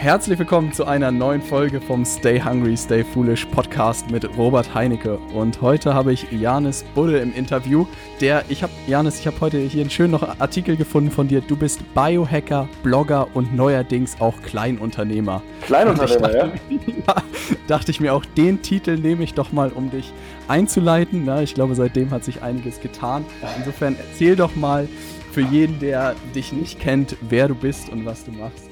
Herzlich 0.00 0.38
willkommen 0.38 0.72
zu 0.72 0.86
einer 0.86 1.10
neuen 1.10 1.42
Folge 1.42 1.78
vom 1.78 2.06
Stay 2.06 2.40
Hungry, 2.40 2.74
Stay 2.74 3.04
Foolish 3.04 3.44
Podcast 3.44 4.10
mit 4.10 4.24
Robert 4.38 4.74
Heinecke. 4.74 5.18
Und 5.34 5.60
heute 5.60 5.92
habe 5.92 6.14
ich 6.14 6.26
Janis 6.32 6.86
Budde 6.94 7.18
im 7.18 7.34
Interview. 7.34 7.84
Der, 8.18 8.42
ich 8.48 8.62
habe, 8.62 8.72
Janis, 8.86 9.20
ich 9.20 9.26
habe 9.26 9.38
heute 9.42 9.58
hier 9.58 9.82
einen 9.82 9.90
schönen 9.90 10.14
Artikel 10.14 10.78
gefunden 10.78 11.10
von 11.10 11.28
dir. 11.28 11.42
Du 11.42 11.54
bist 11.54 11.82
Biohacker, 11.92 12.66
Blogger 12.82 13.28
und 13.34 13.54
neuerdings 13.54 14.18
auch 14.22 14.40
Kleinunternehmer. 14.40 15.42
Kleinunternehmer, 15.66 16.28
dachte, 16.28 16.52
ja? 16.70 16.78
ja? 17.06 17.14
Dachte 17.66 17.90
ich 17.90 18.00
mir 18.00 18.14
auch, 18.14 18.24
den 18.24 18.62
Titel 18.62 18.96
nehme 18.96 19.22
ich 19.22 19.34
doch 19.34 19.52
mal, 19.52 19.68
um 19.68 19.90
dich 19.90 20.14
einzuleiten. 20.48 21.26
Na, 21.26 21.42
ich 21.42 21.52
glaube, 21.52 21.74
seitdem 21.74 22.10
hat 22.10 22.24
sich 22.24 22.40
einiges 22.40 22.80
getan. 22.80 23.26
Insofern 23.58 23.96
erzähl 23.98 24.34
doch 24.34 24.56
mal 24.56 24.88
für 25.30 25.42
jeden, 25.42 25.78
der 25.78 26.14
dich 26.34 26.54
nicht 26.54 26.80
kennt, 26.80 27.16
wer 27.20 27.48
du 27.48 27.54
bist 27.54 27.90
und 27.90 28.06
was 28.06 28.24
du 28.24 28.32
machst. 28.32 28.69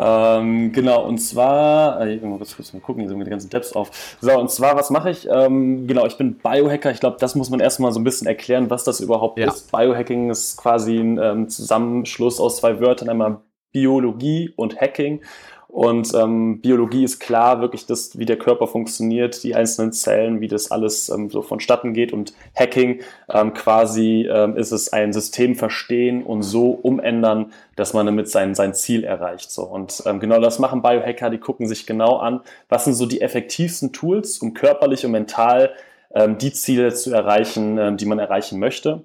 Ähm, 0.00 0.70
genau, 0.72 1.04
und 1.04 1.18
zwar, 1.18 2.00
äh, 2.00 2.14
ich 2.14 2.22
muss 2.22 2.54
kurz 2.54 2.72
mal 2.72 2.80
gucken, 2.80 3.02
hier 3.02 3.08
sind 3.08 3.18
die 3.18 3.30
ganzen 3.30 3.50
Tabs 3.50 3.72
auf. 3.72 3.90
So, 4.20 4.38
und 4.38 4.48
zwar, 4.50 4.76
was 4.76 4.90
mache 4.90 5.10
ich? 5.10 5.28
Ähm, 5.28 5.88
genau, 5.88 6.06
ich 6.06 6.16
bin 6.16 6.38
Biohacker. 6.38 6.92
Ich 6.92 7.00
glaube, 7.00 7.16
das 7.18 7.34
muss 7.34 7.50
man 7.50 7.58
erstmal 7.58 7.90
so 7.92 7.98
ein 7.98 8.04
bisschen 8.04 8.28
erklären, 8.28 8.70
was 8.70 8.84
das 8.84 9.00
überhaupt 9.00 9.38
ja. 9.38 9.48
ist. 9.48 9.72
Biohacking 9.72 10.30
ist 10.30 10.56
quasi 10.56 10.98
ein 10.98 11.18
ähm, 11.18 11.48
Zusammenschluss 11.48 12.38
aus 12.38 12.58
zwei 12.58 12.78
Wörtern, 12.80 13.08
einmal 13.08 13.40
Biologie 13.72 14.52
und 14.56 14.80
Hacking. 14.80 15.20
Und 15.68 16.14
ähm, 16.14 16.62
Biologie 16.62 17.04
ist 17.04 17.20
klar, 17.20 17.60
wirklich 17.60 17.84
das, 17.84 18.18
wie 18.18 18.24
der 18.24 18.38
Körper 18.38 18.66
funktioniert, 18.66 19.44
die 19.44 19.54
einzelnen 19.54 19.92
Zellen, 19.92 20.40
wie 20.40 20.48
das 20.48 20.70
alles 20.70 21.10
ähm, 21.10 21.28
so 21.28 21.42
vonstatten 21.42 21.92
geht. 21.92 22.12
Und 22.12 22.32
Hacking 22.56 23.02
ähm, 23.30 23.52
quasi 23.52 24.26
ähm, 24.32 24.56
ist 24.56 24.72
es 24.72 24.92
ein 24.94 25.12
System 25.12 25.56
verstehen 25.56 26.22
und 26.22 26.42
so 26.42 26.70
umändern, 26.70 27.52
dass 27.76 27.92
man 27.92 28.06
damit 28.06 28.30
sein, 28.30 28.54
sein 28.54 28.72
Ziel 28.72 29.04
erreicht. 29.04 29.50
So. 29.50 29.64
Und 29.64 30.02
ähm, 30.06 30.20
genau 30.20 30.40
das 30.40 30.58
machen 30.58 30.80
Biohacker, 30.80 31.28
die 31.28 31.38
gucken 31.38 31.68
sich 31.68 31.86
genau 31.86 32.16
an, 32.16 32.40
was 32.70 32.84
sind 32.84 32.94
so 32.94 33.04
die 33.04 33.20
effektivsten 33.20 33.92
Tools, 33.92 34.38
um 34.38 34.54
körperlich 34.54 35.04
und 35.04 35.12
mental 35.12 35.74
ähm, 36.14 36.38
die 36.38 36.52
Ziele 36.52 36.94
zu 36.94 37.12
erreichen, 37.12 37.76
ähm, 37.76 37.96
die 37.98 38.06
man 38.06 38.18
erreichen 38.18 38.58
möchte. 38.58 39.04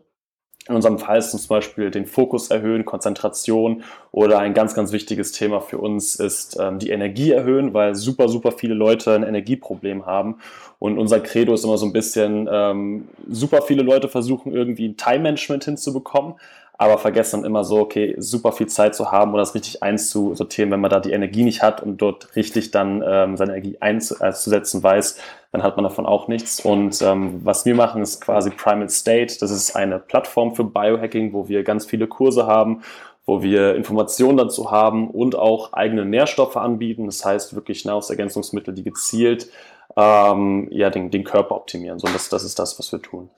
In 0.70 0.76
unserem 0.76 0.98
Fall 0.98 1.18
ist 1.18 1.32
zum 1.32 1.48
Beispiel 1.50 1.92
den 1.92 2.06
Fokus 2.06 2.50
erhöhen, 2.50 2.86
Konzentration 2.86 3.84
oder 4.14 4.40
ein 4.40 4.54
ganz, 4.54 4.74
ganz 4.74 4.94
wichtiges 4.94 5.34
Thema 5.34 5.60
für 5.60 5.78
uns 5.78 6.16
ist 6.16 6.58
ähm, 6.58 6.80
die 6.80 6.90
Energie 6.90 7.32
erhöhen, 7.32 7.74
weil 7.74 7.96
super, 7.96 8.30
super 8.30 8.54
viele 8.54 8.74
Leute 8.74 9.14
ein 9.14 9.24
Energieproblem 9.24 10.06
haben. 10.06 10.38
Und 10.80 10.98
unser 10.98 11.20
Credo 11.20 11.54
ist 11.54 11.66
immer 11.66 11.78
so 11.78 11.86
ein 11.86 11.92
bisschen, 11.92 12.48
ähm, 12.50 13.10
super 13.30 13.62
viele 13.62 13.84
Leute 13.84 14.08
versuchen 14.08 14.54
irgendwie 14.54 14.88
ein 14.88 14.98
Time-Management 14.98 15.66
hinzubekommen, 15.66 16.36
aber 16.78 16.98
vergessen 16.98 17.42
dann 17.42 17.46
immer 17.46 17.64
so, 17.64 17.80
okay, 17.80 18.16
super 18.18 18.52
viel 18.52 18.68
Zeit 18.68 18.96
zu 18.96 19.12
haben 19.12 19.32
oder 19.34 19.42
das 19.42 19.54
richtig 19.54 19.84
einzusortieren, 19.84 20.72
wenn 20.72 20.80
man 20.80 20.90
da 20.90 21.00
die 21.00 21.12
Energie 21.12 21.44
nicht 21.44 21.62
hat 21.62 21.84
und 21.84 21.98
dort 21.98 22.36
richtig 22.36 22.72
dann 22.72 23.04
ähm, 23.06 23.38
seine 23.38 23.52
Energie 23.52 23.78
einzusetzen 23.80 24.82
weiß, 24.82 25.20
dann 25.52 25.62
hat 25.62 25.78
man 25.78 25.84
davon 25.84 26.08
auch 26.08 26.28
nichts. 26.28 26.60
Und 26.60 27.00
ähm, 27.04 27.42
was 27.44 27.66
wir 27.66 27.76
machen, 27.76 28.02
ist 28.02 28.22
quasi 28.22 28.50
Primal 28.50 28.90
State. 28.90 29.38
Das 29.40 29.52
ist 29.52 29.76
eine 29.76 30.00
Plattform 30.00 30.56
für 30.56 30.64
Biohacking, 30.64 31.32
wo 31.32 31.48
wir 31.48 31.64
ganz 31.64 31.86
viele 31.86 32.08
Kurse 32.08 32.48
haben, 32.48 32.82
wo 33.26 33.44
wir 33.44 33.76
Informationen 33.76 34.38
dazu 34.38 34.72
haben 34.72 35.12
und 35.12 35.36
auch 35.36 35.74
eigene 35.74 36.06
Nährstoffe 36.06 36.58
anbieten. 36.58 37.06
Das 37.06 37.24
heißt 37.24 37.56
wirklich 37.56 37.86
Nahrungsergänzungsmittel, 37.86 38.74
die 38.74 38.84
gezielt 38.84 39.48
ähm, 39.96 40.68
ja, 40.72 40.90
den, 40.90 41.12
den 41.12 41.24
Körper 41.24 41.56
optimieren. 41.56 42.00
So, 42.00 42.08
das, 42.08 42.30
das 42.30 42.44
ist 42.44 42.58
das, 42.58 42.80
was 42.80 42.92
wir 42.92 43.02
tun. 43.02 43.30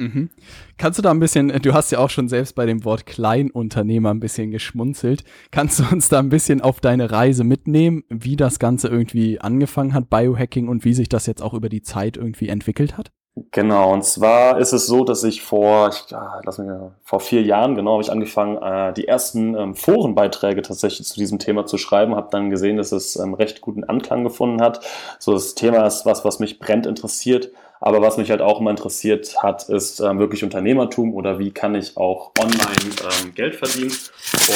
Mhm. 0.00 0.30
Kannst 0.78 0.98
du 0.98 1.02
da 1.02 1.10
ein 1.10 1.20
bisschen, 1.20 1.48
du 1.48 1.74
hast 1.74 1.92
ja 1.92 1.98
auch 1.98 2.08
schon 2.08 2.28
selbst 2.28 2.54
bei 2.54 2.64
dem 2.64 2.84
Wort 2.86 3.04
Kleinunternehmer 3.04 4.10
ein 4.10 4.20
bisschen 4.20 4.50
geschmunzelt. 4.50 5.24
Kannst 5.50 5.78
du 5.78 5.84
uns 5.92 6.08
da 6.08 6.18
ein 6.18 6.30
bisschen 6.30 6.62
auf 6.62 6.80
deine 6.80 7.10
Reise 7.10 7.44
mitnehmen, 7.44 8.04
wie 8.08 8.36
das 8.36 8.58
Ganze 8.58 8.88
irgendwie 8.88 9.40
angefangen 9.40 9.92
hat, 9.92 10.08
Biohacking 10.08 10.68
und 10.68 10.86
wie 10.86 10.94
sich 10.94 11.10
das 11.10 11.26
jetzt 11.26 11.42
auch 11.42 11.52
über 11.52 11.68
die 11.68 11.82
Zeit 11.82 12.16
irgendwie 12.16 12.48
entwickelt 12.48 12.96
hat? 12.96 13.12
Genau, 13.52 13.92
und 13.92 14.04
zwar 14.04 14.58
ist 14.58 14.72
es 14.72 14.86
so, 14.86 15.04
dass 15.04 15.22
ich 15.22 15.42
vor, 15.42 15.90
ich, 15.90 16.14
ah, 16.14 16.40
lass 16.44 16.58
mich, 16.58 16.68
vor 17.02 17.20
vier 17.20 17.42
Jahren, 17.42 17.74
genau, 17.74 17.92
habe 17.92 18.02
ich 18.02 18.10
angefangen, 18.10 18.56
äh, 18.60 18.92
die 18.92 19.06
ersten 19.06 19.54
ähm, 19.54 19.74
Forenbeiträge 19.74 20.62
tatsächlich 20.62 21.06
zu 21.06 21.14
diesem 21.18 21.38
Thema 21.38 21.64
zu 21.64 21.78
schreiben, 21.78 22.16
habe 22.16 22.28
dann 22.30 22.50
gesehen, 22.50 22.76
dass 22.76 22.90
es 22.90 23.16
ähm, 23.16 23.34
recht 23.34 23.60
guten 23.60 23.84
Anklang 23.84 24.24
gefunden 24.24 24.60
hat. 24.60 24.80
So, 25.18 25.32
das 25.32 25.54
Thema 25.54 25.86
ist 25.86 26.06
was, 26.06 26.24
was 26.24 26.40
mich 26.40 26.58
brennt 26.58 26.86
interessiert 26.86 27.50
aber 27.80 28.02
was 28.02 28.18
mich 28.18 28.30
halt 28.30 28.42
auch 28.42 28.60
immer 28.60 28.70
interessiert 28.70 29.42
hat, 29.42 29.68
ist 29.70 30.00
ähm, 30.00 30.18
wirklich 30.18 30.44
Unternehmertum 30.44 31.14
oder 31.14 31.38
wie 31.38 31.50
kann 31.50 31.74
ich 31.74 31.96
auch 31.96 32.32
online 32.38 33.22
ähm, 33.24 33.34
Geld 33.34 33.56
verdienen. 33.56 33.90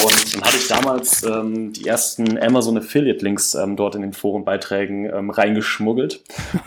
Und 0.04 0.34
dann 0.34 0.42
hatte 0.42 0.56
ich 0.58 0.68
damals 0.68 1.22
ähm, 1.22 1.72
die 1.72 1.86
ersten 1.86 2.38
Amazon 2.38 2.76
Affiliate 2.76 3.24
Links 3.24 3.54
ähm, 3.54 3.76
dort 3.76 3.94
in 3.94 4.02
den 4.02 4.12
Forenbeiträgen 4.12 5.06
ähm, 5.06 5.30
reingeschmuggelt. 5.30 6.22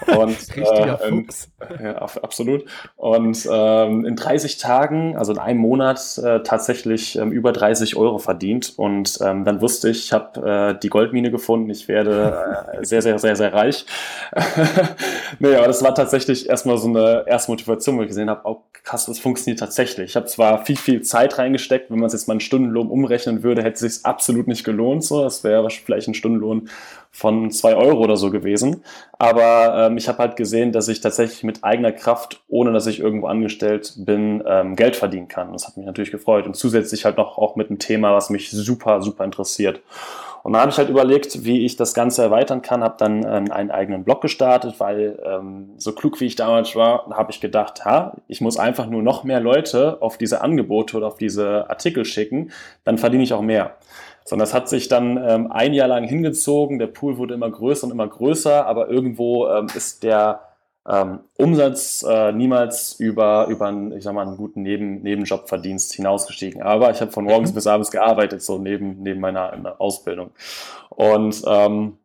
Und, 0.17 0.57
äh, 0.57 0.97
Fuchs. 1.09 1.49
Ja, 1.81 1.95
absolut. 1.95 2.65
Und 2.95 3.47
ähm, 3.51 4.05
in 4.05 4.15
30 4.15 4.57
Tagen, 4.57 5.15
also 5.15 5.33
in 5.33 5.37
einem 5.37 5.59
Monat, 5.59 6.17
äh, 6.17 6.41
tatsächlich 6.41 7.17
ähm, 7.17 7.31
über 7.31 7.51
30 7.51 7.95
Euro 7.97 8.17
verdient. 8.17 8.73
Und 8.77 9.19
ähm, 9.21 9.45
dann 9.45 9.61
wusste 9.61 9.89
ich, 9.89 10.05
ich 10.05 10.13
habe 10.13 10.73
äh, 10.75 10.79
die 10.79 10.89
Goldmine 10.89 11.29
gefunden, 11.29 11.69
ich 11.69 11.87
werde 11.87 12.67
äh, 12.73 12.83
sehr, 12.83 13.03
sehr, 13.03 13.19
sehr, 13.19 13.35
sehr 13.35 13.53
reich. 13.53 13.85
aber 14.31 15.67
das 15.67 15.83
war 15.83 15.93
tatsächlich 15.93 16.46
erstmal 16.47 16.77
so 16.77 16.87
eine 16.87 17.25
erste 17.27 17.51
Motivation, 17.51 17.97
wo 17.97 18.01
ich 18.01 18.07
gesehen 18.07 18.29
habe, 18.29 18.41
oh 18.45 18.63
krass, 18.83 19.05
das 19.05 19.19
funktioniert 19.19 19.59
tatsächlich. 19.59 20.11
Ich 20.11 20.15
habe 20.15 20.27
zwar 20.27 20.65
viel, 20.65 20.77
viel 20.77 21.01
Zeit 21.01 21.37
reingesteckt, 21.37 21.91
wenn 21.91 21.99
man 21.99 22.07
es 22.07 22.13
jetzt 22.13 22.27
mal 22.27 22.33
einen 22.33 22.39
Stundenlohn 22.39 22.89
umrechnen 22.89 23.43
würde, 23.43 23.61
hätte 23.61 23.85
es 23.85 23.95
sich 23.95 24.05
absolut 24.05 24.47
nicht 24.47 24.63
gelohnt. 24.63 25.03
So, 25.03 25.23
das 25.23 25.43
wäre 25.43 25.69
vielleicht 25.69 26.07
ein 26.07 26.13
Stundenlohn 26.13 26.69
von 27.11 27.51
zwei 27.51 27.75
Euro 27.75 28.01
oder 28.03 28.15
so 28.15 28.31
gewesen. 28.31 28.83
Aber 29.17 29.87
ähm, 29.87 29.97
ich 29.97 30.07
habe 30.07 30.19
halt 30.19 30.35
gesehen, 30.35 30.71
dass 30.71 30.87
ich 30.87 31.01
tatsächlich 31.01 31.43
mit 31.43 31.63
eigener 31.63 31.91
Kraft, 31.91 32.43
ohne 32.47 32.71
dass 32.71 32.87
ich 32.87 32.99
irgendwo 32.99 33.27
angestellt 33.27 33.93
bin, 33.97 34.43
ähm, 34.47 34.75
Geld 34.75 34.95
verdienen 34.95 35.27
kann. 35.27 35.51
Das 35.51 35.67
hat 35.67 35.77
mich 35.77 35.85
natürlich 35.85 36.11
gefreut. 36.11 36.45
Und 36.45 36.55
zusätzlich 36.55 37.05
halt 37.05 37.17
noch 37.17 37.37
auch 37.37 37.55
mit 37.55 37.69
einem 37.69 37.79
Thema, 37.79 38.13
was 38.13 38.29
mich 38.29 38.51
super, 38.51 39.01
super 39.01 39.25
interessiert. 39.25 39.81
Und 40.47 40.53
dann 40.53 40.61
habe 40.61 40.71
ich 40.71 40.77
halt 40.77 40.87
überlegt, 40.87 41.43
wie 41.43 41.65
ich 41.65 41.75
das 41.75 41.93
Ganze 41.93 42.23
erweitern 42.23 42.61
kann, 42.61 42.81
habe 42.81 42.95
dann 42.97 43.17
ähm, 43.25 43.51
einen 43.51 43.69
eigenen 43.69 44.05
Blog 44.05 44.21
gestartet, 44.21 44.75
weil 44.79 45.19
ähm, 45.25 45.71
so 45.75 45.91
klug 45.91 46.21
wie 46.21 46.25
ich 46.25 46.37
damals 46.37 46.73
war, 46.73 47.05
habe 47.09 47.31
ich 47.33 47.41
gedacht, 47.41 47.83
ha, 47.83 48.15
ich 48.29 48.39
muss 48.39 48.55
einfach 48.55 48.87
nur 48.87 49.03
noch 49.03 49.25
mehr 49.25 49.41
Leute 49.41 50.01
auf 50.01 50.17
diese 50.17 50.39
Angebote 50.39 50.95
oder 50.95 51.07
auf 51.07 51.17
diese 51.17 51.69
Artikel 51.69 52.05
schicken, 52.05 52.51
dann 52.85 52.97
verdiene 52.97 53.23
ich 53.23 53.33
auch 53.33 53.41
mehr. 53.41 53.75
Sondern 54.23 54.45
das 54.45 54.53
hat 54.53 54.69
sich 54.69 54.87
dann 54.87 55.17
ähm, 55.21 55.51
ein 55.51 55.73
Jahr 55.73 55.89
lang 55.89 56.05
hingezogen, 56.05 56.79
der 56.79 56.87
Pool 56.87 57.17
wurde 57.17 57.33
immer 57.33 57.51
größer 57.51 57.85
und 57.85 57.91
immer 57.91 58.07
größer, 58.07 58.65
aber 58.65 58.87
irgendwo 58.87 59.49
ähm, 59.49 59.67
ist 59.75 60.03
der 60.03 60.46
ähm, 60.89 61.19
Umsatz 61.37 62.05
äh, 62.07 62.31
niemals 62.31 62.99
über, 62.99 63.47
über 63.47 63.67
einen, 63.67 63.91
ich 63.91 64.03
sag 64.03 64.13
mal, 64.13 64.25
einen 64.25 64.37
guten 64.37 64.61
Neben, 64.61 65.01
Nebenjobverdienst 65.01 65.93
hinausgestiegen. 65.93 66.61
Aber 66.61 66.91
ich 66.91 67.01
habe 67.01 67.11
von 67.11 67.25
morgens 67.25 67.51
mhm. 67.51 67.55
bis 67.55 67.67
abends 67.67 67.91
gearbeitet, 67.91 68.41
so 68.41 68.57
neben, 68.57 69.03
neben 69.03 69.19
meiner 69.19 69.75
Ausbildung. 69.79 70.31
Und 70.89 71.43
ähm, 71.45 71.97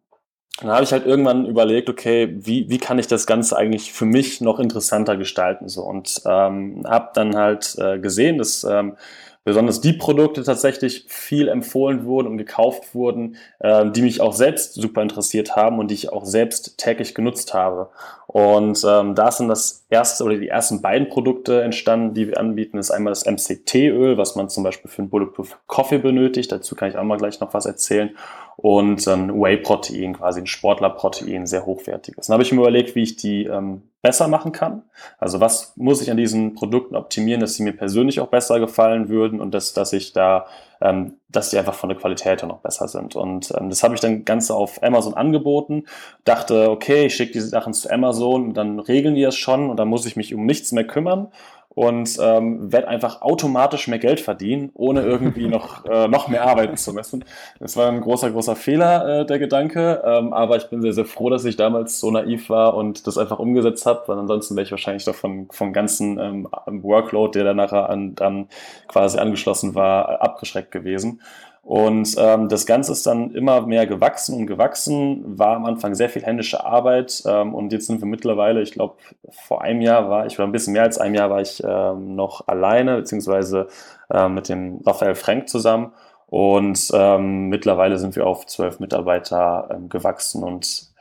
dann 0.60 0.70
habe 0.70 0.84
ich 0.84 0.92
halt 0.92 1.06
irgendwann 1.06 1.46
überlegt, 1.46 1.88
okay, 1.88 2.34
wie, 2.36 2.68
wie 2.68 2.78
kann 2.78 2.98
ich 2.98 3.06
das 3.06 3.26
Ganze 3.26 3.56
eigentlich 3.56 3.92
für 3.92 4.04
mich 4.04 4.40
noch 4.40 4.60
interessanter 4.60 5.16
gestalten? 5.16 5.68
So 5.68 5.82
und 5.82 6.20
ähm, 6.26 6.84
habe 6.86 7.10
dann 7.14 7.36
halt 7.36 7.76
äh, 7.78 7.98
gesehen, 7.98 8.38
dass 8.38 8.64
ähm, 8.64 8.96
besonders 9.44 9.80
die 9.80 9.92
Produkte 9.92 10.44
tatsächlich 10.44 11.04
viel 11.08 11.48
empfohlen 11.48 12.04
wurden 12.04 12.28
und 12.28 12.38
gekauft 12.38 12.94
wurden, 12.94 13.36
äh, 13.58 13.90
die 13.90 14.02
mich 14.02 14.20
auch 14.20 14.34
selbst 14.34 14.74
super 14.74 15.02
interessiert 15.02 15.56
haben 15.56 15.78
und 15.78 15.90
die 15.90 15.94
ich 15.94 16.12
auch 16.12 16.24
selbst 16.24 16.78
täglich 16.78 17.14
genutzt 17.14 17.54
habe. 17.54 17.90
Und 18.32 18.82
ähm, 18.88 19.14
da 19.14 19.30
sind 19.30 19.48
das 19.48 19.84
erste 19.90 20.24
oder 20.24 20.38
die 20.38 20.48
ersten 20.48 20.80
beiden 20.80 21.10
Produkte 21.10 21.60
entstanden, 21.60 22.14
die 22.14 22.28
wir 22.28 22.40
anbieten. 22.40 22.78
Ist 22.78 22.90
einmal 22.90 23.10
das 23.10 23.26
MCT-Öl, 23.26 24.16
was 24.16 24.36
man 24.36 24.48
zum 24.48 24.64
Beispiel 24.64 24.90
für 24.90 25.02
einen 25.02 25.10
Bulletproof 25.10 25.58
Coffee 25.66 25.98
benötigt. 25.98 26.50
Dazu 26.50 26.74
kann 26.74 26.88
ich 26.88 26.96
auch 26.96 27.04
mal 27.04 27.18
gleich 27.18 27.40
noch 27.40 27.52
was 27.52 27.66
erzählen. 27.66 28.16
Und 28.56 29.06
ein 29.06 29.38
Whey-Protein, 29.38 30.14
quasi 30.14 30.40
ein 30.40 30.46
Sportler-Protein, 30.46 31.46
sehr 31.46 31.66
hochwertiges. 31.66 32.26
Dann 32.26 32.34
habe 32.34 32.42
ich 32.42 32.52
mir 32.52 32.60
überlegt, 32.60 32.94
wie 32.94 33.02
ich 33.02 33.16
die 33.16 33.44
ähm, 33.44 33.82
besser 34.00 34.28
machen 34.28 34.52
kann. 34.52 34.82
Also 35.18 35.40
was 35.40 35.74
muss 35.76 36.00
ich 36.00 36.10
an 36.10 36.16
diesen 36.16 36.54
Produkten 36.54 36.96
optimieren, 36.96 37.40
dass 37.40 37.54
sie 37.54 37.62
mir 37.62 37.72
persönlich 37.72 38.20
auch 38.20 38.28
besser 38.28 38.60
gefallen 38.60 39.10
würden 39.10 39.40
und 39.42 39.52
dass, 39.52 39.74
dass 39.74 39.92
ich 39.92 40.14
da 40.14 40.46
ähm, 40.82 41.14
dass 41.28 41.50
die 41.50 41.58
einfach 41.58 41.74
von 41.74 41.88
der 41.88 41.98
Qualität 41.98 42.42
her 42.42 42.48
noch 42.48 42.58
besser 42.58 42.88
sind. 42.88 43.14
Und 43.14 43.52
ähm, 43.56 43.70
das 43.70 43.82
habe 43.82 43.94
ich 43.94 44.00
dann 44.00 44.24
ganz 44.24 44.50
auf 44.50 44.82
Amazon 44.82 45.14
angeboten, 45.14 45.84
dachte, 46.24 46.70
okay, 46.70 47.06
ich 47.06 47.14
schicke 47.14 47.32
diese 47.32 47.48
Sachen 47.48 47.72
zu 47.72 47.90
Amazon 47.90 48.46
und 48.48 48.54
dann 48.54 48.80
regeln 48.80 49.14
die 49.14 49.22
das 49.22 49.36
schon 49.36 49.70
und 49.70 49.76
dann 49.76 49.88
muss 49.88 50.06
ich 50.06 50.16
mich 50.16 50.34
um 50.34 50.44
nichts 50.44 50.72
mehr 50.72 50.86
kümmern 50.86 51.28
und 51.74 52.18
ähm, 52.20 52.70
werde 52.70 52.88
einfach 52.88 53.22
automatisch 53.22 53.88
mehr 53.88 53.98
Geld 53.98 54.20
verdienen, 54.20 54.70
ohne 54.74 55.02
irgendwie 55.02 55.48
noch, 55.48 55.84
äh, 55.90 56.06
noch 56.08 56.28
mehr 56.28 56.46
arbeiten 56.46 56.76
zu 56.76 56.92
müssen. 56.92 57.24
Das 57.60 57.76
war 57.76 57.88
ein 57.88 58.00
großer, 58.00 58.30
großer 58.30 58.56
Fehler, 58.56 59.20
äh, 59.20 59.26
der 59.26 59.38
Gedanke, 59.38 60.02
ähm, 60.04 60.32
aber 60.32 60.56
ich 60.56 60.68
bin 60.68 60.82
sehr, 60.82 60.92
sehr 60.92 61.06
froh, 61.06 61.30
dass 61.30 61.44
ich 61.44 61.56
damals 61.56 61.98
so 61.98 62.10
naiv 62.10 62.50
war 62.50 62.74
und 62.74 63.06
das 63.06 63.16
einfach 63.16 63.38
umgesetzt 63.38 63.86
habe, 63.86 64.02
weil 64.06 64.18
ansonsten 64.18 64.54
wäre 64.56 64.64
ich 64.64 64.70
wahrscheinlich 64.70 65.04
doch 65.04 65.14
von, 65.14 65.48
vom 65.50 65.72
ganzen 65.72 66.18
ähm, 66.18 66.48
Workload, 66.66 67.38
der 67.38 67.44
dann 67.44 67.56
nachher 67.56 67.88
an, 67.88 68.14
dann 68.14 68.48
quasi 68.88 69.18
angeschlossen 69.18 69.74
war, 69.74 70.20
abgeschreckt 70.20 70.70
gewesen. 70.70 71.20
Und 71.62 72.16
ähm, 72.18 72.48
das 72.48 72.66
Ganze 72.66 72.90
ist 72.90 73.06
dann 73.06 73.30
immer 73.30 73.64
mehr 73.64 73.86
gewachsen 73.86 74.36
und 74.36 74.46
gewachsen, 74.48 75.38
war 75.38 75.56
am 75.56 75.64
Anfang 75.64 75.94
sehr 75.94 76.08
viel 76.08 76.22
händische 76.22 76.64
Arbeit 76.64 77.22
ähm, 77.24 77.54
und 77.54 77.72
jetzt 77.72 77.86
sind 77.86 78.00
wir 78.00 78.08
mittlerweile, 78.08 78.62
ich 78.62 78.72
glaube, 78.72 78.96
vor 79.30 79.62
einem 79.62 79.80
Jahr 79.80 80.10
war 80.10 80.26
ich, 80.26 80.36
oder 80.38 80.48
ein 80.48 80.52
bisschen 80.52 80.72
mehr 80.72 80.82
als 80.82 80.98
einem 80.98 81.14
Jahr 81.14 81.30
war 81.30 81.40
ich 81.40 81.62
ähm, 81.64 82.16
noch 82.16 82.48
alleine, 82.48 82.96
beziehungsweise 82.96 83.68
äh, 84.10 84.28
mit 84.28 84.48
dem 84.48 84.80
Raphael 84.84 85.14
Frank 85.14 85.48
zusammen. 85.48 85.92
Und 86.26 86.90
ähm, 86.94 87.48
mittlerweile 87.48 87.98
sind 87.98 88.16
wir 88.16 88.26
auf 88.26 88.46
zwölf 88.46 88.80
Mitarbeiter 88.80 89.68
ähm, 89.70 89.88
gewachsen 89.88 90.42
und 90.42 90.91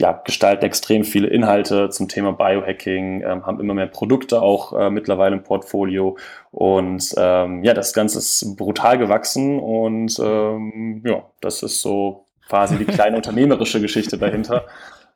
ja, 0.00 0.12
gestalten 0.12 0.64
extrem 0.64 1.04
viele 1.04 1.28
Inhalte 1.28 1.90
zum 1.90 2.08
Thema 2.08 2.32
Biohacking, 2.32 3.22
ähm, 3.22 3.44
haben 3.44 3.60
immer 3.60 3.74
mehr 3.74 3.86
Produkte 3.86 4.40
auch 4.40 4.72
äh, 4.72 4.88
mittlerweile 4.88 5.36
im 5.36 5.42
Portfolio. 5.42 6.16
Und 6.50 7.14
ähm, 7.18 7.62
ja, 7.64 7.74
das 7.74 7.92
Ganze 7.92 8.18
ist 8.18 8.56
brutal 8.56 8.96
gewachsen 8.96 9.60
und 9.60 10.18
ähm, 10.18 11.02
ja, 11.06 11.22
das 11.42 11.62
ist 11.62 11.82
so 11.82 12.24
quasi 12.48 12.78
die 12.78 12.86
kleine 12.86 13.16
unternehmerische 13.18 13.80
Geschichte 13.80 14.16
dahinter. 14.16 14.64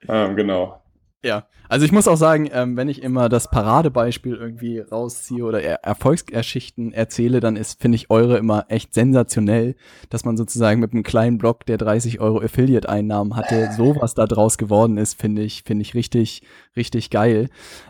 Ähm, 0.06 0.36
genau. 0.36 0.82
Ja, 1.22 1.46
also 1.68 1.86
ich 1.86 1.92
muss 1.92 2.08
auch 2.08 2.16
sagen, 2.16 2.48
ähm, 2.52 2.76
wenn 2.76 2.88
ich 2.88 3.02
immer 3.02 3.28
das 3.28 3.50
Paradebeispiel 3.50 4.34
irgendwie 4.34 4.80
rausziehe 4.80 5.44
oder 5.44 5.62
er 5.62 5.84
Erfolgsgeschichten 5.84 6.92
erzähle, 6.92 7.40
dann 7.40 7.56
ist, 7.56 7.80
finde 7.80 7.96
ich, 7.96 8.10
eure 8.10 8.36
immer 8.36 8.66
echt 8.68 8.92
sensationell, 8.92 9.74
dass 10.10 10.24
man 10.24 10.36
sozusagen 10.36 10.80
mit 10.80 10.92
einem 10.92 11.02
kleinen 11.02 11.38
Blog, 11.38 11.64
der 11.66 11.78
30 11.78 12.20
Euro 12.20 12.40
Affiliate-Einnahmen 12.40 13.36
hatte, 13.36 13.70
sowas 13.76 14.14
da 14.14 14.26
draus 14.26 14.58
geworden 14.58 14.98
ist, 14.98 15.20
finde 15.20 15.42
ich, 15.42 15.62
finde 15.64 15.82
ich 15.82 15.94
richtig, 15.94 16.42
richtig 16.76 17.10
geil. 17.10 17.48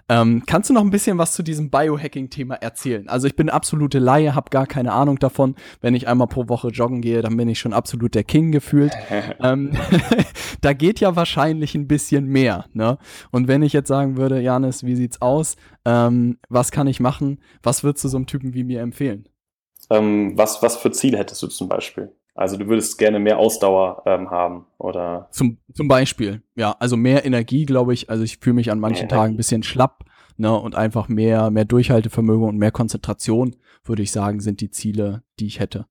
Ähm, 0.08 0.42
kannst 0.46 0.70
du 0.70 0.74
noch 0.74 0.82
ein 0.82 0.90
bisschen 0.90 1.18
was 1.18 1.32
zu 1.32 1.42
diesem 1.42 1.70
Biohacking-Thema 1.70 2.56
erzählen? 2.56 3.08
Also 3.08 3.26
ich 3.26 3.36
bin 3.36 3.50
absolute 3.50 3.98
Laie, 3.98 4.34
habe 4.34 4.50
gar 4.50 4.66
keine 4.66 4.92
Ahnung 4.92 5.18
davon. 5.18 5.56
Wenn 5.80 5.94
ich 5.94 6.06
einmal 6.06 6.28
pro 6.28 6.48
Woche 6.48 6.68
joggen 6.68 7.00
gehe, 7.00 7.22
dann 7.22 7.36
bin 7.36 7.48
ich 7.48 7.58
schon 7.58 7.72
absolut 7.72 8.14
der 8.14 8.24
King 8.24 8.52
gefühlt. 8.52 8.92
ähm, 9.42 9.72
da 10.60 10.74
geht 10.74 11.00
ja 11.00 11.16
wahrscheinlich 11.16 11.74
ein 11.74 11.88
bisschen 11.88 12.26
mehr, 12.26 12.66
ne? 12.72 12.98
Und 13.30 13.48
wenn 13.48 13.63
ich 13.64 13.72
jetzt 13.72 13.88
sagen 13.88 14.16
würde, 14.16 14.40
Janis, 14.40 14.84
wie 14.84 14.94
sieht's 14.94 15.20
aus? 15.20 15.56
Ähm, 15.84 16.38
was 16.48 16.70
kann 16.70 16.86
ich 16.86 17.00
machen? 17.00 17.40
Was 17.62 17.84
würdest 17.84 18.04
du 18.04 18.08
so 18.08 18.16
einem 18.16 18.26
Typen 18.26 18.54
wie 18.54 18.64
mir 18.64 18.80
empfehlen? 18.80 19.28
Ähm, 19.90 20.32
was, 20.36 20.62
was 20.62 20.76
für 20.76 20.90
Ziele 20.92 21.18
hättest 21.18 21.42
du 21.42 21.48
zum 21.48 21.68
Beispiel? 21.68 22.12
Also 22.34 22.56
du 22.56 22.66
würdest 22.66 22.98
gerne 22.98 23.20
mehr 23.20 23.38
Ausdauer 23.38 24.02
ähm, 24.06 24.30
haben, 24.30 24.66
oder? 24.78 25.28
Zum, 25.30 25.58
zum 25.72 25.86
Beispiel, 25.86 26.42
ja, 26.56 26.74
also 26.80 26.96
mehr 26.96 27.24
Energie, 27.24 27.64
glaube 27.64 27.94
ich. 27.94 28.10
Also 28.10 28.24
ich 28.24 28.38
fühle 28.38 28.54
mich 28.54 28.72
an 28.72 28.80
manchen 28.80 29.08
Tagen 29.08 29.34
ein 29.34 29.36
bisschen 29.36 29.62
schlapp, 29.62 30.04
ne? 30.36 30.52
Und 30.52 30.74
einfach 30.74 31.08
mehr, 31.08 31.50
mehr 31.50 31.64
Durchhaltevermögen 31.64 32.48
und 32.48 32.58
mehr 32.58 32.72
Konzentration, 32.72 33.54
würde 33.84 34.02
ich 34.02 34.10
sagen, 34.10 34.40
sind 34.40 34.60
die 34.60 34.70
Ziele, 34.70 35.22
die 35.38 35.46
ich 35.46 35.60
hätte. 35.60 35.86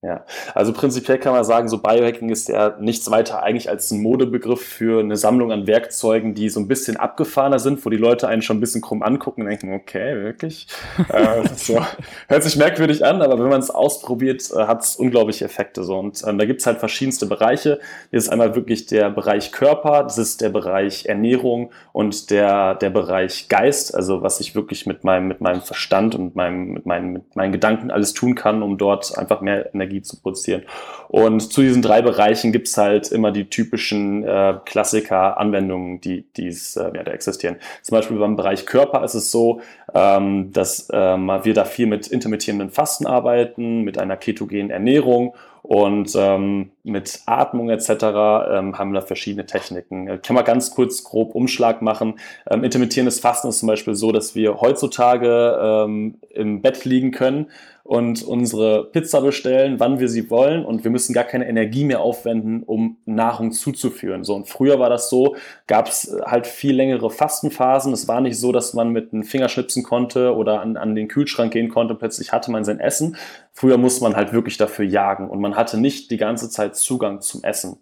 Ja, 0.00 0.24
also 0.54 0.72
prinzipiell 0.72 1.18
kann 1.18 1.32
man 1.32 1.42
sagen, 1.42 1.68
so 1.68 1.78
Biohacking 1.78 2.28
ist 2.28 2.48
ja 2.48 2.76
nichts 2.78 3.10
weiter 3.10 3.42
eigentlich 3.42 3.68
als 3.68 3.90
ein 3.90 4.00
Modebegriff 4.00 4.62
für 4.64 5.00
eine 5.00 5.16
Sammlung 5.16 5.50
an 5.50 5.66
Werkzeugen, 5.66 6.34
die 6.34 6.50
so 6.50 6.60
ein 6.60 6.68
bisschen 6.68 6.96
abgefahrener 6.96 7.58
sind, 7.58 7.84
wo 7.84 7.90
die 7.90 7.96
Leute 7.96 8.28
einen 8.28 8.40
schon 8.40 8.58
ein 8.58 8.60
bisschen 8.60 8.80
krumm 8.80 9.02
angucken 9.02 9.42
und 9.42 9.48
denken, 9.48 9.72
okay, 9.72 10.14
wirklich? 10.22 10.68
äh, 11.08 11.48
so, 11.56 11.84
hört 12.28 12.44
sich 12.44 12.54
merkwürdig 12.54 13.04
an, 13.04 13.22
aber 13.22 13.42
wenn 13.42 13.48
man 13.48 13.58
es 13.58 13.70
ausprobiert, 13.70 14.48
äh, 14.54 14.68
hat 14.68 14.84
es 14.84 14.94
unglaubliche 14.94 15.44
Effekte. 15.44 15.82
So. 15.82 15.98
Und 15.98 16.22
ähm, 16.24 16.38
da 16.38 16.44
gibt 16.44 16.60
es 16.60 16.66
halt 16.68 16.78
verschiedenste 16.78 17.26
Bereiche. 17.26 17.80
Hier 18.10 18.18
ist 18.20 18.28
einmal 18.28 18.54
wirklich 18.54 18.86
der 18.86 19.10
Bereich 19.10 19.50
Körper, 19.50 20.04
das 20.04 20.16
ist 20.16 20.40
der 20.40 20.50
Bereich 20.50 21.06
Ernährung 21.06 21.72
und 21.92 22.30
der, 22.30 22.76
der 22.76 22.90
Bereich 22.90 23.48
Geist, 23.48 23.96
also 23.96 24.22
was 24.22 24.38
ich 24.38 24.54
wirklich 24.54 24.86
mit 24.86 25.02
meinem, 25.02 25.26
mit 25.26 25.40
meinem 25.40 25.60
Verstand 25.60 26.14
und 26.14 26.36
meinem, 26.36 26.68
mit, 26.68 26.86
meinen, 26.86 27.12
mit 27.14 27.34
meinen 27.34 27.50
Gedanken 27.50 27.90
alles 27.90 28.12
tun 28.12 28.36
kann, 28.36 28.62
um 28.62 28.78
dort 28.78 29.18
einfach 29.18 29.40
mehr 29.40 29.74
Energie 29.74 29.87
Energie 29.88 30.02
zu 30.02 30.20
produzieren. 30.20 30.62
Und 31.08 31.40
zu 31.40 31.62
diesen 31.62 31.82
drei 31.82 32.02
Bereichen 32.02 32.52
gibt 32.52 32.68
es 32.68 32.76
halt 32.76 33.10
immer 33.10 33.32
die 33.32 33.48
typischen 33.48 34.24
äh, 34.24 34.54
Klassiker-Anwendungen, 34.64 36.00
die 36.00 36.22
die's, 36.36 36.76
äh, 36.76 36.90
ja, 36.94 37.02
da 37.02 37.12
existieren. 37.12 37.56
Zum 37.82 37.96
Beispiel 37.96 38.18
beim 38.18 38.36
Bereich 38.36 38.66
Körper 38.66 39.02
ist 39.04 39.14
es 39.14 39.30
so, 39.30 39.60
ähm, 39.94 40.52
dass 40.52 40.88
ähm, 40.92 41.30
wir 41.42 41.54
da 41.54 41.64
viel 41.64 41.86
mit 41.86 42.06
intermittierenden 42.06 42.70
Fasten 42.70 43.06
arbeiten, 43.06 43.82
mit 43.82 43.98
einer 43.98 44.16
ketogenen 44.16 44.70
Ernährung 44.70 45.34
und 45.62 46.14
ähm, 46.16 46.70
mit 46.82 47.20
Atmung 47.26 47.68
etc. 47.68 47.88
Ähm, 47.90 48.78
haben 48.78 48.92
wir 48.92 49.00
da 49.00 49.06
verschiedene 49.06 49.44
Techniken. 49.44 50.08
Ich 50.08 50.22
kann 50.22 50.34
mal 50.34 50.42
ganz 50.42 50.70
kurz 50.70 51.04
grob 51.04 51.34
Umschlag 51.34 51.82
machen. 51.82 52.18
Ähm, 52.48 52.64
intermittierendes 52.64 53.20
Fasten 53.20 53.48
ist 53.48 53.58
zum 53.58 53.66
Beispiel 53.66 53.94
so, 53.94 54.12
dass 54.12 54.34
wir 54.34 54.60
heutzutage 54.60 55.58
ähm, 55.60 56.16
im 56.30 56.62
Bett 56.62 56.84
liegen 56.84 57.10
können 57.10 57.50
und 57.88 58.22
unsere 58.22 58.84
Pizza 58.84 59.22
bestellen, 59.22 59.80
wann 59.80 59.98
wir 59.98 60.10
sie 60.10 60.28
wollen 60.28 60.62
und 60.66 60.84
wir 60.84 60.90
müssen 60.90 61.14
gar 61.14 61.24
keine 61.24 61.48
Energie 61.48 61.84
mehr 61.84 62.00
aufwenden, 62.00 62.62
um 62.62 62.98
Nahrung 63.06 63.50
zuzuführen. 63.50 64.24
So 64.24 64.34
und 64.34 64.46
früher 64.46 64.78
war 64.78 64.90
das 64.90 65.08
so, 65.08 65.36
gab 65.66 65.88
es 65.88 66.14
halt 66.26 66.46
viel 66.46 66.76
längere 66.76 67.08
Fastenphasen. 67.08 67.94
Es 67.94 68.06
war 68.06 68.20
nicht 68.20 68.38
so, 68.38 68.52
dass 68.52 68.74
man 68.74 68.90
mit 68.90 69.14
einem 69.14 69.22
Finger 69.22 69.48
schnipsen 69.48 69.84
konnte 69.84 70.36
oder 70.36 70.60
an, 70.60 70.76
an 70.76 70.94
den 70.94 71.08
Kühlschrank 71.08 71.50
gehen 71.50 71.70
konnte. 71.70 71.94
Plötzlich 71.94 72.30
hatte 72.30 72.50
man 72.50 72.62
sein 72.62 72.78
Essen. 72.78 73.16
Früher 73.54 73.78
musste 73.78 74.04
man 74.04 74.16
halt 74.16 74.34
wirklich 74.34 74.58
dafür 74.58 74.84
jagen 74.84 75.30
und 75.30 75.40
man 75.40 75.56
hatte 75.56 75.80
nicht 75.80 76.10
die 76.10 76.18
ganze 76.18 76.50
Zeit 76.50 76.76
Zugang 76.76 77.22
zum 77.22 77.42
Essen. 77.42 77.78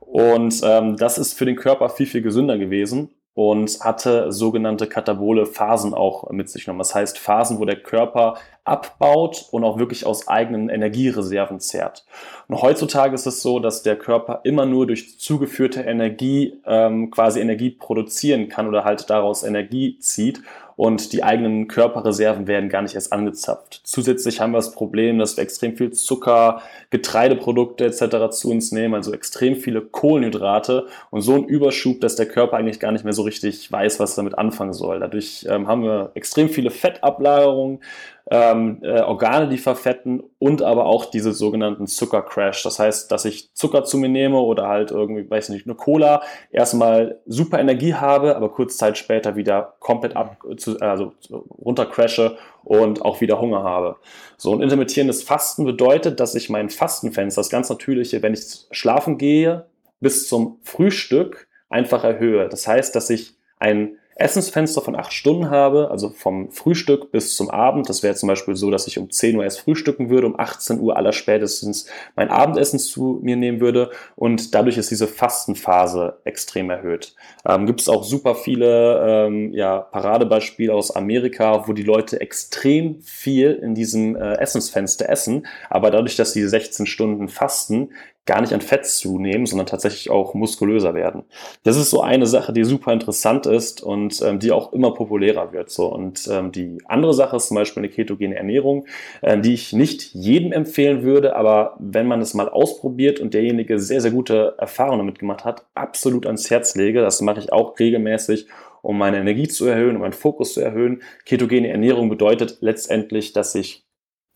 Und 0.00 0.60
ähm, 0.64 0.98
das 0.98 1.16
ist 1.16 1.32
für 1.32 1.46
den 1.46 1.56
Körper 1.56 1.88
viel, 1.88 2.04
viel 2.04 2.20
gesünder 2.20 2.58
gewesen 2.58 3.08
und 3.36 3.80
hatte 3.80 4.32
sogenannte 4.32 4.86
katabole 4.86 5.44
Phasen 5.44 5.92
auch 5.92 6.30
mit 6.30 6.48
sich 6.48 6.64
genommen. 6.64 6.78
Das 6.78 6.94
heißt 6.94 7.18
Phasen, 7.18 7.58
wo 7.58 7.66
der 7.66 7.76
Körper 7.76 8.36
abbaut 8.64 9.44
und 9.50 9.62
auch 9.62 9.78
wirklich 9.78 10.06
aus 10.06 10.26
eigenen 10.26 10.70
Energiereserven 10.70 11.60
zehrt. 11.60 12.06
Und 12.48 12.62
heutzutage 12.62 13.14
ist 13.14 13.26
es 13.26 13.42
so, 13.42 13.60
dass 13.60 13.82
der 13.82 13.96
Körper 13.96 14.40
immer 14.44 14.64
nur 14.64 14.86
durch 14.86 15.18
zugeführte 15.18 15.82
Energie 15.82 16.62
ähm, 16.64 17.10
quasi 17.10 17.40
Energie 17.40 17.68
produzieren 17.68 18.48
kann 18.48 18.68
oder 18.68 18.84
halt 18.84 19.10
daraus 19.10 19.42
Energie 19.42 19.98
zieht 19.98 20.40
und 20.76 21.14
die 21.14 21.24
eigenen 21.24 21.68
Körperreserven 21.68 22.46
werden 22.46 22.68
gar 22.68 22.82
nicht 22.82 22.94
erst 22.94 23.12
angezapft. 23.12 23.80
Zusätzlich 23.82 24.40
haben 24.40 24.52
wir 24.52 24.58
das 24.58 24.72
Problem, 24.72 25.18
dass 25.18 25.36
wir 25.36 25.42
extrem 25.42 25.74
viel 25.76 25.90
Zucker, 25.92 26.62
Getreideprodukte 26.90 27.86
etc. 27.86 28.30
zu 28.30 28.50
uns 28.50 28.72
nehmen, 28.72 28.94
also 28.94 29.12
extrem 29.12 29.56
viele 29.56 29.80
Kohlenhydrate 29.80 30.86
und 31.10 31.22
so 31.22 31.34
ein 31.34 31.44
Überschub, 31.44 32.00
dass 32.02 32.16
der 32.16 32.26
Körper 32.26 32.58
eigentlich 32.58 32.78
gar 32.78 32.92
nicht 32.92 33.04
mehr 33.04 33.14
so 33.14 33.22
richtig 33.22 33.72
weiß, 33.72 33.98
was 34.00 34.14
damit 34.16 34.36
anfangen 34.36 34.74
soll. 34.74 35.00
Dadurch 35.00 35.46
ähm, 35.48 35.66
haben 35.66 35.82
wir 35.82 36.10
extrem 36.14 36.50
viele 36.50 36.70
Fettablagerungen, 36.70 37.80
ähm, 38.28 38.80
äh, 38.82 39.00
Organe, 39.02 39.48
die 39.48 39.58
verfetten 39.58 40.22
und 40.38 40.60
aber 40.60 40.86
auch 40.86 41.04
diese 41.04 41.32
sogenannten 41.32 41.86
Zuckercrash. 41.86 42.62
Das 42.64 42.78
heißt, 42.78 43.10
dass 43.12 43.24
ich 43.24 43.52
Zucker 43.54 43.84
zu 43.84 43.98
mir 43.98 44.08
nehme 44.08 44.38
oder 44.38 44.66
halt 44.66 44.90
irgendwie, 44.90 45.30
weiß 45.30 45.50
nicht, 45.50 45.66
eine 45.66 45.76
Cola, 45.76 46.22
erstmal 46.50 47.20
super 47.26 47.60
Energie 47.60 47.94
habe, 47.94 48.34
aber 48.34 48.48
kurz 48.48 48.76
Zeit 48.76 48.98
später 48.98 49.36
wieder 49.36 49.74
komplett 49.78 50.16
ab, 50.16 50.38
zu, 50.56 50.78
also 50.80 51.12
runtercrashe 51.30 52.36
und 52.64 53.02
auch 53.02 53.20
wieder 53.20 53.40
Hunger 53.40 53.62
habe. 53.62 53.96
So 54.36 54.52
ein 54.52 54.60
intermittierendes 54.60 55.22
Fasten 55.22 55.64
bedeutet, 55.64 56.18
dass 56.18 56.34
ich 56.34 56.50
mein 56.50 56.68
Fastenfenster, 56.68 57.40
das 57.40 57.50
ganz 57.50 57.68
natürliche, 57.68 58.22
wenn 58.22 58.34
ich 58.34 58.66
schlafen 58.72 59.18
gehe, 59.18 59.66
bis 60.00 60.28
zum 60.28 60.58
Frühstück 60.62 61.46
einfach 61.68 62.02
erhöhe. 62.02 62.48
Das 62.48 62.66
heißt, 62.66 62.94
dass 62.96 63.08
ich 63.08 63.34
ein 63.58 63.98
Essensfenster 64.18 64.80
von 64.80 64.96
acht 64.96 65.12
Stunden 65.12 65.50
habe, 65.50 65.90
also 65.90 66.08
vom 66.08 66.50
Frühstück 66.50 67.12
bis 67.12 67.36
zum 67.36 67.50
Abend. 67.50 67.88
Das 67.90 68.02
wäre 68.02 68.14
zum 68.14 68.28
Beispiel 68.28 68.56
so, 68.56 68.70
dass 68.70 68.86
ich 68.86 68.98
um 68.98 69.10
10 69.10 69.36
Uhr 69.36 69.44
erst 69.44 69.60
frühstücken 69.60 70.08
würde, 70.08 70.26
um 70.26 70.40
18 70.40 70.80
Uhr 70.80 70.96
aller 70.96 71.12
spätestens 71.12 71.86
mein 72.14 72.30
Abendessen 72.30 72.78
zu 72.78 73.20
mir 73.22 73.36
nehmen 73.36 73.60
würde 73.60 73.90
und 74.14 74.54
dadurch 74.54 74.78
ist 74.78 74.90
diese 74.90 75.06
Fastenphase 75.06 76.18
extrem 76.24 76.70
erhöht. 76.70 77.14
Ähm, 77.46 77.66
Gibt 77.66 77.82
es 77.82 77.90
auch 77.90 78.04
super 78.04 78.34
viele 78.34 79.26
ähm, 79.26 79.52
ja, 79.52 79.80
Paradebeispiele 79.80 80.72
aus 80.72 80.96
Amerika, 80.96 81.68
wo 81.68 81.74
die 81.74 81.82
Leute 81.82 82.18
extrem 82.20 83.02
viel 83.02 83.52
in 83.52 83.74
diesem 83.74 84.16
äh, 84.16 84.38
Essensfenster 84.38 85.10
essen, 85.10 85.46
aber 85.68 85.90
dadurch, 85.90 86.16
dass 86.16 86.32
sie 86.32 86.46
16 86.46 86.86
Stunden 86.86 87.28
fasten, 87.28 87.90
gar 88.26 88.40
nicht 88.40 88.52
an 88.52 88.60
Fett 88.60 88.84
zunehmen, 88.84 89.46
sondern 89.46 89.66
tatsächlich 89.66 90.10
auch 90.10 90.34
muskulöser 90.34 90.94
werden. 90.94 91.22
Das 91.62 91.76
ist 91.76 91.90
so 91.90 92.02
eine 92.02 92.26
Sache, 92.26 92.52
die 92.52 92.64
super 92.64 92.92
interessant 92.92 93.46
ist 93.46 93.82
und 93.82 94.20
ähm, 94.20 94.40
die 94.40 94.50
auch 94.50 94.72
immer 94.72 94.92
populärer 94.92 95.52
wird. 95.52 95.70
So. 95.70 95.86
Und 95.86 96.28
ähm, 96.30 96.50
die 96.50 96.78
andere 96.86 97.14
Sache 97.14 97.36
ist 97.36 97.48
zum 97.48 97.54
Beispiel 97.54 97.82
eine 97.82 97.88
ketogene 97.88 98.34
Ernährung, 98.34 98.86
äh, 99.22 99.38
die 99.38 99.54
ich 99.54 99.72
nicht 99.72 100.12
jedem 100.12 100.52
empfehlen 100.52 101.02
würde, 101.04 101.36
aber 101.36 101.76
wenn 101.78 102.08
man 102.08 102.20
es 102.20 102.34
mal 102.34 102.48
ausprobiert 102.48 103.20
und 103.20 103.32
derjenige 103.32 103.78
sehr, 103.78 104.00
sehr 104.00 104.10
gute 104.10 104.54
Erfahrungen 104.58 104.98
damit 104.98 105.20
gemacht 105.20 105.44
hat, 105.44 105.64
absolut 105.74 106.26
ans 106.26 106.50
Herz 106.50 106.74
lege. 106.74 107.00
Das 107.00 107.20
mache 107.20 107.38
ich 107.38 107.52
auch 107.52 107.78
regelmäßig, 107.78 108.48
um 108.82 108.98
meine 108.98 109.18
Energie 109.18 109.46
zu 109.46 109.66
erhöhen, 109.66 109.94
um 109.94 110.02
meinen 110.02 110.12
Fokus 110.12 110.54
zu 110.54 110.60
erhöhen. 110.60 111.02
Ketogene 111.24 111.68
Ernährung 111.68 112.08
bedeutet 112.08 112.58
letztendlich, 112.60 113.32
dass 113.32 113.54
ich 113.54 113.86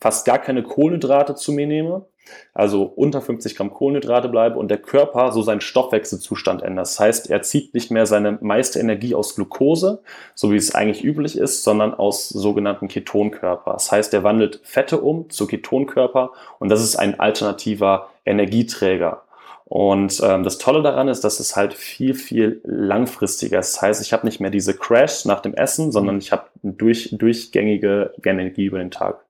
fast 0.01 0.25
gar 0.25 0.39
keine 0.39 0.63
Kohlenhydrate 0.63 1.35
zu 1.35 1.53
mir 1.53 1.67
nehme, 1.67 2.07
also 2.55 2.85
unter 2.85 3.21
50 3.21 3.57
Gramm 3.57 3.73
Kohlenhydrate 3.73 4.29
bleibe 4.29 4.59
und 4.59 4.69
der 4.69 4.79
Körper 4.79 5.33
so 5.33 5.43
seinen 5.43 5.61
Stoffwechselzustand 5.61 6.63
ändert. 6.63 6.87
Das 6.87 7.01
heißt, 7.01 7.31
er 7.31 7.43
zieht 7.43 7.75
nicht 7.75 7.91
mehr 7.91 8.07
seine 8.07 8.39
meiste 8.41 8.79
Energie 8.79 9.15
aus 9.15 9.35
Glucose, 9.35 10.03
so 10.35 10.51
wie 10.53 10.57
es 10.57 10.75
eigentlich 10.75 11.05
üblich 11.05 11.37
ist, 11.39 11.65
sondern 11.65 11.95
aus 11.95 12.29
sogenannten 12.29 12.89
Ketonkörper. 12.89 13.73
Das 13.73 13.91
heißt, 13.93 14.15
er 14.15 14.23
wandelt 14.23 14.61
Fette 14.63 15.01
um 15.01 15.31
zu 15.31 15.47
Ketonkörper 15.47 16.33
und 16.59 16.69
das 16.69 16.83
ist 16.83 16.97
ein 16.97 17.19
alternativer 17.21 18.11
Energieträger. 18.25 19.23
Und 19.65 20.21
ähm, 20.25 20.43
das 20.43 20.59
Tolle 20.59 20.83
daran 20.83 21.07
ist, 21.07 21.23
dass 21.23 21.39
es 21.39 21.55
halt 21.55 21.75
viel, 21.75 22.15
viel 22.15 22.61
langfristiger 22.65 23.61
ist. 23.61 23.77
Das 23.77 23.83
heißt, 23.83 24.03
ich 24.03 24.13
habe 24.13 24.27
nicht 24.27 24.41
mehr 24.41 24.51
diese 24.51 24.75
Crash 24.75 25.25
nach 25.27 25.39
dem 25.39 25.55
Essen, 25.55 25.93
sondern 25.93 26.19
ich 26.19 26.33
habe 26.33 26.47
durch, 26.65 27.11
durchgängige 27.13 28.13
Energie 28.25 28.65
über 28.65 28.79
den 28.79 28.91
Tag. 28.91 29.25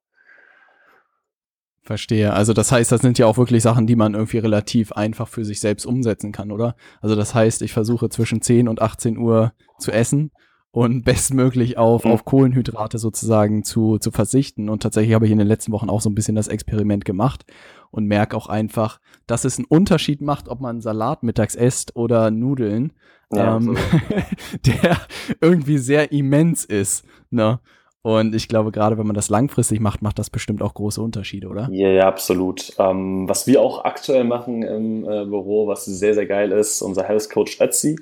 Verstehe. 1.91 2.33
Also 2.33 2.53
das 2.53 2.71
heißt, 2.71 2.93
das 2.93 3.01
sind 3.01 3.19
ja 3.19 3.27
auch 3.27 3.37
wirklich 3.37 3.65
Sachen, 3.65 3.89
die 3.89 3.97
man 3.97 4.15
irgendwie 4.15 4.39
relativ 4.39 4.93
einfach 4.93 5.27
für 5.27 5.45
sich 5.45 5.59
selbst 5.59 5.87
umsetzen 5.87 6.31
kann, 6.31 6.53
oder? 6.53 6.77
Also 7.01 7.17
das 7.17 7.35
heißt, 7.35 7.63
ich 7.63 7.73
versuche 7.73 8.09
zwischen 8.11 8.41
10 8.41 8.69
und 8.69 8.81
18 8.81 9.19
Uhr 9.19 9.55
zu 9.77 9.91
essen 9.91 10.31
und 10.71 11.03
bestmöglich 11.05 11.79
auf, 11.79 12.05
mhm. 12.05 12.13
auf 12.13 12.25
Kohlenhydrate 12.25 12.99
sozusagen 12.99 13.65
zu, 13.65 13.99
zu 13.99 14.13
verzichten. 14.13 14.69
Und 14.69 14.85
tatsächlich 14.85 15.17
habe 15.17 15.27
ich 15.27 15.33
in 15.33 15.39
den 15.39 15.49
letzten 15.49 15.73
Wochen 15.73 15.91
auch 15.91 16.01
so 16.01 16.09
ein 16.11 16.15
bisschen 16.15 16.37
das 16.37 16.47
Experiment 16.47 17.05
gemacht 17.05 17.45
und 17.91 18.07
merke 18.07 18.37
auch 18.37 18.47
einfach, 18.47 19.01
dass 19.27 19.45
es 19.45 19.59
einen 19.59 19.67
Unterschied 19.67 20.21
macht, 20.21 20.49
ob 20.49 20.61
man 20.61 20.81
Salat 20.81 21.25
mittags 21.25 21.57
isst 21.57 21.97
oder 21.97 22.31
Nudeln, 22.31 22.93
ja, 23.33 23.57
ähm, 23.57 23.77
der 24.65 24.97
irgendwie 25.41 25.79
sehr 25.79 26.13
immens 26.13 26.65
ist. 26.65 27.05
Ne? 27.31 27.59
Und 28.03 28.35
ich 28.35 28.49
glaube, 28.49 28.73
gerade 28.73 28.97
wenn 28.97 29.07
man 29.07 29.15
das 29.15 29.29
langfristig 29.29 29.79
macht, 29.79 30.01
macht 30.01 30.19
das 30.19 30.31
bestimmt 30.31 30.63
auch 30.63 30.73
große 30.73 31.03
Unterschiede, 31.03 31.49
oder? 31.49 31.69
Ja, 31.71 31.89
ja 31.89 32.09
absolut. 32.09 32.73
Ähm, 32.79 33.29
was 33.29 33.47
wir 33.47 33.61
auch 33.61 33.85
aktuell 33.85 34.25
machen 34.25 34.63
im 34.63 35.05
äh, 35.05 35.27
Büro, 35.27 35.67
was 35.67 35.85
sehr, 35.85 36.15
sehr 36.15 36.27
geil 36.27 36.51
ist, 36.53 36.81
unser 36.81 37.05
Health 37.05 37.29
Coach 37.29 37.61
Etsy, 37.61 37.97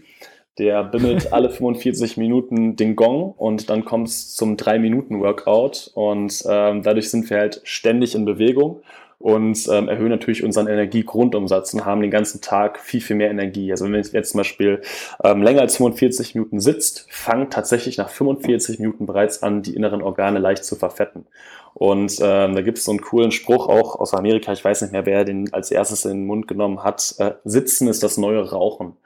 der 0.58 0.84
bimmelt 0.84 1.32
alle 1.32 1.50
45 1.50 2.16
Minuten 2.16 2.76
den 2.76 2.94
Gong 2.94 3.32
und 3.32 3.70
dann 3.70 3.84
kommt 3.84 4.08
es 4.08 4.34
zum 4.34 4.56
3-Minuten-Workout 4.56 5.90
und 5.94 6.44
ähm, 6.48 6.82
dadurch 6.82 7.10
sind 7.10 7.28
wir 7.28 7.38
halt 7.38 7.60
ständig 7.64 8.14
in 8.14 8.24
Bewegung 8.24 8.82
und 9.18 9.68
ähm, 9.70 9.88
erhöhen 9.88 10.10
natürlich 10.10 10.44
unseren 10.44 10.68
Energiegrundumsatz 10.68 11.74
und 11.74 11.84
haben 11.84 12.00
den 12.00 12.10
ganzen 12.10 12.40
Tag 12.40 12.78
viel, 12.78 13.00
viel 13.00 13.16
mehr 13.16 13.30
Energie. 13.30 13.70
Also 13.72 13.84
wenn 13.84 13.92
man 13.92 14.02
jetzt 14.02 14.30
zum 14.30 14.38
Beispiel 14.38 14.80
ähm, 15.24 15.42
länger 15.42 15.62
als 15.62 15.76
45 15.76 16.36
Minuten 16.36 16.60
sitzt, 16.60 17.06
fangen 17.10 17.50
tatsächlich 17.50 17.98
nach 17.98 18.10
45 18.10 18.78
Minuten 18.78 19.06
bereits 19.06 19.42
an, 19.42 19.62
die 19.62 19.74
inneren 19.74 20.02
Organe 20.02 20.38
leicht 20.38 20.64
zu 20.64 20.76
verfetten. 20.76 21.26
Und 21.74 22.18
ähm, 22.20 22.54
da 22.54 22.62
gibt 22.62 22.78
es 22.78 22.84
so 22.84 22.92
einen 22.92 23.00
coolen 23.00 23.32
Spruch 23.32 23.68
auch 23.68 23.98
aus 23.98 24.14
Amerika, 24.14 24.52
ich 24.52 24.64
weiß 24.64 24.82
nicht 24.82 24.92
mehr, 24.92 25.06
wer 25.06 25.24
den 25.24 25.52
als 25.52 25.70
erstes 25.70 26.04
in 26.04 26.12
den 26.12 26.26
Mund 26.26 26.46
genommen 26.46 26.84
hat, 26.84 27.14
äh, 27.18 27.32
Sitzen 27.44 27.88
ist 27.88 28.02
das 28.02 28.18
neue 28.18 28.48
Rauchen. 28.50 28.96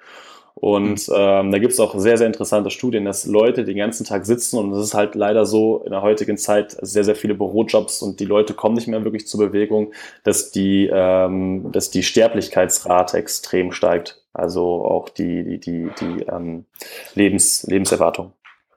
Und 0.54 1.09
mhm. 1.09 1.14
ähm, 1.16 1.50
da 1.50 1.59
gibt 1.59 1.73
es 1.73 1.80
auch 1.80 1.99
sehr, 1.99 2.16
sehr 2.16 2.26
interessante 2.26 2.71
Studien, 2.71 3.04
dass 3.04 3.26
Leute 3.26 3.64
den 3.64 3.76
ganzen 3.76 4.04
Tag 4.04 4.26
sitzen 4.26 4.59
und 4.59 4.73
es 4.73 4.85
ist 4.85 4.94
halt 4.94 5.14
leider 5.14 5.47
so 5.47 5.82
in 5.85 5.90
der 5.90 6.02
heutigen 6.02 6.37
Zeit 6.37 6.76
sehr, 6.80 7.04
sehr 7.04 7.16
viele 7.16 7.35
Bürojobs 7.35 8.02
und 8.02 8.21
die 8.21 8.25
Leute 8.25 8.54
kommen 8.54 8.75
nicht 8.75 8.88
mehr 8.88 9.04
wirklich 9.04 9.26
zur 9.26 9.40
Bewegung, 9.40 9.92
dass 10.25 10.50
die, 10.50 10.90
ähm, 10.92 11.73
dass 11.73 11.90
die 11.90 12.02
Sterblichkeitsrate 12.02 13.16
extrem 13.16 13.73
steigt. 13.73 14.23
Also 14.35 14.85
auch 14.85 15.09
die, 15.09 15.44
die, 15.44 15.61
die, 15.61 15.90
die 16.00 16.23
ähm, 16.25 16.64
Lebens, 17.14 17.64
Lebenserwartung 17.64 18.32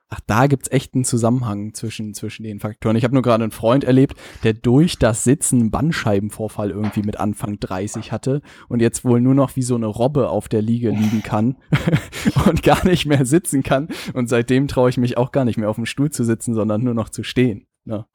ach, 0.10 0.20
da 0.28 0.48
gibt's 0.48 0.72
echt 0.72 0.94
einen 0.94 1.04
Zusammenhang 1.04 1.74
zwischen, 1.74 2.14
zwischen 2.14 2.44
den 2.44 2.60
Faktoren. 2.60 2.96
Ich 2.96 3.04
habe 3.04 3.14
nur 3.14 3.24
gerade 3.24 3.44
einen 3.44 3.52
Freund 3.52 3.84
erlebt, 3.84 4.18
der 4.44 4.54
durch 4.54 4.98
das 5.00 5.24
Sitzen 5.24 5.60
einen 5.60 5.72
Bandscheibenvorfall 5.72 6.72
irgendwie 6.72 7.02
mit 7.02 7.20
Anfang 7.20 7.60
30 7.60 8.12
hatte 8.12 8.42
und 8.70 8.82
jetzt 8.82 9.04
wohl 9.04 9.20
nur 9.20 9.34
noch 9.34 9.56
wie 9.56 9.64
so 9.64 9.76
eine 9.76 9.88
Robbe 9.88 10.30
auf 10.30 10.48
der 10.48 10.62
Liege 10.62 10.90
liegen 10.90 11.24
kann 11.24 11.56
und 12.48 12.64
gar 12.64 12.86
nicht 12.86 13.06
mehr 13.06 13.26
sitzen 13.26 13.64
kann. 13.64 13.90
Und 14.14 14.30
seitdem 14.30 14.68
traue 14.68 14.90
ich 14.90 14.98
mich 14.98 15.18
auch 15.18 15.32
gar 15.32 15.46
nicht 15.46 15.58
mehr 15.58 15.70
auf 15.70 15.76
dem 15.76 15.86
Stuhl 15.86 16.12
zu 16.12 16.24
sitzen, 16.24 16.54
sondern 16.54 16.84
nur 16.84 16.94
noch 16.94 17.10
zu 17.10 17.24
stehen. 17.24 17.68
Ne? 17.84 18.06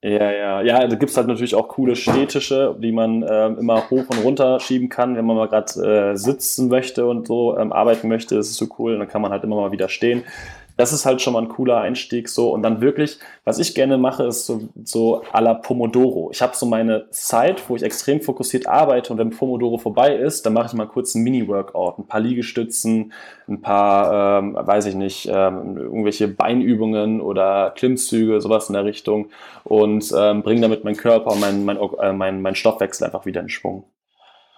Ja, 0.00 0.30
ja, 0.30 0.62
ja, 0.62 0.86
da 0.86 0.94
gibt's 0.94 1.16
halt 1.16 1.26
natürlich 1.26 1.56
auch 1.56 1.66
coole 1.68 1.96
städtische, 1.96 2.76
die 2.80 2.92
man 2.92 3.24
ähm, 3.28 3.58
immer 3.58 3.90
hoch 3.90 4.04
und 4.10 4.22
runter 4.22 4.60
schieben 4.60 4.88
kann, 4.88 5.16
wenn 5.16 5.24
man 5.24 5.36
mal 5.36 5.48
gerade 5.48 6.12
äh, 6.12 6.16
sitzen 6.16 6.68
möchte 6.68 7.04
und 7.06 7.26
so 7.26 7.58
ähm, 7.58 7.72
arbeiten 7.72 8.06
möchte, 8.06 8.36
das 8.36 8.48
ist 8.48 8.58
so 8.58 8.68
cool, 8.78 8.96
dann 8.96 9.08
kann 9.08 9.22
man 9.22 9.32
halt 9.32 9.42
immer 9.42 9.56
mal 9.56 9.72
wieder 9.72 9.88
stehen 9.88 10.22
das 10.78 10.92
ist 10.92 11.04
halt 11.04 11.20
schon 11.20 11.32
mal 11.32 11.42
ein 11.42 11.48
cooler 11.48 11.80
Einstieg 11.80 12.28
so. 12.28 12.52
Und 12.52 12.62
dann 12.62 12.80
wirklich, 12.80 13.18
was 13.44 13.58
ich 13.58 13.74
gerne 13.74 13.98
mache, 13.98 14.22
ist 14.22 14.46
so, 14.46 14.68
so 14.84 15.24
à 15.32 15.40
la 15.40 15.54
Pomodoro. 15.54 16.30
Ich 16.32 16.40
habe 16.40 16.56
so 16.56 16.66
meine 16.66 17.10
Zeit, 17.10 17.68
wo 17.68 17.74
ich 17.74 17.82
extrem 17.82 18.20
fokussiert 18.20 18.68
arbeite 18.68 19.12
und 19.12 19.18
wenn 19.18 19.30
Pomodoro 19.30 19.78
vorbei 19.78 20.14
ist, 20.14 20.46
dann 20.46 20.52
mache 20.52 20.68
ich 20.68 20.72
mal 20.74 20.86
kurz 20.86 21.16
ein 21.16 21.24
Mini-Workout, 21.24 21.98
ein 21.98 22.06
paar 22.06 22.20
Liegestützen, 22.20 23.12
ein 23.48 23.60
paar, 23.60 24.38
ähm, 24.38 24.54
weiß 24.54 24.86
ich 24.86 24.94
nicht, 24.94 25.26
ähm, 25.26 25.76
irgendwelche 25.76 26.28
Beinübungen 26.28 27.20
oder 27.20 27.72
Klimmzüge, 27.76 28.40
sowas 28.40 28.68
in 28.68 28.74
der 28.74 28.84
Richtung 28.84 29.30
und 29.64 30.14
ähm, 30.16 30.44
bringe 30.44 30.60
damit 30.60 30.84
meinen 30.84 30.96
Körper 30.96 31.32
und 31.32 31.40
meinen 31.40 31.64
mein, 31.64 31.76
äh, 31.76 32.12
mein, 32.12 32.40
mein 32.40 32.54
Stoffwechsel 32.54 33.04
einfach 33.04 33.26
wieder 33.26 33.40
in 33.40 33.48
Schwung. 33.48 33.90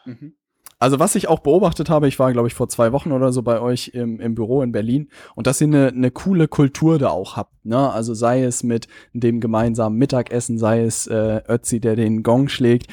Mhm. 0.04 0.34
Also 0.80 0.98
was 0.98 1.14
ich 1.14 1.28
auch 1.28 1.40
beobachtet 1.40 1.90
habe, 1.90 2.08
ich 2.08 2.18
war, 2.18 2.32
glaube 2.32 2.48
ich, 2.48 2.54
vor 2.54 2.70
zwei 2.70 2.90
Wochen 2.92 3.12
oder 3.12 3.32
so 3.32 3.42
bei 3.42 3.60
euch 3.60 3.88
im, 3.88 4.18
im 4.18 4.34
Büro 4.34 4.62
in 4.62 4.72
Berlin 4.72 5.10
und 5.34 5.46
dass 5.46 5.60
ihr 5.60 5.66
eine, 5.66 5.88
eine 5.88 6.10
coole 6.10 6.48
Kultur 6.48 6.98
da 6.98 7.10
auch 7.10 7.36
habt. 7.36 7.66
Ne? 7.66 7.92
Also 7.92 8.14
sei 8.14 8.42
es 8.42 8.62
mit 8.62 8.88
dem 9.12 9.40
gemeinsamen 9.40 9.98
Mittagessen, 9.98 10.56
sei 10.56 10.82
es 10.82 11.06
äh, 11.06 11.42
Ötzi, 11.46 11.80
der 11.80 11.96
den 11.96 12.22
Gong 12.22 12.48
schlägt. 12.48 12.86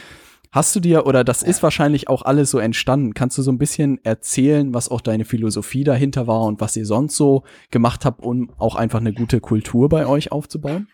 Hast 0.52 0.76
du 0.76 0.82
dir, 0.82 1.06
oder 1.08 1.24
das 1.24 1.44
ist 1.44 1.64
wahrscheinlich 1.64 2.10
auch 2.10 2.24
alles 2.24 2.52
so 2.52 2.60
entstanden, 2.60 3.14
kannst 3.14 3.38
du 3.38 3.42
so 3.42 3.52
ein 3.52 3.58
bisschen 3.58 4.04
erzählen, 4.04 4.74
was 4.74 4.90
auch 4.90 5.02
deine 5.02 5.24
Philosophie 5.24 5.86
dahinter 5.86 6.28
war 6.28 6.42
und 6.44 6.60
was 6.60 6.76
ihr 6.76 6.86
sonst 6.86 7.16
so 7.16 7.44
gemacht 7.72 8.04
habt, 8.04 8.22
um 8.22 8.52
auch 8.58 8.76
einfach 8.76 9.00
eine 9.00 9.14
gute 9.14 9.40
Kultur 9.40 9.88
bei 9.88 10.06
euch 10.08 10.34
aufzubauen? 10.34 10.90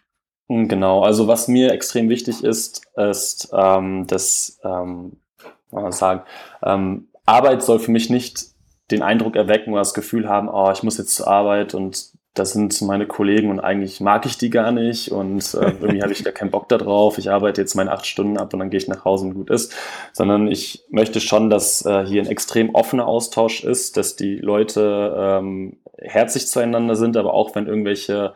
Genau, 0.48 1.02
also 1.02 1.28
was 1.28 1.48
mir 1.48 1.72
extrem 1.72 2.10
wichtig 2.10 2.44
ist, 2.44 2.84
ist, 2.98 3.50
ähm, 3.54 4.06
dass 4.06 4.60
ähm, 4.64 5.14
man 5.82 5.92
sagen. 5.92 6.22
Ähm, 6.64 7.08
Arbeit 7.26 7.64
soll 7.64 7.80
für 7.80 7.92
mich 7.92 8.10
nicht 8.10 8.46
den 8.92 9.02
Eindruck 9.02 9.36
erwecken 9.36 9.72
oder 9.72 9.82
das 9.82 9.94
Gefühl 9.94 10.28
haben, 10.28 10.50
oh, 10.50 10.72
ich 10.72 10.84
muss 10.84 10.98
jetzt 10.98 11.16
zur 11.16 11.28
Arbeit 11.28 11.74
und 11.74 12.14
das 12.34 12.54
sind 12.54 12.82
meine 12.82 13.06
Kollegen 13.06 13.52
und 13.52 13.60
eigentlich 13.60 14.00
mag 14.02 14.26
ich 14.26 14.38
die 14.40 14.50
gar 14.50 14.72
nicht 14.72 15.12
und 15.12 15.54
äh, 15.54 15.58
irgendwie 15.82 16.02
habe 16.02 16.12
ich 16.12 16.24
gar 16.24 16.34
keinen 16.34 16.52
Bock 16.52 16.68
darauf. 16.68 17.18
Ich 17.18 17.30
arbeite 17.30 17.62
jetzt 17.62 17.76
meine 17.76 17.92
acht 17.92 18.06
Stunden 18.06 18.38
ab 18.38 18.54
und 18.54 18.60
dann 18.60 18.70
gehe 18.70 18.80
ich 18.80 18.88
nach 18.88 19.06
Hause 19.06 19.28
und 19.28 19.36
gut 19.36 19.50
ist. 19.50 19.74
Sondern 20.14 20.48
ich 20.48 20.84
möchte 20.90 21.22
schon, 21.22 21.50
dass 21.50 21.86
äh, 21.86 22.06
hier 22.06 22.22
ein 22.22 22.28
extrem 22.28 22.74
offener 22.74 23.08
Austausch 23.08 23.64
ist, 23.64 23.98
dass 23.98 24.16
die 24.16 24.38
Leute 24.38 25.16
ähm, 25.16 25.78
herzlich 26.00 26.48
zueinander 26.48 26.96
sind, 26.96 27.18
aber 27.18 27.34
auch 27.34 27.56
wenn 27.56 27.68
irgendwelche 27.68 28.34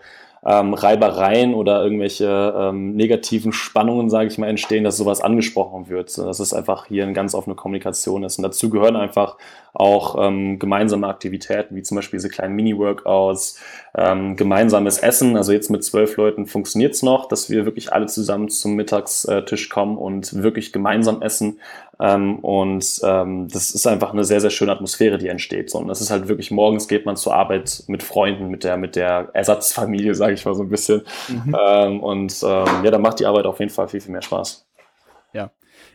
ähm, 0.47 0.73
Reibereien 0.73 1.53
oder 1.53 1.83
irgendwelche 1.83 2.53
ähm, 2.57 2.95
negativen 2.95 3.51
Spannungen, 3.51 4.09
sage 4.09 4.29
ich 4.29 4.37
mal, 4.37 4.47
entstehen, 4.47 4.85
dass 4.85 4.95
sowas 4.95 5.19
angesprochen 5.19 5.89
wird. 5.89 6.17
Dass 6.17 6.39
es 6.39 6.53
einfach 6.53 6.85
hier 6.85 7.03
eine 7.03 7.11
ganz 7.11 7.35
offene 7.35 7.55
Kommunikation 7.55 8.23
ist. 8.23 8.37
Und 8.37 8.43
dazu 8.43 8.69
gehören 8.69 8.95
einfach 8.95 9.35
auch 9.73 10.15
ähm, 10.25 10.57
gemeinsame 10.57 11.07
Aktivitäten, 11.07 11.75
wie 11.75 11.83
zum 11.83 11.95
Beispiel 11.95 12.17
diese 12.17 12.29
kleinen 12.29 12.55
Mini-Workouts, 12.55 13.59
ähm, 13.95 14.37
gemeinsames 14.37 14.99
Essen. 14.99 15.35
Also 15.35 15.51
jetzt 15.51 15.69
mit 15.69 15.83
zwölf 15.83 16.15
Leuten 16.15 16.45
funktioniert 16.45 16.93
es 16.93 17.03
noch, 17.03 17.27
dass 17.27 17.49
wir 17.49 17.65
wirklich 17.65 17.91
alle 17.91 18.05
zusammen 18.05 18.47
zum 18.47 18.75
Mittagstisch 18.75 19.67
kommen 19.67 19.97
und 19.97 20.41
wirklich 20.41 20.71
gemeinsam 20.71 21.21
essen. 21.21 21.59
Ähm, 21.99 22.39
und 22.39 22.99
ähm, 23.03 23.47
das 23.47 23.71
ist 23.71 23.87
einfach 23.87 24.13
eine 24.13 24.23
sehr, 24.23 24.41
sehr 24.41 24.49
schöne 24.49 24.71
Atmosphäre, 24.71 25.17
die 25.17 25.27
entsteht. 25.27 25.69
So, 25.69 25.79
und 25.79 25.87
das 25.87 26.01
ist 26.01 26.11
halt 26.11 26.27
wirklich, 26.27 26.51
morgens 26.51 26.87
geht 26.87 27.05
man 27.05 27.15
zur 27.15 27.33
Arbeit 27.33 27.83
mit 27.87 28.03
Freunden, 28.03 28.49
mit 28.49 28.63
der, 28.63 28.77
mit 28.77 28.95
der 28.95 29.29
Ersatzfamilie, 29.33 30.13
sage 30.15 30.33
ich 30.33 30.45
mal 30.45 30.55
so 30.55 30.63
ein 30.63 30.69
bisschen. 30.69 31.01
Mhm. 31.27 31.55
Ähm, 31.59 31.99
und 32.01 32.39
ähm, 32.43 32.83
ja, 32.83 32.91
da 32.91 32.99
macht 32.99 33.19
die 33.19 33.25
Arbeit 33.25 33.45
auf 33.45 33.59
jeden 33.59 33.71
Fall 33.71 33.87
viel, 33.87 34.01
viel 34.01 34.11
mehr 34.11 34.21
Spaß. 34.21 34.66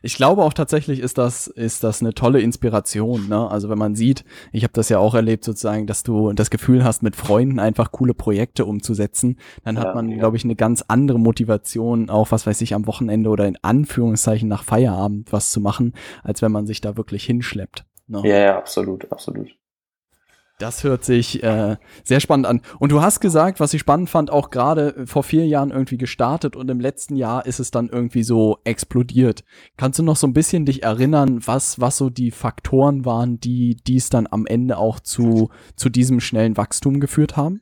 Ich 0.02 0.16
glaube 0.16 0.42
auch 0.42 0.52
tatsächlich 0.52 1.00
ist 1.00 1.16
das, 1.16 1.46
ist 1.46 1.84
das 1.84 2.00
eine 2.00 2.12
tolle 2.12 2.40
Inspiration. 2.40 3.28
Ne? 3.28 3.50
Also 3.50 3.68
wenn 3.68 3.78
man 3.78 3.94
sieht, 3.94 4.24
ich 4.50 4.64
habe 4.64 4.72
das 4.72 4.88
ja 4.88 4.98
auch 4.98 5.14
erlebt 5.14 5.44
sozusagen, 5.44 5.86
dass 5.86 6.02
du 6.02 6.32
das 6.32 6.50
Gefühl 6.50 6.84
hast, 6.84 7.02
mit 7.02 7.16
Freunden 7.16 7.58
einfach 7.60 7.92
coole 7.92 8.12
Projekte 8.12 8.64
umzusetzen, 8.64 9.38
dann 9.64 9.78
hat 9.78 9.86
ja, 9.86 9.94
man, 9.94 10.10
ja. 10.10 10.18
glaube 10.18 10.36
ich, 10.36 10.44
eine 10.44 10.56
ganz 10.56 10.84
andere 10.88 11.18
Motivation, 11.18 12.10
auch 12.10 12.32
was 12.32 12.46
weiß 12.46 12.60
ich, 12.62 12.74
am 12.74 12.86
Wochenende 12.86 13.30
oder 13.30 13.46
in 13.46 13.56
Anführungszeichen 13.62 14.48
nach 14.48 14.64
Feierabend 14.64 15.32
was 15.32 15.50
zu 15.50 15.60
machen, 15.60 15.94
als 16.22 16.42
wenn 16.42 16.52
man 16.52 16.66
sich 16.66 16.80
da 16.80 16.96
wirklich 16.96 17.24
hinschleppt. 17.24 17.84
Ne? 18.08 18.22
Ja, 18.24 18.38
ja, 18.38 18.58
absolut, 18.58 19.10
absolut. 19.12 19.56
Das 20.62 20.84
hört 20.84 21.04
sich 21.04 21.42
äh, 21.42 21.76
sehr 22.04 22.20
spannend 22.20 22.46
an. 22.46 22.60
Und 22.78 22.92
du 22.92 23.02
hast 23.02 23.18
gesagt, 23.18 23.58
was 23.58 23.74
ich 23.74 23.80
spannend 23.80 24.08
fand, 24.08 24.30
auch 24.30 24.50
gerade 24.50 24.94
vor 25.06 25.24
vier 25.24 25.44
Jahren 25.44 25.72
irgendwie 25.72 25.98
gestartet 25.98 26.54
und 26.54 26.70
im 26.70 26.78
letzten 26.78 27.16
Jahr 27.16 27.46
ist 27.46 27.58
es 27.58 27.72
dann 27.72 27.88
irgendwie 27.88 28.22
so 28.22 28.58
explodiert. 28.62 29.42
Kannst 29.76 29.98
du 29.98 30.04
noch 30.04 30.14
so 30.14 30.28
ein 30.28 30.34
bisschen 30.34 30.64
dich 30.64 30.84
erinnern, 30.84 31.40
was, 31.44 31.80
was 31.80 31.96
so 31.96 32.10
die 32.10 32.30
Faktoren 32.30 33.04
waren, 33.04 33.40
die 33.40 33.76
dies 33.88 34.08
dann 34.08 34.28
am 34.30 34.46
Ende 34.46 34.78
auch 34.78 35.00
zu, 35.00 35.50
zu 35.74 35.88
diesem 35.88 36.20
schnellen 36.20 36.56
Wachstum 36.56 37.00
geführt 37.00 37.36
haben? 37.36 37.60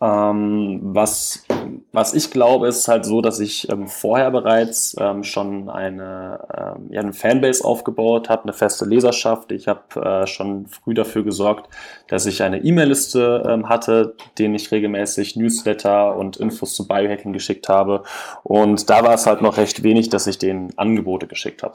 Ähm, 0.00 0.80
was 0.82 1.44
was 1.92 2.14
ich 2.14 2.30
glaube, 2.30 2.68
ist 2.68 2.88
halt 2.88 3.04
so, 3.04 3.20
dass 3.20 3.38
ich 3.38 3.70
ähm, 3.70 3.86
vorher 3.86 4.30
bereits 4.30 4.96
ähm, 4.98 5.22
schon 5.24 5.68
eine, 5.68 6.40
ähm, 6.56 6.88
ja, 6.90 7.00
eine 7.00 7.12
Fanbase 7.12 7.62
aufgebaut 7.64 8.30
habe, 8.30 8.44
eine 8.44 8.54
feste 8.54 8.86
Leserschaft. 8.86 9.52
Ich 9.52 9.68
habe 9.68 10.00
äh, 10.00 10.26
schon 10.26 10.66
früh 10.66 10.94
dafür 10.94 11.22
gesorgt, 11.22 11.68
dass 12.08 12.24
ich 12.24 12.42
eine 12.42 12.64
E-Mail-Liste 12.64 13.42
ähm, 13.46 13.68
hatte, 13.68 14.16
denen 14.38 14.54
ich 14.54 14.72
regelmäßig 14.72 15.36
Newsletter 15.36 16.16
und 16.16 16.38
Infos 16.38 16.74
zu 16.74 16.88
Biohacking 16.88 17.34
geschickt 17.34 17.68
habe. 17.68 18.04
Und 18.42 18.88
da 18.88 19.04
war 19.04 19.14
es 19.14 19.26
halt 19.26 19.42
noch 19.42 19.58
recht 19.58 19.82
wenig, 19.82 20.08
dass 20.08 20.26
ich 20.26 20.38
denen 20.38 20.76
Angebote 20.78 21.26
geschickt 21.26 21.62
habe. 21.62 21.74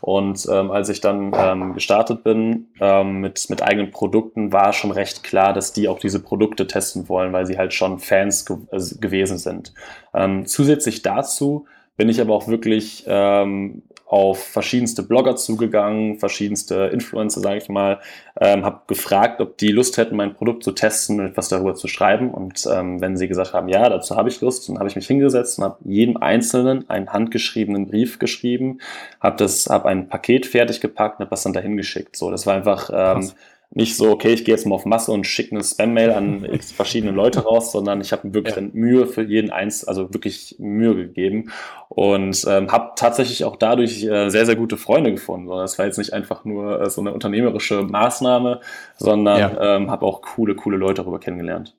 Und 0.00 0.46
ähm, 0.50 0.70
als 0.70 0.88
ich 0.88 1.00
dann 1.00 1.32
ähm, 1.34 1.74
gestartet 1.74 2.22
bin 2.22 2.68
ähm, 2.80 3.20
mit, 3.20 3.50
mit 3.50 3.62
eigenen 3.62 3.90
Produkten, 3.90 4.52
war 4.52 4.72
schon 4.72 4.90
recht 4.90 5.22
klar, 5.22 5.52
dass 5.52 5.72
die 5.72 5.88
auch 5.88 5.98
diese 5.98 6.20
Produkte 6.20 6.66
testen 6.66 7.08
wollen, 7.08 7.32
weil 7.32 7.46
sie 7.46 7.58
halt 7.58 7.74
schon 7.74 7.98
Fans 7.98 8.46
ge 8.46 8.56
äh, 8.70 8.80
gewesen 9.00 9.38
sind. 9.38 9.74
Ähm, 10.14 10.46
zusätzlich 10.46 11.02
dazu 11.02 11.66
bin 11.96 12.08
ich 12.08 12.20
aber 12.20 12.34
auch 12.34 12.46
wirklich 12.46 13.04
ähm, 13.08 13.82
auf 14.08 14.42
verschiedenste 14.42 15.02
Blogger 15.02 15.36
zugegangen, 15.36 16.18
verschiedenste 16.18 16.86
Influencer, 16.92 17.40
sage 17.40 17.58
ich 17.58 17.68
mal, 17.68 18.00
ähm, 18.40 18.64
habe 18.64 18.80
gefragt, 18.86 19.40
ob 19.42 19.58
die 19.58 19.70
Lust 19.70 19.98
hätten, 19.98 20.16
mein 20.16 20.32
Produkt 20.32 20.64
zu 20.64 20.72
testen 20.72 21.20
und 21.20 21.26
etwas 21.26 21.50
darüber 21.50 21.74
zu 21.74 21.88
schreiben. 21.88 22.30
Und 22.30 22.66
ähm, 22.72 23.02
wenn 23.02 23.18
sie 23.18 23.28
gesagt 23.28 23.52
haben, 23.52 23.68
ja, 23.68 23.86
dazu 23.86 24.16
habe 24.16 24.30
ich 24.30 24.40
Lust, 24.40 24.66
dann 24.68 24.78
habe 24.78 24.88
ich 24.88 24.96
mich 24.96 25.06
hingesetzt 25.06 25.58
und 25.58 25.64
habe 25.64 25.76
jedem 25.84 26.16
Einzelnen 26.16 26.88
einen 26.88 27.12
handgeschriebenen 27.12 27.86
Brief 27.86 28.18
geschrieben, 28.18 28.78
habe 29.20 29.36
das, 29.36 29.66
habe 29.66 29.88
ein 29.88 30.08
Paket 30.08 30.46
fertig 30.46 30.80
gepackt 30.80 31.18
und 31.18 31.26
habe 31.26 31.30
das 31.30 31.42
dann 31.42 31.52
dahin 31.52 31.76
geschickt. 31.76 32.16
So, 32.16 32.30
das 32.30 32.46
war 32.46 32.54
einfach 32.54 32.90
ähm, 32.90 33.30
nicht 33.70 33.96
so, 33.96 34.10
okay, 34.10 34.32
ich 34.32 34.44
gehe 34.44 34.54
jetzt 34.54 34.66
mal 34.66 34.74
auf 34.74 34.86
Masse 34.86 35.12
und 35.12 35.26
schicke 35.26 35.52
eine 35.52 35.62
Spam-Mail 35.62 36.10
an 36.12 36.48
verschiedene 36.74 37.12
Leute 37.12 37.40
raus, 37.40 37.70
sondern 37.70 38.00
ich 38.00 38.12
habe 38.12 38.32
wirklich 38.32 38.56
ja. 38.56 38.62
Mühe 38.72 39.06
für 39.06 39.22
jeden 39.22 39.50
eins, 39.50 39.84
also 39.84 40.12
wirklich 40.14 40.56
Mühe 40.58 40.94
gegeben 40.94 41.50
und 41.88 42.44
ähm, 42.48 42.72
habe 42.72 42.92
tatsächlich 42.96 43.44
auch 43.44 43.56
dadurch 43.56 44.04
äh, 44.04 44.30
sehr, 44.30 44.46
sehr 44.46 44.56
gute 44.56 44.78
Freunde 44.78 45.12
gefunden. 45.12 45.48
Das 45.48 45.78
war 45.78 45.84
jetzt 45.84 45.98
nicht 45.98 46.14
einfach 46.14 46.44
nur 46.44 46.80
äh, 46.80 46.90
so 46.90 47.02
eine 47.02 47.12
unternehmerische 47.12 47.82
Maßnahme, 47.82 48.60
sondern 48.96 49.38
ja. 49.38 49.76
ähm, 49.76 49.90
habe 49.90 50.06
auch 50.06 50.22
coole, 50.22 50.54
coole 50.54 50.78
Leute 50.78 51.02
darüber 51.02 51.20
kennengelernt. 51.20 51.76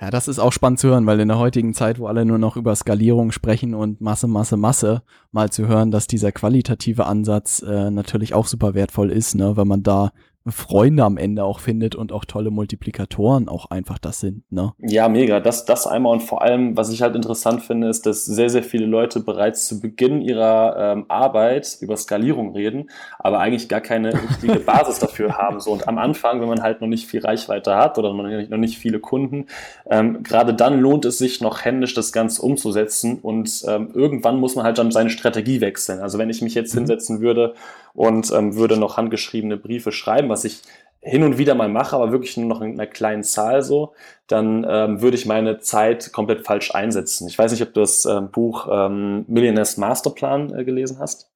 Ja, 0.00 0.10
das 0.10 0.26
ist 0.26 0.40
auch 0.40 0.52
spannend 0.52 0.80
zu 0.80 0.88
hören, 0.88 1.06
weil 1.06 1.20
in 1.20 1.28
der 1.28 1.38
heutigen 1.38 1.72
Zeit, 1.72 2.00
wo 2.00 2.08
alle 2.08 2.24
nur 2.24 2.38
noch 2.38 2.56
über 2.56 2.74
Skalierung 2.74 3.30
sprechen 3.30 3.74
und 3.74 4.00
Masse, 4.00 4.26
Masse, 4.26 4.56
Masse, 4.56 5.02
mal 5.30 5.50
zu 5.50 5.68
hören, 5.68 5.92
dass 5.92 6.08
dieser 6.08 6.32
qualitative 6.32 7.06
Ansatz 7.06 7.62
äh, 7.62 7.92
natürlich 7.92 8.34
auch 8.34 8.46
super 8.46 8.74
wertvoll 8.74 9.12
ist, 9.12 9.36
ne, 9.36 9.56
wenn 9.56 9.68
man 9.68 9.84
da 9.84 10.10
Freunde 10.46 11.04
am 11.04 11.16
Ende 11.16 11.42
auch 11.42 11.58
findet 11.58 11.94
und 11.94 12.12
auch 12.12 12.26
tolle 12.26 12.50
Multiplikatoren 12.50 13.48
auch 13.48 13.70
einfach 13.70 13.98
das 13.98 14.20
sind, 14.20 14.44
ne? 14.52 14.74
Ja, 14.78 15.08
mega. 15.08 15.40
Das, 15.40 15.64
das 15.64 15.86
einmal 15.86 16.12
und 16.12 16.22
vor 16.22 16.42
allem, 16.42 16.76
was 16.76 16.90
ich 16.90 17.00
halt 17.00 17.16
interessant 17.16 17.62
finde, 17.62 17.88
ist, 17.88 18.04
dass 18.04 18.26
sehr, 18.26 18.50
sehr 18.50 18.62
viele 18.62 18.84
Leute 18.84 19.20
bereits 19.20 19.66
zu 19.66 19.80
Beginn 19.80 20.20
ihrer 20.20 20.76
ähm, 20.76 21.06
Arbeit 21.08 21.78
über 21.80 21.96
Skalierung 21.96 22.52
reden, 22.52 22.90
aber 23.18 23.38
eigentlich 23.38 23.70
gar 23.70 23.80
keine 23.80 24.12
richtige 24.12 24.60
Basis 24.60 24.98
dafür 24.98 25.38
haben. 25.38 25.60
So 25.60 25.72
und 25.72 25.88
am 25.88 25.96
Anfang, 25.96 26.42
wenn 26.42 26.48
man 26.48 26.62
halt 26.62 26.82
noch 26.82 26.88
nicht 26.88 27.06
viel 27.06 27.20
Reichweite 27.20 27.74
hat 27.74 27.96
oder 27.96 28.12
noch 28.12 28.24
nicht, 28.24 28.50
noch 28.50 28.58
nicht 28.58 28.76
viele 28.76 29.00
Kunden, 29.00 29.46
ähm, 29.88 30.22
gerade 30.22 30.52
dann 30.52 30.78
lohnt 30.78 31.06
es 31.06 31.16
sich 31.16 31.40
noch 31.40 31.64
händisch 31.64 31.94
das 31.94 32.12
Ganze 32.12 32.42
umzusetzen 32.42 33.18
und 33.22 33.64
ähm, 33.66 33.92
irgendwann 33.94 34.38
muss 34.40 34.56
man 34.56 34.66
halt 34.66 34.76
dann 34.76 34.90
seine 34.90 35.08
Strategie 35.08 35.62
wechseln. 35.62 36.00
Also 36.00 36.18
wenn 36.18 36.28
ich 36.28 36.42
mich 36.42 36.54
jetzt 36.54 36.74
mhm. 36.74 36.80
hinsetzen 36.80 37.22
würde 37.22 37.54
und 37.94 38.30
ähm, 38.32 38.56
würde 38.56 38.76
noch 38.76 38.96
handgeschriebene 38.96 39.56
Briefe 39.56 39.92
schreiben, 39.92 40.28
was 40.34 40.44
ich 40.44 40.62
hin 41.00 41.22
und 41.22 41.38
wieder 41.38 41.54
mal 41.54 41.68
mache, 41.68 41.96
aber 41.96 42.12
wirklich 42.12 42.36
nur 42.36 42.46
noch 42.46 42.62
in 42.62 42.72
einer 42.72 42.86
kleinen 42.86 43.22
Zahl 43.22 43.62
so, 43.62 43.94
dann 44.26 44.66
ähm, 44.68 45.02
würde 45.02 45.16
ich 45.16 45.26
meine 45.26 45.58
Zeit 45.58 46.12
komplett 46.12 46.46
falsch 46.46 46.74
einsetzen. 46.74 47.28
Ich 47.28 47.38
weiß 47.38 47.52
nicht, 47.52 47.62
ob 47.62 47.74
du 47.74 47.80
das 47.80 48.06
ähm, 48.06 48.30
Buch 48.30 48.66
ähm, 48.70 49.24
Millionaires 49.28 49.76
Masterplan 49.76 50.54
äh, 50.54 50.64
gelesen 50.64 50.98
hast. 50.98 51.30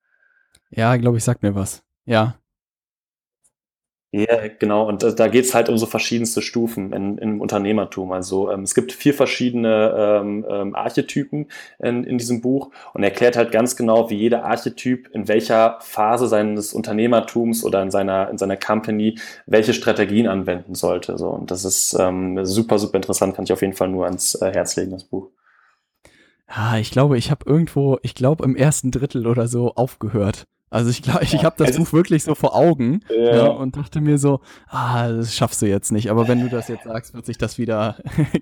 Ja, 0.71 0.97
glaube 0.97 1.19
ich, 1.19 1.25
sagt 1.25 1.43
mir 1.43 1.55
was. 1.55 1.83
Ja. 2.07 2.37
Ja, 4.11 4.49
genau. 4.59 4.89
Und 4.89 5.03
da, 5.03 5.11
da 5.11 5.29
geht 5.29 5.45
es 5.45 5.55
halt 5.55 5.69
um 5.69 5.77
so 5.77 5.85
verschiedenste 5.85 6.41
Stufen 6.41 6.95
in, 6.95 7.19
im 7.19 7.41
Unternehmertum. 7.43 8.11
Also 8.13 8.51
ähm, 8.51 8.63
es 8.63 8.75
gibt 8.75 8.93
vier 8.93 9.13
verschiedene 9.13 9.95
ähm, 10.23 10.47
ähm, 10.49 10.75
Archetypen 10.75 11.51
in, 11.79 12.05
in 12.05 12.17
diesem 12.17 12.41
Buch 12.41 12.71
und 12.95 13.03
erklärt 13.03 13.37
halt 13.37 13.53
ganz 13.53 13.77
genau, 13.77 14.09
wie 14.09 14.15
jeder 14.15 14.47
Archetyp 14.47 15.11
in 15.13 15.29
welcher 15.29 15.79
Phase 15.83 16.27
seines 16.27 16.73
Unternehmertums 16.73 17.63
oder 17.65 17.83
in 17.83 17.91
seiner, 17.91 18.31
in 18.31 18.39
seiner 18.39 18.57
Company 18.57 19.19
welche 19.45 19.75
Strategien 19.75 20.27
anwenden 20.27 20.75
sollte. 20.75 21.19
So, 21.19 21.29
und 21.29 21.51
das 21.51 21.67
ist 21.67 21.95
ähm, 22.01 22.47
super, 22.47 22.79
super 22.79 22.97
interessant, 22.97 23.37
kann 23.37 23.45
ich 23.45 23.53
auf 23.53 23.61
jeden 23.61 23.75
Fall 23.75 23.89
nur 23.89 24.07
ans 24.07 24.37
äh, 24.37 24.51
Herz 24.55 24.75
legen, 24.77 24.93
das 24.93 25.05
Buch. 25.05 25.29
Ah, 26.47 26.79
ich 26.79 26.91
glaube, 26.91 27.19
ich 27.19 27.31
habe 27.31 27.45
irgendwo, 27.45 27.99
ich 28.03 28.15
glaube 28.15 28.43
im 28.45 28.57
ersten 28.57 28.91
Drittel 28.91 29.27
oder 29.27 29.49
so 29.49 29.75
aufgehört. 29.75 30.47
Also 30.71 30.91
ich 30.91 31.03
glaube, 31.03 31.23
ich, 31.23 31.35
ich 31.35 31.45
habe 31.45 31.57
das 31.65 31.77
Buch 31.77 31.93
wirklich 31.93 32.25
so 32.25 32.35
vor 32.35 32.55
Augen 32.55 33.01
ja. 33.09 33.29
Ja, 33.29 33.43
ne, 33.45 33.53
und 33.53 33.77
dachte 33.77 34.01
mir 34.01 34.19
so, 34.19 34.41
ah, 34.69 35.09
das 35.09 35.35
schaffst 35.35 35.63
du 35.63 35.67
jetzt 35.67 35.93
nicht. 35.93 36.11
Aber 36.11 36.29
wenn 36.29 36.41
du 36.41 36.49
das 36.49 36.69
jetzt 36.69 36.85
sagst, 36.85 37.15
wird 37.15 37.27
sich 37.27 37.39
das 37.39 37.59
wieder 37.59 37.97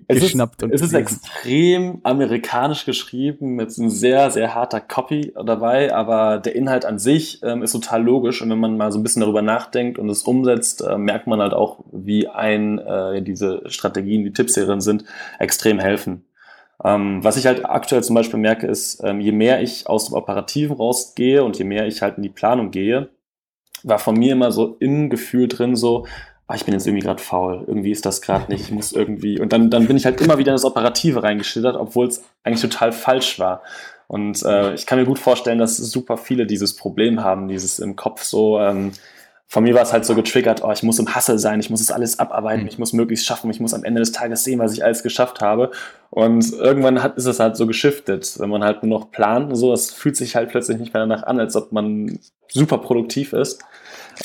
geschnappt. 0.07 0.57
Es 0.57 0.63
ist, 0.63 0.63
und 0.63 0.73
es 0.73 0.81
ist 0.81 0.93
extrem 0.93 1.99
amerikanisch 2.03 2.85
geschrieben 2.85 3.55
mit 3.55 3.77
einem 3.77 3.89
sehr, 3.89 4.31
sehr 4.31 4.55
harter 4.55 4.79
Copy 4.79 5.33
dabei, 5.35 5.93
aber 5.93 6.39
der 6.39 6.55
Inhalt 6.55 6.85
an 6.85 6.99
sich 6.99 7.41
ähm, 7.43 7.63
ist 7.63 7.71
total 7.73 8.03
logisch. 8.03 8.41
Und 8.41 8.49
wenn 8.49 8.59
man 8.59 8.77
mal 8.77 8.91
so 8.91 8.99
ein 8.99 9.03
bisschen 9.03 9.21
darüber 9.21 9.41
nachdenkt 9.41 9.99
und 9.99 10.09
es 10.09 10.23
umsetzt, 10.23 10.81
äh, 10.81 10.97
merkt 10.97 11.27
man 11.27 11.41
halt 11.41 11.53
auch, 11.53 11.83
wie 11.91 12.27
ein 12.27 12.79
äh, 12.79 13.21
diese 13.21 13.61
Strategien, 13.67 14.23
die 14.23 14.33
Tipps 14.33 14.55
hierin 14.55 14.81
sind, 14.81 15.05
extrem 15.39 15.79
helfen. 15.79 16.26
Ähm, 16.83 17.23
was 17.23 17.37
ich 17.37 17.45
halt 17.45 17.65
aktuell 17.65 18.03
zum 18.03 18.15
Beispiel 18.15 18.39
merke, 18.39 18.67
ist, 18.67 19.01
ähm, 19.03 19.19
je 19.19 19.31
mehr 19.31 19.61
ich 19.61 19.87
aus 19.87 20.05
dem 20.05 20.15
Operativen 20.15 20.75
rausgehe 20.75 21.43
und 21.43 21.57
je 21.57 21.65
mehr 21.65 21.87
ich 21.87 22.01
halt 22.01 22.17
in 22.17 22.23
die 22.23 22.29
Planung 22.29 22.71
gehe, 22.71 23.09
war 23.83 23.99
von 23.99 24.15
mir 24.15 24.33
immer 24.33 24.51
so 24.51 24.77
im 24.79 25.09
Gefühl 25.09 25.47
drin 25.47 25.75
so, 25.75 26.05
ah, 26.47 26.55
ich 26.55 26.65
bin 26.65 26.73
jetzt 26.73 26.87
irgendwie 26.87 27.05
gerade 27.05 27.21
faul, 27.21 27.63
irgendwie 27.67 27.91
ist 27.91 28.05
das 28.05 28.21
gerade 28.21 28.51
nicht, 28.51 28.61
ich 28.61 28.71
muss 28.71 28.91
irgendwie. 28.91 29.39
Und 29.39 29.53
dann, 29.53 29.69
dann 29.69 29.87
bin 29.87 29.97
ich 29.97 30.05
halt 30.05 30.21
immer 30.21 30.37
wieder 30.37 30.51
in 30.51 30.55
das 30.55 30.65
Operative 30.65 31.23
reingeschlittert, 31.23 31.75
obwohl 31.75 32.07
es 32.07 32.23
eigentlich 32.43 32.61
total 32.61 32.91
falsch 32.91 33.39
war. 33.39 33.61
Und 34.07 34.43
äh, 34.43 34.73
ich 34.73 34.85
kann 34.85 34.97
mir 34.97 35.05
gut 35.05 35.19
vorstellen, 35.19 35.59
dass 35.59 35.75
super 35.75 36.17
viele 36.17 36.45
dieses 36.45 36.75
Problem 36.75 37.23
haben, 37.23 37.49
dieses 37.49 37.79
im 37.79 37.95
Kopf 37.95 38.23
so, 38.23 38.59
ähm, 38.59 38.93
von 39.49 39.63
mir 39.63 39.73
war 39.73 39.81
es 39.81 39.93
halt 39.93 40.05
so 40.05 40.13
getriggert, 40.13 40.61
oh, 40.61 40.71
ich 40.73 40.83
muss 40.83 40.99
im 40.99 41.15
Hustle 41.15 41.39
sein, 41.39 41.61
ich 41.61 41.69
muss 41.69 41.79
es 41.79 41.89
alles 41.89 42.19
abarbeiten, 42.19 42.63
mhm. 42.63 42.67
ich 42.67 42.79
muss 42.79 42.91
möglichst 42.91 43.25
schaffen, 43.25 43.49
ich 43.49 43.61
muss 43.61 43.73
am 43.73 43.85
Ende 43.85 44.01
des 44.01 44.11
Tages 44.11 44.43
sehen, 44.43 44.59
was 44.59 44.73
ich 44.73 44.83
alles 44.83 45.03
geschafft 45.03 45.39
habe. 45.39 45.71
Und 46.09 46.51
irgendwann 46.51 47.01
hat, 47.01 47.15
ist 47.15 47.27
es 47.27 47.39
halt 47.39 47.55
so 47.55 47.65
geschiftet, 47.65 48.35
wenn 48.39 48.49
man 48.49 48.63
halt 48.63 48.83
nur 48.83 48.99
noch 48.99 49.09
plant 49.09 49.49
und 49.49 49.55
so, 49.55 49.71
es 49.71 49.93
fühlt 49.93 50.17
sich 50.17 50.35
halt 50.35 50.49
plötzlich 50.49 50.77
nicht 50.77 50.93
mehr 50.93 51.05
danach 51.05 51.23
an, 51.23 51.39
als 51.39 51.55
ob 51.55 51.71
man 51.71 52.19
super 52.49 52.77
produktiv 52.79 53.31
ist. 53.31 53.63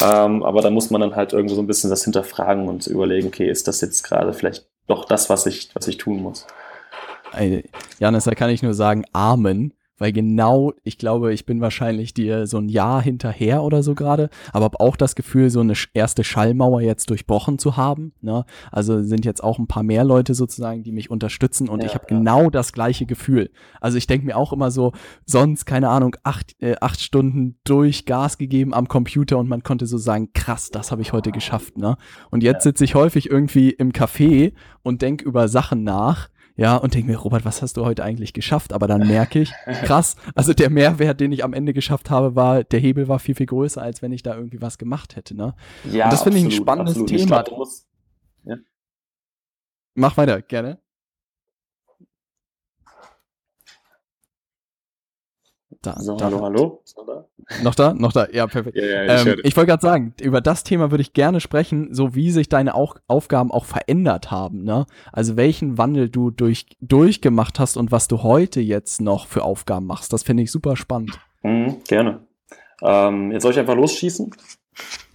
Ähm, 0.00 0.42
aber 0.42 0.61
da 0.61 0.70
muss 0.70 0.90
man 0.90 1.00
dann 1.00 1.14
halt 1.14 1.32
irgendwo 1.32 1.54
so 1.54 1.62
ein 1.62 1.68
bisschen 1.68 1.90
das 1.90 2.02
hinterfragen 2.02 2.68
und 2.68 2.88
überlegen, 2.88 3.28
okay, 3.28 3.48
ist 3.48 3.68
das 3.68 3.80
jetzt 3.80 4.02
gerade 4.02 4.32
vielleicht 4.32 4.66
doch 4.88 5.04
das, 5.04 5.30
was 5.30 5.46
ich, 5.46 5.70
was 5.74 5.87
ich 5.87 5.98
tun 5.98 6.20
muss? 6.20 6.48
Janis, 8.00 8.24
da 8.24 8.35
kann 8.35 8.50
ich 8.50 8.62
nur 8.62 8.74
sagen, 8.74 9.04
Amen 9.12 9.72
weil 9.98 10.12
genau, 10.12 10.72
ich 10.83 10.98
glaube, 10.98 11.33
ich 11.33 11.46
bin 11.46 11.61
wahrscheinlich 11.61 12.14
dir 12.14 12.46
so 12.46 12.59
ein 12.59 12.68
Jahr 12.68 13.02
hinterher 13.02 13.62
oder 13.62 13.83
so 13.83 13.94
gerade, 13.94 14.31
aber 14.52 14.64
habe 14.64 14.81
auch 14.81 14.96
das 14.96 15.14
Gefühl, 15.14 15.50
so 15.50 15.61
eine 15.61 15.74
erste 15.94 16.24
Schallmauer 16.24 16.81
jetzt 16.81 17.11
durchbrochen 17.11 17.59
zu 17.59 17.76
haben. 17.76 18.12
Ne? 18.20 18.44
Also 18.70 19.02
sind 19.02 19.24
jetzt 19.24 19.44
auch 19.44 19.59
ein 19.59 19.66
paar 19.66 19.83
mehr 19.83 20.05
Leute 20.05 20.35
sozusagen, 20.35 20.83
die 20.83 20.92
mich 20.92 21.11
unterstützen 21.11 21.68
und 21.68 21.81
ja, 21.81 21.87
ich 21.87 21.94
habe 21.94 22.07
ja. 22.09 22.16
genau 22.16 22.50
das 22.50 22.72
gleiche 22.72 23.07
Gefühl. 23.07 23.50
Also 23.81 23.98
ich 23.98 24.07
denke 24.07 24.26
mir 24.26 24.37
auch 24.37 24.52
immer 24.52 24.70
so, 24.70 24.92
sonst, 25.26 25.66
keine 25.66 25.88
Ahnung, 25.88 26.16
acht, 26.22 26.55
äh, 26.61 26.76
acht 26.81 27.00
Stunden 27.00 27.59
durch 27.64 28.07
Gas 28.07 28.38
gegeben 28.38 28.74
am 28.74 28.88
Computer 28.88 29.38
und 29.38 29.48
man 29.48 29.62
konnte 29.62 29.87
so 29.87 29.98
sagen, 29.98 30.31
krass, 30.33 30.70
das 30.70 30.90
habe 30.90 31.02
ich 31.02 31.12
heute 31.12 31.33
geschafft. 31.33 31.76
Ne? 31.76 31.96
Und 32.31 32.42
jetzt 32.42 32.64
ja. 32.64 32.70
sitze 32.70 32.85
ich 32.85 32.94
häufig 32.94 33.31
irgendwie 33.31 33.70
im 33.70 33.92
Café 33.92 34.55
und 34.83 35.02
denke 35.02 35.24
über 35.24 35.48
Sachen 35.48 35.85
nach, 35.85 36.28
ja, 36.56 36.76
und 36.76 36.94
denke 36.94 37.10
mir, 37.10 37.16
Robert, 37.16 37.44
was 37.44 37.62
hast 37.62 37.76
du 37.76 37.84
heute 37.84 38.04
eigentlich 38.04 38.32
geschafft? 38.32 38.72
Aber 38.72 38.86
dann 38.86 39.06
merke 39.06 39.40
ich, 39.40 39.52
krass, 39.84 40.16
also 40.34 40.52
der 40.52 40.70
Mehrwert, 40.70 41.20
den 41.20 41.32
ich 41.32 41.44
am 41.44 41.54
Ende 41.54 41.72
geschafft 41.72 42.10
habe, 42.10 42.36
war, 42.36 42.62
der 42.64 42.80
Hebel 42.80 43.08
war 43.08 43.18
viel, 43.18 43.34
viel 43.34 43.46
größer, 43.46 43.80
als 43.80 44.02
wenn 44.02 44.12
ich 44.12 44.22
da 44.22 44.34
irgendwie 44.34 44.60
was 44.60 44.76
gemacht 44.76 45.16
hätte. 45.16 45.34
Ne? 45.34 45.54
Ja, 45.90 46.04
und 46.04 46.12
das 46.12 46.22
finde 46.22 46.38
ich 46.38 46.44
ein 46.44 46.50
spannendes 46.50 46.96
absolut. 46.98 47.08
Thema. 47.08 47.42
Glaub, 47.42 47.58
musst, 47.58 47.86
ja. 48.44 48.56
Mach 49.94 50.16
weiter, 50.16 50.42
gerne. 50.42 50.82
Da, 55.83 55.99
so, 55.99 56.16
da, 56.16 56.27
hallo, 56.27 56.42
hallo. 56.42 56.83
Da? 57.07 57.25
Noch 57.64 57.75
da? 57.75 57.92
Noch 57.92 58.12
da? 58.12 58.29
Ja, 58.33 58.47
perfekt. 58.47 58.77
Ja, 58.77 58.85
ja, 58.85 59.16
ich, 59.16 59.27
ähm, 59.27 59.40
ich 59.42 59.57
wollte 59.57 59.71
gerade 59.71 59.83
sagen, 59.83 60.14
über 60.21 60.40
das 60.40 60.62
Thema 60.62 60.92
würde 60.92 61.03
ich 61.03 61.12
gerne 61.12 61.40
sprechen, 61.40 61.92
so 61.92 62.14
wie 62.14 62.31
sich 62.31 62.49
deine 62.49 62.77
auch, 62.77 62.97
Aufgaben 63.09 63.51
auch 63.51 63.64
verändert 63.64 64.31
haben. 64.31 64.62
Ne? 64.62 64.87
Also 65.12 65.37
welchen 65.37 65.79
Wandel 65.79 66.09
du 66.09 66.31
durch, 66.31 66.66
durchgemacht 66.81 67.59
hast 67.59 67.77
und 67.77 67.90
was 67.90 68.07
du 68.07 68.23
heute 68.23 68.61
jetzt 68.61 69.01
noch 69.01 69.27
für 69.27 69.42
Aufgaben 69.42 69.87
machst. 69.87 70.12
Das 70.12 70.23
finde 70.23 70.45
ich 70.45 70.53
super 70.53 70.77
spannend. 70.77 71.18
Mhm, 71.42 71.83
gerne. 71.88 72.21
Ähm, 72.81 73.33
jetzt 73.33 73.42
soll 73.42 73.51
ich 73.51 73.59
einfach 73.59 73.75
losschießen? 73.75 74.31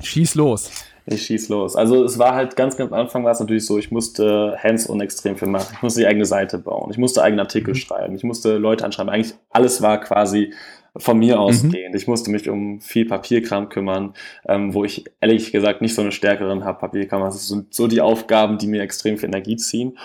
Schieß 0.02 0.36
los. 0.36 0.72
Ich 1.10 1.24
schieß 1.24 1.48
los. 1.48 1.78
Also 1.78 2.04
es 2.04 2.20
war 2.20 2.36
halt 2.36 2.58
ganz, 2.58 2.76
ganz 2.76 2.92
am 2.92 3.00
Anfang 3.00 3.24
war 3.24 3.32
es 3.32 3.40
natürlich 3.40 3.66
so, 3.66 3.78
ich 3.78 3.92
musste 3.92 4.58
hands-on 4.62 5.00
extrem 5.00 5.38
viel 5.38 5.48
machen. 5.48 5.74
Ich 5.78 5.82
musste 5.82 6.02
die 6.02 6.08
eigene 6.08 6.26
Seite 6.26 6.58
bauen. 6.58 6.92
Ich 6.92 6.98
musste 6.98 7.24
eigene 7.24 7.42
Artikel 7.42 7.74
mhm. 7.74 7.78
schreiben. 7.78 8.16
Ich 8.16 8.24
musste 8.24 8.58
Leute 8.58 8.84
anschreiben. 8.84 9.10
Eigentlich 9.10 9.34
alles 9.50 9.82
war 9.82 10.02
quasi 10.02 10.54
von 10.98 11.18
mir 11.18 11.40
ausgehend. 11.40 11.92
Mhm. 11.92 11.98
Ich 11.98 12.08
musste 12.08 12.30
mich 12.30 12.50
um 12.50 12.82
viel 12.82 13.06
Papierkram 13.06 13.70
kümmern, 13.70 14.16
ähm, 14.50 14.74
wo 14.74 14.84
ich 14.84 15.06
ehrlich 15.22 15.54
gesagt 15.54 15.82
nicht 15.82 15.96
so 15.96 16.02
eine 16.02 16.12
stärkeren 16.12 16.66
habe. 16.66 16.80
Papierkram, 16.80 17.22
das 17.22 17.48
sind 17.48 17.74
so 17.74 17.88
die 17.88 18.02
Aufgaben, 18.02 18.58
die 18.58 18.68
mir 18.68 18.82
extrem 18.82 19.18
viel 19.18 19.30
Energie 19.30 19.56
ziehen. 19.56 19.98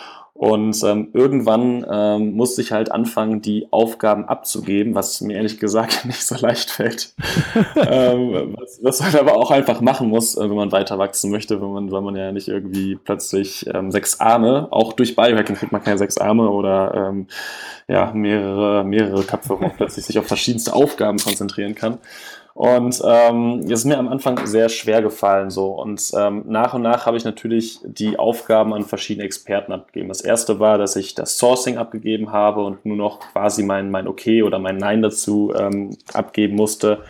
Und 0.42 0.82
ähm, 0.82 1.10
irgendwann 1.12 1.86
ähm, 1.88 2.32
musste 2.32 2.62
ich 2.62 2.72
halt 2.72 2.90
anfangen, 2.90 3.42
die 3.42 3.68
Aufgaben 3.70 4.24
abzugeben, 4.24 4.92
was 4.96 5.20
mir 5.20 5.36
ehrlich 5.36 5.60
gesagt 5.60 6.04
nicht 6.04 6.26
so 6.26 6.34
leicht 6.34 6.68
fällt. 6.68 7.14
ähm, 7.76 8.56
was, 8.58 8.80
was 8.82 9.00
man 9.00 9.14
aber 9.14 9.36
auch 9.36 9.52
einfach 9.52 9.80
machen 9.80 10.08
muss, 10.08 10.36
äh, 10.36 10.40
wenn 10.40 10.56
man 10.56 10.72
weiter 10.72 10.98
wachsen 10.98 11.30
möchte, 11.30 11.62
wenn 11.62 11.72
man, 11.72 11.92
weil 11.92 12.00
man 12.00 12.16
ja 12.16 12.32
nicht 12.32 12.48
irgendwie 12.48 12.96
plötzlich 12.96 13.66
ähm, 13.72 13.92
sechs 13.92 14.18
Arme, 14.18 14.66
auch 14.72 14.94
durch 14.94 15.14
Biohacking 15.14 15.54
kriegt 15.54 15.70
man 15.70 15.84
keine 15.84 15.98
sechs 15.98 16.18
Arme 16.18 16.50
oder 16.50 16.92
ähm, 16.92 17.28
ja, 17.86 18.10
mehrere, 18.12 18.82
mehrere 18.82 19.22
Köpfe, 19.22 19.50
wo 19.50 19.58
man 19.58 19.76
plötzlich 19.76 20.06
sich 20.06 20.18
auf 20.18 20.26
verschiedenste 20.26 20.72
Aufgaben 20.72 21.18
konzentrieren 21.18 21.76
kann. 21.76 21.98
Und 22.54 23.00
ähm, 23.04 23.60
es 23.64 23.80
ist 23.80 23.84
mir 23.86 23.98
am 23.98 24.08
Anfang 24.08 24.46
sehr 24.46 24.68
schwer 24.68 25.00
gefallen 25.00 25.50
so. 25.50 25.68
Und 25.68 26.10
ähm, 26.16 26.44
nach 26.46 26.74
und 26.74 26.82
nach 26.82 27.06
habe 27.06 27.16
ich 27.16 27.24
natürlich 27.24 27.80
die 27.82 28.18
Aufgaben 28.18 28.74
an 28.74 28.84
verschiedene 28.84 29.24
Experten 29.24 29.72
abgegeben. 29.72 30.08
Das 30.08 30.20
erste 30.20 30.60
war, 30.60 30.76
dass 30.76 30.96
ich 30.96 31.14
das 31.14 31.38
Sourcing 31.38 31.78
abgegeben 31.78 32.32
habe 32.32 32.62
und 32.64 32.84
nur 32.84 32.96
noch 32.96 33.20
quasi 33.20 33.62
mein, 33.62 33.90
mein 33.90 34.06
Okay 34.06 34.42
oder 34.42 34.58
mein 34.58 34.76
Nein 34.76 35.00
dazu 35.02 35.52
ähm, 35.56 35.96
abgeben 36.12 36.56
musste. 36.56 37.02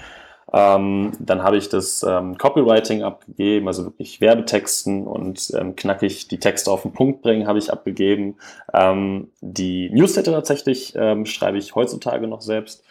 Ähm, 0.54 1.12
dann 1.18 1.42
habe 1.42 1.56
ich 1.56 1.70
das 1.70 2.02
ähm, 2.06 2.36
Copywriting 2.36 3.02
abgegeben, 3.02 3.66
also 3.68 3.86
wirklich 3.86 4.20
Werbetexten 4.20 5.06
und 5.06 5.50
ähm, 5.58 5.76
knackig 5.76 6.28
die 6.28 6.38
Texte 6.38 6.70
auf 6.70 6.82
den 6.82 6.92
Punkt 6.92 7.22
bringen, 7.22 7.46
habe 7.46 7.58
ich 7.58 7.72
abgegeben. 7.72 8.36
Ähm, 8.74 9.30
die 9.40 9.88
Newsletter 9.90 10.32
tatsächlich 10.32 10.92
ähm, 10.94 11.24
schreibe 11.24 11.56
ich 11.56 11.74
heutzutage 11.74 12.28
noch 12.28 12.42
selbst. 12.42 12.84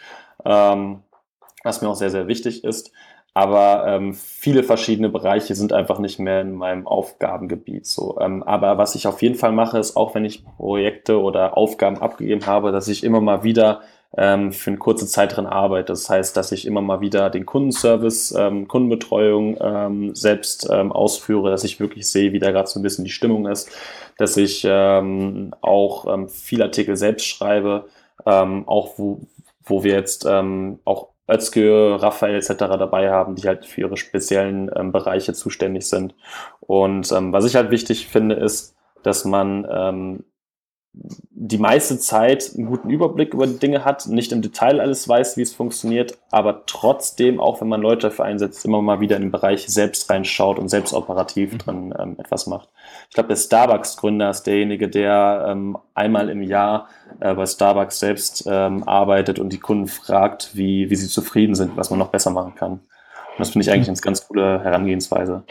Ähm, 0.44 1.02
was 1.64 1.82
mir 1.82 1.88
auch 1.88 1.96
sehr, 1.96 2.10
sehr 2.10 2.28
wichtig 2.28 2.64
ist. 2.64 2.92
Aber 3.34 3.84
ähm, 3.86 4.12
viele 4.12 4.62
verschiedene 4.62 5.08
Bereiche 5.08 5.54
sind 5.54 5.72
einfach 5.72 5.98
nicht 5.98 6.18
mehr 6.18 6.42
in 6.42 6.52
meinem 6.52 6.86
Aufgabengebiet. 6.86 7.86
So, 7.86 8.18
ähm, 8.20 8.42
aber 8.42 8.76
was 8.76 8.94
ich 8.94 9.06
auf 9.06 9.22
jeden 9.22 9.36
Fall 9.36 9.52
mache, 9.52 9.78
ist 9.78 9.96
auch 9.96 10.14
wenn 10.14 10.26
ich 10.26 10.44
Projekte 10.44 11.18
oder 11.18 11.56
Aufgaben 11.56 11.98
abgegeben 11.98 12.44
habe, 12.46 12.72
dass 12.72 12.88
ich 12.88 13.04
immer 13.04 13.22
mal 13.22 13.42
wieder 13.42 13.80
ähm, 14.16 14.52
für 14.52 14.70
eine 14.70 14.78
kurze 14.78 15.06
Zeit 15.06 15.36
drin 15.36 15.46
arbeite. 15.46 15.92
Das 15.92 16.10
heißt, 16.10 16.36
dass 16.36 16.52
ich 16.52 16.66
immer 16.66 16.82
mal 16.82 17.00
wieder 17.00 17.30
den 17.30 17.46
Kundenservice, 17.46 18.34
ähm, 18.36 18.68
Kundenbetreuung 18.68 19.56
ähm, 19.60 20.14
selbst 20.14 20.68
ähm, 20.70 20.92
ausführe, 20.92 21.50
dass 21.50 21.64
ich 21.64 21.80
wirklich 21.80 22.06
sehe, 22.08 22.32
wie 22.32 22.38
da 22.38 22.50
gerade 22.50 22.68
so 22.68 22.78
ein 22.78 22.82
bisschen 22.82 23.04
die 23.04 23.10
Stimmung 23.10 23.46
ist, 23.46 23.70
dass 24.18 24.36
ich 24.36 24.66
ähm, 24.68 25.54
auch 25.62 26.12
ähm, 26.12 26.28
viele 26.28 26.64
Artikel 26.64 26.96
selbst 26.96 27.26
schreibe, 27.26 27.86
ähm, 28.26 28.68
auch 28.68 28.98
wo, 28.98 29.20
wo 29.64 29.84
wir 29.84 29.94
jetzt 29.94 30.26
ähm, 30.28 30.80
auch 30.84 31.11
Özgür, 31.28 31.96
Raphael 32.02 32.36
etc. 32.36 32.54
dabei 32.58 33.10
haben, 33.10 33.36
die 33.36 33.46
halt 33.46 33.64
für 33.64 33.82
ihre 33.82 33.96
speziellen 33.96 34.70
ähm, 34.74 34.92
Bereiche 34.92 35.32
zuständig 35.32 35.86
sind. 35.86 36.14
Und 36.60 37.10
ähm, 37.12 37.32
was 37.32 37.44
ich 37.44 37.56
halt 37.56 37.70
wichtig 37.70 38.08
finde, 38.08 38.34
ist, 38.34 38.76
dass 39.02 39.24
man 39.24 39.66
ähm, 39.70 40.24
die 40.94 41.58
meiste 41.58 41.98
Zeit 41.98 42.52
einen 42.54 42.66
guten 42.66 42.90
Überblick 42.90 43.32
über 43.32 43.46
die 43.46 43.58
Dinge 43.58 43.84
hat, 43.84 44.06
nicht 44.06 44.30
im 44.30 44.42
Detail 44.42 44.78
alles 44.78 45.08
weiß, 45.08 45.36
wie 45.36 45.42
es 45.42 45.54
funktioniert, 45.54 46.18
aber 46.30 46.64
trotzdem, 46.66 47.40
auch 47.40 47.60
wenn 47.60 47.68
man 47.68 47.80
Leute 47.80 48.08
dafür 48.08 48.26
einsetzt, 48.26 48.64
immer 48.64 48.82
mal 48.82 49.00
wieder 49.00 49.16
in 49.16 49.22
den 49.22 49.30
Bereich 49.30 49.66
selbst 49.66 50.08
reinschaut 50.10 50.58
und 50.58 50.68
selbst 50.68 50.92
operativ 50.92 51.52
mhm. 51.52 51.58
drin 51.58 51.94
ähm, 51.98 52.16
etwas 52.18 52.46
macht. 52.46 52.68
Ich 53.08 53.14
glaube, 53.14 53.28
der 53.28 53.36
Starbucks-Gründer 53.36 54.30
ist 54.30 54.42
derjenige, 54.44 54.88
der 54.88 55.46
ähm, 55.48 55.78
einmal 55.94 56.28
im 56.28 56.42
Jahr 56.42 56.88
äh, 57.20 57.34
bei 57.34 57.46
Starbucks 57.46 57.98
selbst 57.98 58.44
ähm, 58.46 58.86
arbeitet 58.86 59.38
und 59.38 59.52
die 59.52 59.60
Kunden 59.60 59.88
fragt, 59.88 60.54
wie, 60.54 60.90
wie 60.90 60.96
sie 60.96 61.08
zufrieden 61.08 61.54
sind, 61.54 61.76
was 61.76 61.90
man 61.90 61.98
noch 61.98 62.10
besser 62.10 62.30
machen 62.30 62.54
kann. 62.54 62.72
Und 62.72 63.38
das 63.38 63.50
finde 63.50 63.64
ich 63.64 63.70
eigentlich 63.72 63.88
mhm. 63.88 63.94
eine 63.94 64.00
ganz 64.02 64.28
coole 64.28 64.62
Herangehensweise. 64.62 65.44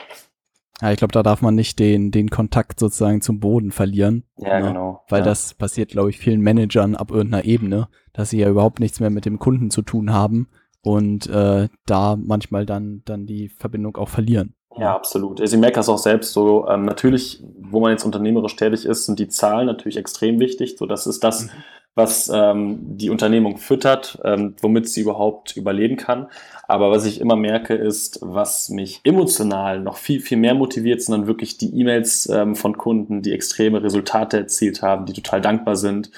Ja, 0.82 0.92
ich 0.92 0.98
glaube, 0.98 1.12
da 1.12 1.22
darf 1.22 1.42
man 1.42 1.56
nicht 1.56 1.80
den, 1.80 2.12
den 2.12 2.30
Kontakt 2.30 2.80
sozusagen 2.80 3.22
zum 3.22 3.40
Boden 3.40 3.72
verlieren. 3.72 4.24
Ja, 4.38 4.60
ne? 4.60 4.70
genau. 4.70 5.04
Weil 5.10 5.20
ja. 5.20 5.26
das 5.26 5.54
passiert, 5.54 5.92
glaube 5.92 6.10
ich, 6.10 6.18
vielen 6.18 6.42
Managern 6.42 6.96
ab 6.96 7.12
irgendeiner 7.12 7.46
Ebene, 7.46 7.88
dass 8.14 8.32
sie 8.32 8.40
ja 8.40 8.50
überhaupt 8.50 8.80
nichts 8.80 9.00
mehr 9.00 9.12
mit 9.12 9.26
dem 9.26 9.38
Kunden 9.38 9.70
zu 9.70 9.84
tun 9.84 10.12
haben 10.12 10.50
und 10.82 11.28
äh, 11.28 11.70
da 11.86 12.16
manchmal 12.16 12.66
dann, 12.66 13.04
dann 13.06 13.28
die 13.28 13.50
Verbindung 13.50 13.96
auch 13.98 14.10
verlieren. 14.10 14.56
Ja, 14.78 14.96
absolut. 14.96 15.42
Also 15.42 15.56
ich 15.56 15.62
merke 15.62 15.76
das 15.76 15.90
auch 15.90 15.98
selbst 15.98 16.32
so. 16.32 16.68
Ähm, 16.68 16.86
natürlich, 16.86 17.44
wo 17.60 17.80
man 17.82 17.92
jetzt 17.92 18.06
unternehmerisch 18.06 18.56
tätig 18.56 18.86
ist, 18.86 19.06
sind 19.06 19.20
die 19.20 19.28
Zahlen 19.28 19.68
natürlich 19.68 19.98
extrem 19.98 20.40
wichtig. 20.40 20.78
So, 20.78 20.86
das 20.86 21.06
ist 21.06 21.24
das, 21.24 21.46
mhm 21.46 21.52
was 21.94 22.30
ähm, 22.34 22.80
die 22.98 23.10
Unternehmung 23.10 23.58
füttert, 23.58 24.20
ähm, 24.24 24.56
womit 24.62 24.88
sie 24.88 25.02
überhaupt 25.02 25.58
überleben 25.58 25.98
kann. 25.98 26.28
Aber 26.68 26.90
was 26.90 27.06
ich 27.06 27.20
immer 27.20 27.36
merke, 27.36 27.74
ist, 27.74 28.20
was 28.22 28.70
mich 28.70 29.02
emotional 29.04 29.82
noch 29.82 29.98
viel, 29.98 30.22
viel 30.22 30.38
mehr 30.38 30.54
motiviert, 30.54 31.02
sind 31.02 31.14
dann 31.14 31.28
wirklich 31.28 31.58
die 31.58 31.78
E-Mails 31.80 32.30
ähm, 32.30 32.56
von 32.56 32.78
Kunden, 32.78 33.22
die 33.22 33.34
extreme 33.34 33.84
Resultate 33.84 34.38
erzielt 34.38 34.82
haben, 34.82 35.06
die 35.06 35.14
total 35.14 35.42
dankbar 35.42 35.76
sind, 35.76 36.12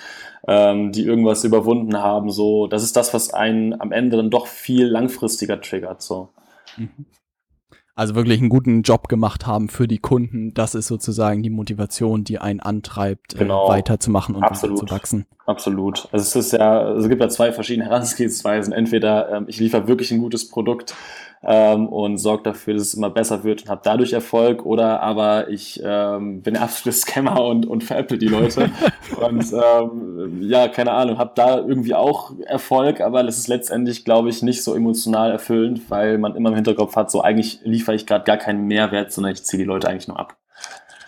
ähm, 0.47 0.91
die 0.91 1.05
irgendwas 1.05 1.43
überwunden 1.43 1.97
haben. 1.97 2.29
So, 2.29 2.67
das 2.67 2.83
ist 2.83 2.95
das, 2.95 3.13
was 3.15 3.33
einen 3.33 3.79
am 3.81 3.91
Ende 3.91 4.17
dann 4.17 4.29
doch 4.29 4.45
viel 4.45 4.85
langfristiger 4.85 5.59
triggert. 5.59 6.03
So. 6.03 6.29
Mhm. 6.77 7.05
Also 7.95 8.15
wirklich 8.15 8.39
einen 8.39 8.49
guten 8.49 8.81
Job 8.81 9.07
gemacht 9.07 9.45
haben 9.45 9.69
für 9.69 9.87
die 9.87 9.99
Kunden. 9.99 10.53
Das 10.55 10.73
ist 10.73 10.87
sozusagen 10.87 11.43
die 11.43 11.51
Motivation, 11.51 12.23
die 12.23 12.39
einen 12.39 12.59
antreibt, 12.59 13.35
äh, 13.35 13.39
genau. 13.39 13.69
weiterzumachen 13.69 14.35
und 14.35 14.43
Absolut. 14.43 14.79
zu 14.79 14.89
wachsen. 14.89 15.25
Absolut. 15.45 16.07
Also 16.11 16.39
es 16.39 16.47
ist 16.47 16.53
ja, 16.53 16.79
also 16.79 17.01
es 17.01 17.09
gibt 17.09 17.21
ja 17.21 17.29
zwei 17.29 17.51
verschiedene 17.51 17.85
Herangehensweisen. 17.89 18.73
Entweder 18.73 19.31
ähm, 19.31 19.45
ich 19.47 19.59
liefere 19.59 19.87
wirklich 19.87 20.11
ein 20.11 20.19
gutes 20.19 20.49
Produkt 20.49 20.95
ähm, 21.45 21.87
und 21.87 22.17
sorge 22.17 22.43
dafür, 22.43 22.73
dass 22.73 22.83
es 22.83 22.93
immer 22.93 23.09
besser 23.09 23.43
wird 23.43 23.63
und 23.63 23.69
habe 23.69 23.81
dadurch 23.83 24.13
Erfolg. 24.13 24.65
Oder 24.65 25.01
aber 25.01 25.49
ich 25.49 25.81
ähm, 25.83 26.41
bin 26.41 26.53
der 26.53 26.63
absolute 26.63 26.97
Scammer 26.97 27.43
und, 27.45 27.65
und 27.65 27.83
veräpple 27.83 28.17
die 28.17 28.27
Leute. 28.27 28.71
und 29.19 29.45
ähm, 29.53 30.41
ja, 30.41 30.67
keine 30.67 30.91
Ahnung, 30.91 31.17
habe 31.17 31.33
da 31.35 31.57
irgendwie 31.57 31.93
auch 31.93 32.31
Erfolg, 32.45 33.01
aber 33.01 33.23
das 33.23 33.37
ist 33.37 33.47
letztendlich, 33.47 34.05
glaube 34.05 34.29
ich, 34.29 34.41
nicht 34.41 34.63
so 34.63 34.73
emotional 34.73 35.31
erfüllend, 35.31 35.89
weil 35.89 36.17
man 36.17 36.35
immer 36.35 36.49
im 36.49 36.55
Hinterkopf 36.55 36.95
hat, 36.95 37.11
so 37.11 37.21
eigentlich 37.21 37.59
liefere 37.63 37.95
ich 37.95 38.05
gerade 38.05 38.23
gar 38.23 38.37
keinen 38.37 38.65
Mehrwert, 38.67 39.11
sondern 39.11 39.33
ich 39.33 39.43
ziehe 39.43 39.61
die 39.61 39.67
Leute 39.67 39.89
eigentlich 39.89 40.07
nur 40.07 40.19
ab. 40.19 40.37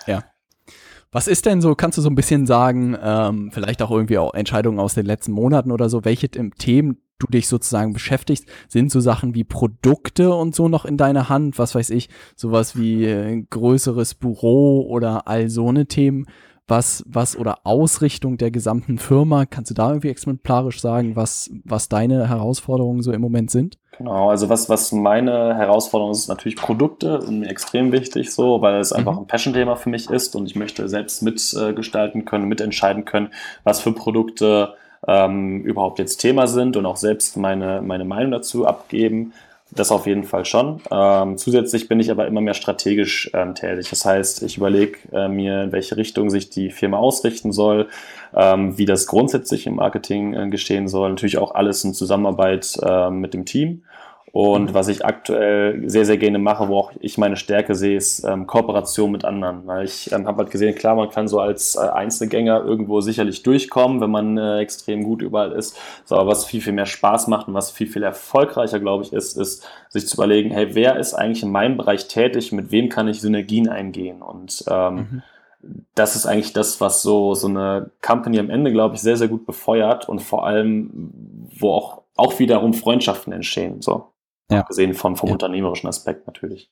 Ja. 0.08 0.24
Was 1.12 1.30
ist 1.30 1.46
denn 1.46 1.62
so, 1.62 1.76
kannst 1.76 1.98
du 1.98 2.02
so 2.02 2.10
ein 2.10 2.16
bisschen 2.16 2.46
sagen, 2.46 2.98
ähm, 3.02 3.50
vielleicht 3.54 3.82
auch 3.82 3.90
irgendwie 3.90 4.18
auch 4.18 4.34
Entscheidungen 4.34 4.80
aus 4.80 4.96
den 4.96 5.06
letzten 5.06 5.32
Monaten 5.32 5.72
oder 5.72 5.88
so, 5.88 6.04
welche 6.04 6.28
Themen 6.30 6.98
du 7.20 7.28
dich 7.28 7.48
sozusagen 7.48 7.94
beschäftigst, 7.94 8.46
sind 8.68 8.92
so 8.92 9.00
Sachen 9.00 9.36
wie 9.36 9.44
Produkte 9.44 10.34
und 10.34 10.56
so 10.56 10.68
noch 10.68 10.86
in 10.86 10.98
deiner 10.98 11.30
Hand, 11.30 11.58
was 11.60 11.76
weiß 11.76 11.90
ich, 11.92 12.10
sowas 12.36 12.78
wie 12.78 13.08
ein 13.08 13.42
äh, 13.42 13.46
größeres 13.50 14.16
Büro 14.16 14.86
oder 14.88 15.28
all 15.28 15.50
so 15.50 15.70
eine 15.70 15.86
Themen, 15.86 16.26
was, 16.68 17.04
was 17.08 17.38
oder 17.38 17.60
Ausrichtung 17.64 18.38
der 18.38 18.50
gesamten 18.50 18.98
Firma, 18.98 19.46
kannst 19.46 19.70
du 19.70 19.76
da 19.76 19.90
irgendwie 19.90 20.10
exemplarisch 20.10 20.82
sagen, 20.82 21.16
was, 21.16 21.52
was 21.64 21.90
deine 21.90 22.28
Herausforderungen 22.28 23.04
so 23.04 23.12
im 23.12 23.22
Moment 23.22 23.52
sind? 23.52 23.78
Genau, 23.98 24.30
also 24.30 24.50
was, 24.50 24.68
was 24.68 24.92
meine 24.92 25.56
Herausforderung 25.56 26.12
ist, 26.12 26.22
ist 26.22 26.28
natürlich 26.28 26.58
Produkte, 26.58 27.22
sind 27.22 27.40
mir 27.40 27.50
extrem 27.50 27.92
wichtig 27.92 28.34
so, 28.34 28.62
weil 28.62 28.80
es 28.80 28.92
einfach 28.92 29.14
mhm. 29.14 29.20
ein 29.20 29.28
Passion-Thema 29.28 29.76
für 29.76 29.90
mich 29.90 30.10
ist 30.10 30.36
und 30.36 30.48
ich 30.48 30.56
möchte 30.56 30.90
selbst 30.90 31.22
mitgestalten 31.22 32.26
können, 32.26 32.46
mitentscheiden 32.46 33.06
können, 33.06 33.30
was 33.64 33.80
für 33.80 33.94
Produkte 33.94 34.74
ähm, 35.08 35.62
überhaupt 35.62 36.00
jetzt 36.00 36.18
Thema 36.18 36.48
sind 36.48 36.78
und 36.78 36.86
auch 36.86 36.98
selbst 36.98 37.38
meine, 37.38 37.82
meine 37.82 38.06
Meinung 38.06 38.32
dazu 38.32 38.66
abgeben. 38.66 39.34
Das 39.72 39.92
auf 39.92 40.06
jeden 40.06 40.24
Fall 40.24 40.46
schon. 40.46 40.80
Ähm, 40.92 41.38
zusätzlich 41.38 41.88
bin 41.88 42.00
ich 42.00 42.12
aber 42.12 42.28
immer 42.28 42.40
mehr 42.40 42.54
strategisch 42.54 43.32
ähm, 43.34 43.56
tätig. 43.56 43.90
Das 43.90 44.06
heißt, 44.06 44.44
ich 44.44 44.58
überlege 44.58 45.00
äh, 45.12 45.28
mir, 45.28 45.64
in 45.64 45.72
welche 45.72 45.98
Richtung 45.98 46.30
sich 46.30 46.50
die 46.50 46.70
Firma 46.70 46.98
ausrichten 46.98 47.52
soll, 47.52 47.88
ähm, 48.36 48.78
wie 48.78 48.86
das 48.86 49.08
grundsätzlich 49.08 49.66
im 49.66 49.76
Marketing 49.76 50.34
äh, 50.34 50.50
geschehen 50.50 50.88
soll. 50.88 51.10
Natürlich 51.10 51.40
auch 51.40 51.56
alles 51.56 51.84
in 51.84 51.94
Zusammenarbeit 51.94 52.78
äh, 52.82 53.10
mit 53.10 53.34
dem 53.34 53.46
Team. 53.46 53.82
Und 54.36 54.72
mhm. 54.72 54.74
was 54.74 54.90
ich 54.90 55.06
aktuell 55.06 55.90
sehr, 55.90 56.04
sehr 56.04 56.18
gerne 56.18 56.40
mache, 56.40 56.68
wo 56.68 56.78
auch 56.78 56.92
ich 57.00 57.18
meine 57.18 57.38
Stärke 57.38 57.74
sehe, 57.74 57.96
ist 57.96 58.26
ähm, 58.26 58.46
Kooperation 58.48 59.10
mit 59.10 59.24
anderen. 59.24 59.66
Weil 59.66 59.86
ich 59.86 60.12
ähm, 60.12 60.28
habe 60.28 60.40
halt 60.40 60.52
gesehen, 60.52 60.76
klar, 60.76 60.94
man 60.94 61.10
kann 61.10 61.30
so 61.30 61.40
als 61.40 61.76
äh, 61.78 61.88
Einzelgänger 61.88 62.62
irgendwo 62.66 63.00
sicherlich 63.00 63.44
durchkommen, 63.44 64.02
wenn 64.02 64.12
man 64.12 64.38
äh, 64.38 64.60
extrem 64.60 65.06
gut 65.06 65.22
überall 65.22 65.54
ist. 65.54 65.78
So, 66.04 66.18
aber 66.18 66.32
was 66.32 66.44
viel, 66.44 66.60
viel 66.60 66.74
mehr 66.74 66.86
Spaß 66.86 67.30
macht 67.30 67.48
und 67.48 67.54
was 67.54 67.72
viel, 67.72 67.88
viel 67.88 68.04
erfolgreicher, 68.04 68.82
glaube 68.82 69.06
ich, 69.06 69.14
ist, 69.14 69.38
ist, 69.38 69.66
sich 69.88 70.06
zu 70.06 70.18
überlegen, 70.18 70.52
hey, 70.52 70.76
wer 70.76 70.98
ist 70.98 71.14
eigentlich 71.14 71.42
in 71.42 71.52
meinem 71.52 71.78
Bereich 71.78 72.10
tätig, 72.10 72.52
mit 72.52 72.74
wem 72.74 72.90
kann 72.90 73.08
ich 73.08 73.22
Synergien 73.22 73.70
eingehen? 73.70 74.22
Und 74.22 74.66
ähm, 74.70 74.96
mhm 74.96 75.24
das 75.96 76.16
ist 76.16 76.28
eigentlich 76.28 76.54
das, 76.54 76.80
was 76.80 77.02
so, 77.02 77.34
so 77.34 77.48
eine 77.48 77.90
Company 78.04 78.38
am 78.38 78.52
Ende, 78.52 78.72
glaube 78.72 78.94
ich, 78.94 79.02
sehr, 79.02 79.18
sehr 79.18 79.28
gut 79.28 79.48
befeuert 79.48 80.08
und 80.08 80.22
vor 80.22 80.46
allem, 80.46 81.10
wo 81.58 81.72
auch, 81.72 82.04
auch 82.16 82.38
wiederum 82.38 82.76
Freundschaften 82.76 83.34
entstehen. 83.34 83.82
So. 83.82 84.12
Ja. 84.50 84.60
Abgesehen 84.60 84.94
von, 84.94 85.16
vom 85.16 85.30
ja. 85.30 85.34
unternehmerischen 85.34 85.88
Aspekt 85.88 86.28
natürlich. 86.28 86.70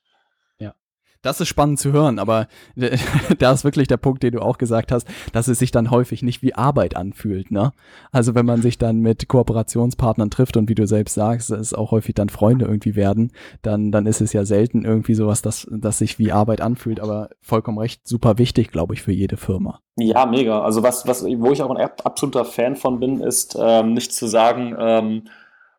Ja. 0.58 0.74
Das 1.22 1.40
ist 1.40 1.48
spannend 1.48 1.80
zu 1.80 1.92
hören, 1.92 2.18
aber 2.18 2.46
da 3.38 3.52
ist 3.52 3.64
wirklich 3.64 3.88
der 3.88 3.96
Punkt, 3.96 4.22
den 4.22 4.32
du 4.32 4.40
auch 4.40 4.58
gesagt 4.58 4.92
hast, 4.92 5.08
dass 5.32 5.48
es 5.48 5.58
sich 5.58 5.72
dann 5.72 5.90
häufig 5.90 6.22
nicht 6.22 6.42
wie 6.42 6.54
Arbeit 6.54 6.96
anfühlt, 6.96 7.50
ne? 7.50 7.72
Also 8.12 8.34
wenn 8.34 8.46
man 8.46 8.62
sich 8.62 8.78
dann 8.78 9.00
mit 9.00 9.26
Kooperationspartnern 9.26 10.30
trifft 10.30 10.56
und 10.56 10.68
wie 10.68 10.74
du 10.74 10.86
selbst 10.86 11.14
sagst, 11.14 11.50
es 11.50 11.74
auch 11.74 11.90
häufig 11.90 12.14
dann 12.14 12.28
Freunde 12.28 12.66
irgendwie 12.66 12.94
werden, 12.94 13.32
dann, 13.62 13.90
dann 13.90 14.06
ist 14.06 14.20
es 14.20 14.32
ja 14.32 14.44
selten 14.44 14.84
irgendwie 14.84 15.14
sowas, 15.14 15.42
dass, 15.42 15.66
dass 15.70 15.98
sich 15.98 16.18
wie 16.18 16.30
Arbeit 16.30 16.60
anfühlt, 16.60 17.00
aber 17.00 17.30
vollkommen 17.40 17.78
recht, 17.78 18.06
super 18.06 18.38
wichtig, 18.38 18.70
glaube 18.70 18.94
ich, 18.94 19.02
für 19.02 19.12
jede 19.12 19.36
Firma. 19.36 19.80
Ja, 19.96 20.26
mega. 20.26 20.62
Also 20.62 20.82
was, 20.82 21.08
was, 21.08 21.24
wo 21.24 21.50
ich 21.50 21.62
auch 21.62 21.74
ein 21.74 21.90
absoluter 22.04 22.44
Fan 22.44 22.76
von 22.76 23.00
bin, 23.00 23.20
ist 23.20 23.56
ähm, 23.58 23.94
nicht 23.94 24.12
zu 24.12 24.26
sagen, 24.26 24.76
ähm, 24.78 25.22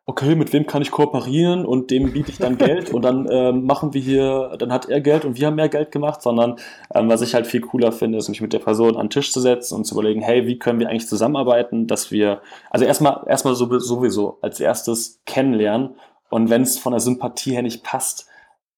okay, 0.08 0.36
mit 0.36 0.52
wem 0.52 0.66
kann 0.66 0.82
ich 0.82 0.92
kooperieren 0.92 1.66
und 1.66 1.90
dem 1.90 2.12
biete 2.12 2.30
ich 2.30 2.38
dann 2.38 2.56
Geld 2.58 2.90
und 2.90 3.02
dann 3.02 3.28
ähm, 3.30 3.64
machen 3.66 3.92
wir 3.92 4.00
hier, 4.00 4.54
dann 4.58 4.72
hat 4.72 4.88
er 4.88 5.00
Geld 5.00 5.24
und 5.24 5.36
wir 5.36 5.48
haben 5.48 5.56
mehr 5.56 5.68
Geld 5.68 5.90
gemacht, 5.90 6.22
sondern 6.22 6.56
ähm, 6.94 7.08
was 7.08 7.22
ich 7.22 7.34
halt 7.34 7.46
viel 7.46 7.60
cooler 7.60 7.90
finde, 7.90 8.18
ist 8.18 8.28
mich 8.28 8.40
mit 8.40 8.52
der 8.52 8.60
Person 8.60 8.96
an 8.96 9.06
den 9.06 9.10
Tisch 9.10 9.32
zu 9.32 9.40
setzen 9.40 9.74
und 9.74 9.84
zu 9.84 9.94
überlegen, 9.94 10.22
hey, 10.22 10.46
wie 10.46 10.58
können 10.58 10.78
wir 10.78 10.88
eigentlich 10.88 11.08
zusammenarbeiten, 11.08 11.88
dass 11.88 12.12
wir, 12.12 12.40
also 12.70 12.84
erstmal, 12.84 13.24
erstmal 13.26 13.56
sowieso 13.56 14.38
als 14.42 14.60
erstes 14.60 15.20
kennenlernen 15.26 15.96
und 16.30 16.50
wenn 16.50 16.62
es 16.62 16.78
von 16.78 16.92
der 16.92 17.00
Sympathie 17.00 17.52
her 17.52 17.62
nicht 17.62 17.82
passt, 17.82 18.28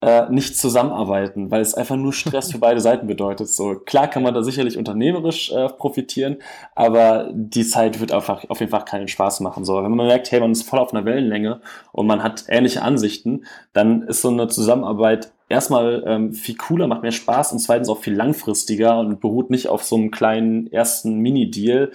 äh, 0.01 0.29
nicht 0.29 0.57
zusammenarbeiten, 0.57 1.51
weil 1.51 1.61
es 1.61 1.73
einfach 1.73 1.97
nur 1.97 2.13
Stress 2.13 2.51
für 2.51 2.59
beide 2.59 2.79
Seiten 2.79 3.07
bedeutet. 3.07 3.49
So 3.49 3.75
klar 3.75 4.07
kann 4.07 4.23
man 4.23 4.33
da 4.33 4.43
sicherlich 4.43 4.77
unternehmerisch 4.77 5.51
äh, 5.51 5.67
profitieren, 5.67 6.37
aber 6.73 7.29
die 7.33 7.65
Zeit 7.65 7.99
wird 7.99 8.11
einfach 8.11 8.49
auf 8.49 8.59
jeden 8.61 8.71
Fall 8.71 8.85
keinen 8.85 9.09
Spaß 9.09 9.41
machen. 9.41 9.65
So, 9.65 9.83
wenn 9.83 9.91
man 9.91 10.07
merkt, 10.07 10.31
hey, 10.31 10.39
man 10.39 10.51
ist 10.51 10.63
voll 10.63 10.79
auf 10.79 10.93
einer 10.93 11.05
Wellenlänge 11.05 11.61
und 11.91 12.07
man 12.07 12.23
hat 12.23 12.45
ähnliche 12.47 12.81
Ansichten, 12.81 13.45
dann 13.73 14.03
ist 14.03 14.21
so 14.21 14.29
eine 14.29 14.47
Zusammenarbeit 14.47 15.33
erstmal 15.49 16.03
ähm, 16.05 16.33
viel 16.33 16.55
cooler, 16.55 16.87
macht 16.87 17.01
mehr 17.01 17.11
Spaß 17.11 17.51
und 17.51 17.59
zweitens 17.59 17.89
auch 17.89 17.99
viel 17.99 18.13
langfristiger 18.13 18.99
und 18.99 19.19
beruht 19.19 19.49
nicht 19.49 19.67
auf 19.67 19.83
so 19.83 19.97
einem 19.97 20.11
kleinen 20.11 20.71
ersten 20.71 21.17
Mini-Deal, 21.19 21.91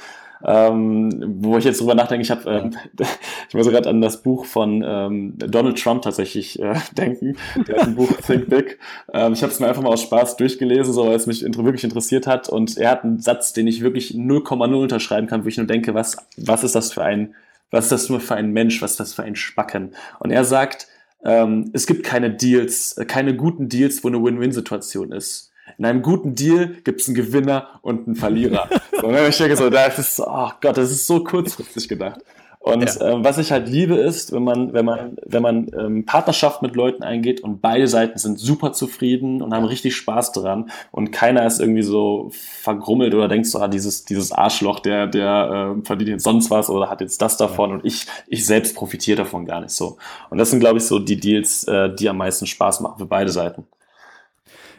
ähm, 0.46 1.36
wo 1.40 1.56
ich 1.56 1.64
jetzt 1.64 1.80
drüber 1.80 1.94
nachdenke, 1.94 2.22
ich 2.22 2.30
habe, 2.30 2.50
ähm, 2.50 2.76
ich 3.48 3.54
muss 3.54 3.68
gerade 3.68 3.88
an 3.88 4.00
das 4.00 4.22
Buch 4.22 4.44
von 4.44 4.84
ähm, 4.86 5.34
Donald 5.38 5.82
Trump 5.82 6.02
tatsächlich 6.02 6.60
äh, 6.60 6.74
denken. 6.96 7.36
Der 7.66 7.76
hat 7.76 7.88
ein 7.88 7.94
Buch 7.94 8.10
Think 8.26 8.48
Big. 8.48 8.78
Ähm, 9.12 9.32
ich 9.32 9.42
habe 9.42 9.52
es 9.52 9.60
mir 9.60 9.68
einfach 9.68 9.82
mal 9.82 9.92
aus 9.92 10.02
Spaß 10.02 10.36
durchgelesen, 10.36 10.92
so 10.92 11.06
weil 11.06 11.16
es 11.16 11.26
mich 11.26 11.42
wirklich 11.42 11.84
interessiert 11.84 12.26
hat. 12.26 12.48
Und 12.48 12.76
er 12.76 12.90
hat 12.90 13.04
einen 13.04 13.20
Satz, 13.20 13.52
den 13.52 13.66
ich 13.66 13.80
wirklich 13.80 14.14
0,0 14.14 14.74
unterschreiben 14.74 15.26
kann, 15.26 15.44
wo 15.44 15.48
ich 15.48 15.56
nur 15.56 15.66
denke, 15.66 15.94
was, 15.94 16.16
was 16.36 16.64
ist 16.64 16.74
das 16.74 16.92
für 16.92 17.04
ein, 17.04 17.34
was 17.70 17.84
ist 17.84 17.92
das 17.92 18.08
nur 18.10 18.20
für 18.20 18.34
ein 18.34 18.52
Mensch, 18.52 18.82
was 18.82 18.92
ist 18.92 19.00
das 19.00 19.14
für 19.14 19.22
ein 19.22 19.36
Spacken? 19.36 19.94
Und 20.18 20.30
er 20.30 20.44
sagt, 20.44 20.88
ähm, 21.24 21.70
es 21.72 21.86
gibt 21.86 22.04
keine 22.04 22.30
Deals, 22.30 22.98
äh, 22.98 23.06
keine 23.06 23.34
guten 23.34 23.70
Deals, 23.70 24.04
wo 24.04 24.08
eine 24.08 24.22
Win-Win-Situation 24.22 25.12
ist 25.12 25.52
in 25.78 25.84
einem 25.84 26.02
guten 26.02 26.34
Deal 26.34 26.76
gibt 26.84 27.00
es 27.00 27.08
einen 27.08 27.16
Gewinner 27.16 27.80
und 27.82 28.06
einen 28.06 28.16
Verlierer. 28.16 28.68
und 29.02 29.12
wenn 29.12 29.28
ich 29.28 29.36
denke 29.36 29.56
so, 29.56 29.70
das 29.70 29.98
ist, 29.98 30.20
oh 30.20 30.50
Gott, 30.60 30.76
das 30.76 30.90
ist 30.90 31.06
so 31.06 31.22
kurzfristig 31.22 31.88
gedacht. 31.88 32.20
Und 32.64 32.82
ja. 32.82 33.10
ähm, 33.10 33.22
was 33.22 33.36
ich 33.36 33.52
halt 33.52 33.68
liebe 33.68 33.94
ist, 33.94 34.32
wenn 34.32 34.42
man, 34.42 34.72
wenn 34.72 34.86
man, 34.86 35.18
wenn 35.26 35.42
man 35.42 35.70
ähm, 35.78 36.06
Partnerschaft 36.06 36.62
mit 36.62 36.74
Leuten 36.76 37.02
eingeht 37.02 37.42
und 37.42 37.60
beide 37.60 37.86
Seiten 37.86 38.16
sind 38.16 38.40
super 38.40 38.72
zufrieden 38.72 39.42
und 39.42 39.52
haben 39.52 39.66
richtig 39.66 39.94
Spaß 39.96 40.32
dran 40.32 40.70
und 40.90 41.10
keiner 41.12 41.44
ist 41.44 41.60
irgendwie 41.60 41.82
so 41.82 42.30
vergrummelt 42.32 43.12
oder 43.12 43.28
denkt 43.28 43.48
so, 43.48 43.58
ah, 43.58 43.68
dieses, 43.68 44.06
dieses 44.06 44.32
Arschloch, 44.32 44.80
der, 44.80 45.06
der 45.06 45.76
äh, 45.76 45.84
verdient 45.84 46.08
jetzt 46.08 46.24
sonst 46.24 46.50
was 46.50 46.70
oder 46.70 46.88
hat 46.88 47.02
jetzt 47.02 47.20
das 47.20 47.36
davon 47.36 47.68
ja. 47.68 47.76
und 47.76 47.84
ich, 47.84 48.06
ich 48.28 48.46
selbst 48.46 48.74
profitiere 48.74 49.18
davon 49.18 49.44
gar 49.44 49.60
nicht 49.60 49.72
so. 49.72 49.98
Und 50.30 50.38
das 50.38 50.50
sind, 50.50 50.60
glaube 50.60 50.78
ich, 50.78 50.86
so 50.86 50.98
die 50.98 51.20
Deals, 51.20 51.64
äh, 51.64 51.94
die 51.94 52.08
am 52.08 52.16
meisten 52.16 52.46
Spaß 52.46 52.80
machen 52.80 52.96
für 52.96 53.06
beide 53.06 53.30
Seiten. 53.30 53.66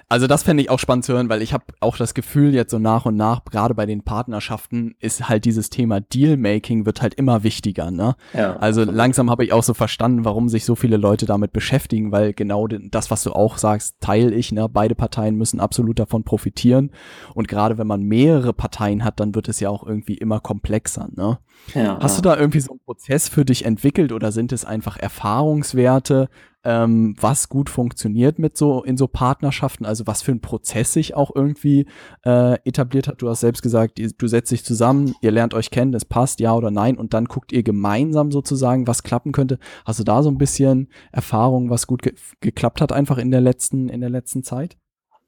Also 0.07 0.27
das 0.27 0.43
fände 0.43 0.61
ich 0.61 0.69
auch 0.69 0.77
spannend 0.77 1.03
zu 1.03 1.13
hören, 1.13 1.29
weil 1.29 1.41
ich 1.41 1.51
habe 1.51 1.65
auch 1.79 1.97
das 1.97 2.13
Gefühl, 2.13 2.53
jetzt 2.53 2.71
so 2.71 2.77
nach 2.77 3.05
und 3.05 3.15
nach, 3.15 3.43
gerade 3.45 3.73
bei 3.73 3.87
den 3.87 4.03
Partnerschaften, 4.03 4.95
ist 4.99 5.27
halt 5.27 5.45
dieses 5.45 5.71
Thema 5.71 5.99
Dealmaking 5.99 6.85
wird 6.85 7.01
halt 7.01 7.15
immer 7.15 7.43
wichtiger. 7.43 7.89
Ne? 7.89 8.15
Ja. 8.33 8.55
Also 8.57 8.83
langsam 8.83 9.31
habe 9.31 9.43
ich 9.43 9.51
auch 9.51 9.63
so 9.63 9.73
verstanden, 9.73 10.23
warum 10.23 10.47
sich 10.47 10.63
so 10.63 10.75
viele 10.75 10.97
Leute 10.97 11.25
damit 11.25 11.53
beschäftigen, 11.53 12.11
weil 12.11 12.33
genau 12.33 12.67
das, 12.67 13.09
was 13.09 13.23
du 13.23 13.33
auch 13.33 13.57
sagst, 13.57 13.95
teile 13.99 14.33
ich. 14.35 14.51
Ne? 14.51 14.69
Beide 14.69 14.93
Parteien 14.93 15.35
müssen 15.35 15.59
absolut 15.59 15.97
davon 15.97 16.23
profitieren. 16.23 16.91
Und 17.33 17.47
gerade 17.47 17.79
wenn 17.79 17.87
man 17.87 18.03
mehrere 18.03 18.53
Parteien 18.53 19.03
hat, 19.03 19.19
dann 19.19 19.33
wird 19.33 19.49
es 19.49 19.59
ja 19.59 19.69
auch 19.69 19.85
irgendwie 19.85 20.17
immer 20.17 20.39
komplexer. 20.39 21.09
Ne? 21.15 21.39
Ja, 21.73 21.97
Hast 21.99 22.17
du 22.17 22.21
da 22.21 22.37
irgendwie 22.37 22.59
so 22.59 22.71
einen 22.71 22.81
Prozess 22.85 23.27
für 23.27 23.43
dich 23.43 23.65
entwickelt 23.65 24.11
oder 24.11 24.31
sind 24.31 24.51
es 24.51 24.65
einfach 24.65 24.97
Erfahrungswerte, 24.97 26.29
ähm, 26.65 27.15
was 27.19 27.47
gut 27.47 27.69
funktioniert 27.69 28.39
mit 28.39 28.58
so 28.58 28.84
in 28.84 28.97
so 28.97 29.08
Partnerschaften, 29.08 29.86
also 29.86 30.08
was 30.08 30.21
für 30.21 30.32
ein 30.32 30.41
Prozess 30.41 30.93
sich 30.93 31.15
auch 31.15 31.32
irgendwie 31.34 31.86
äh, 32.25 32.58
etabliert 32.65 33.08
hat. 33.08 33.21
Du 33.21 33.30
hast 33.30 33.41
selbst 33.41 33.62
gesagt, 33.62 33.99
du 33.99 34.28
setzt 34.28 34.51
dich 34.51 34.65
zusammen, 34.65 35.15
ihr 35.21 35.32
lernt 35.32 35.54
euch 35.54 35.69
kennen, 35.69 35.93
es 35.93 36.06
passt, 36.06 36.39
ja 36.39 36.54
oder 36.54 36.71
nein, 36.71 36.97
und 36.97 37.13
dann 37.13 37.25
guckt 37.25 37.51
ihr 37.51 37.63
gemeinsam 37.63 38.32
sozusagen, 38.32 38.88
was 38.88 39.04
klappen 39.04 39.32
könnte. 39.32 39.60
Hast 39.86 39.99
du 39.99 40.04
da 40.04 40.23
so 40.23 40.30
ein 40.30 40.38
bisschen 40.38 40.89
Erfahrung, 41.12 41.69
was 41.69 41.88
gut 41.88 42.01
ge 42.01 42.13
geklappt 42.41 42.82
hat, 42.82 42.91
einfach 42.91 43.17
in 43.17 43.32
der 43.32 43.41
letzten, 43.41 43.89
in 43.89 44.01
der 44.01 44.10
letzten 44.10 44.43
Zeit? 44.43 44.78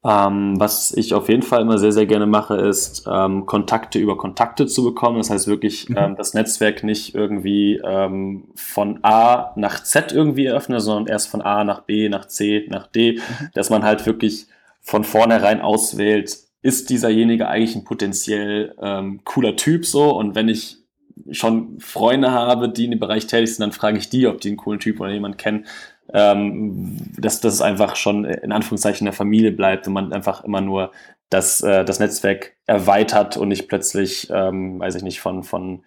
Ähm, 0.04 0.60
was 0.60 0.92
ich 0.92 1.12
auf 1.12 1.28
jeden 1.28 1.42
Fall 1.42 1.62
immer 1.62 1.76
sehr, 1.78 1.90
sehr 1.90 2.06
gerne 2.06 2.26
mache, 2.26 2.54
ist 2.54 3.04
ähm, 3.12 3.46
Kontakte 3.46 3.98
über 3.98 4.16
Kontakte 4.16 4.66
zu 4.66 4.84
bekommen. 4.84 5.18
Das 5.18 5.30
heißt 5.30 5.48
wirklich 5.48 5.88
mhm. 5.88 5.96
ähm, 5.96 6.16
das 6.16 6.34
Netzwerk 6.34 6.84
nicht 6.84 7.16
irgendwie 7.16 7.80
ähm, 7.84 8.44
von 8.54 9.00
A 9.02 9.52
nach 9.56 9.82
Z 9.82 10.12
irgendwie 10.12 10.46
eröffnen, 10.46 10.78
sondern 10.78 11.12
erst 11.12 11.28
von 11.28 11.42
A 11.42 11.64
nach 11.64 11.80
B, 11.80 12.08
nach 12.08 12.26
C, 12.26 12.66
nach 12.70 12.86
D, 12.86 13.14
mhm. 13.14 13.48
dass 13.54 13.70
man 13.70 13.82
halt 13.82 14.06
wirklich 14.06 14.46
von 14.80 15.02
vornherein 15.02 15.60
auswählt, 15.60 16.36
ist 16.62 16.90
dieserjenige 16.90 17.48
eigentlich 17.48 17.74
ein 17.74 17.84
potenziell 17.84 18.74
ähm, 18.80 19.20
cooler 19.24 19.56
Typ 19.56 19.84
so 19.84 20.16
und 20.16 20.34
wenn 20.34 20.48
ich 20.48 20.78
schon 21.30 21.78
Freunde 21.80 22.30
habe, 22.30 22.68
die 22.68 22.84
in 22.84 22.92
dem 22.92 23.00
Bereich 23.00 23.26
tätig 23.26 23.54
sind, 23.54 23.62
dann 23.62 23.72
frage 23.72 23.98
ich 23.98 24.08
die, 24.08 24.26
ob 24.26 24.40
die 24.40 24.48
einen 24.48 24.56
coolen 24.56 24.80
Typ 24.80 25.00
oder 25.00 25.10
jemanden 25.10 25.36
kennen, 25.36 25.66
ähm, 26.12 26.96
dass 27.18 27.40
das 27.40 27.60
einfach 27.60 27.96
schon 27.96 28.24
in 28.24 28.52
Anführungszeichen 28.52 29.00
in 29.00 29.10
der 29.10 29.12
Familie 29.12 29.52
bleibt 29.52 29.86
und 29.86 29.92
man 29.92 30.12
einfach 30.12 30.44
immer 30.44 30.60
nur 30.60 30.92
das, 31.30 31.60
äh, 31.62 31.84
das 31.84 32.00
Netzwerk 32.00 32.54
erweitert 32.66 33.36
und 33.36 33.48
nicht 33.48 33.68
plötzlich, 33.68 34.28
ähm, 34.30 34.80
weiß 34.80 34.94
ich 34.94 35.02
nicht, 35.02 35.20
von, 35.20 35.44
von 35.44 35.82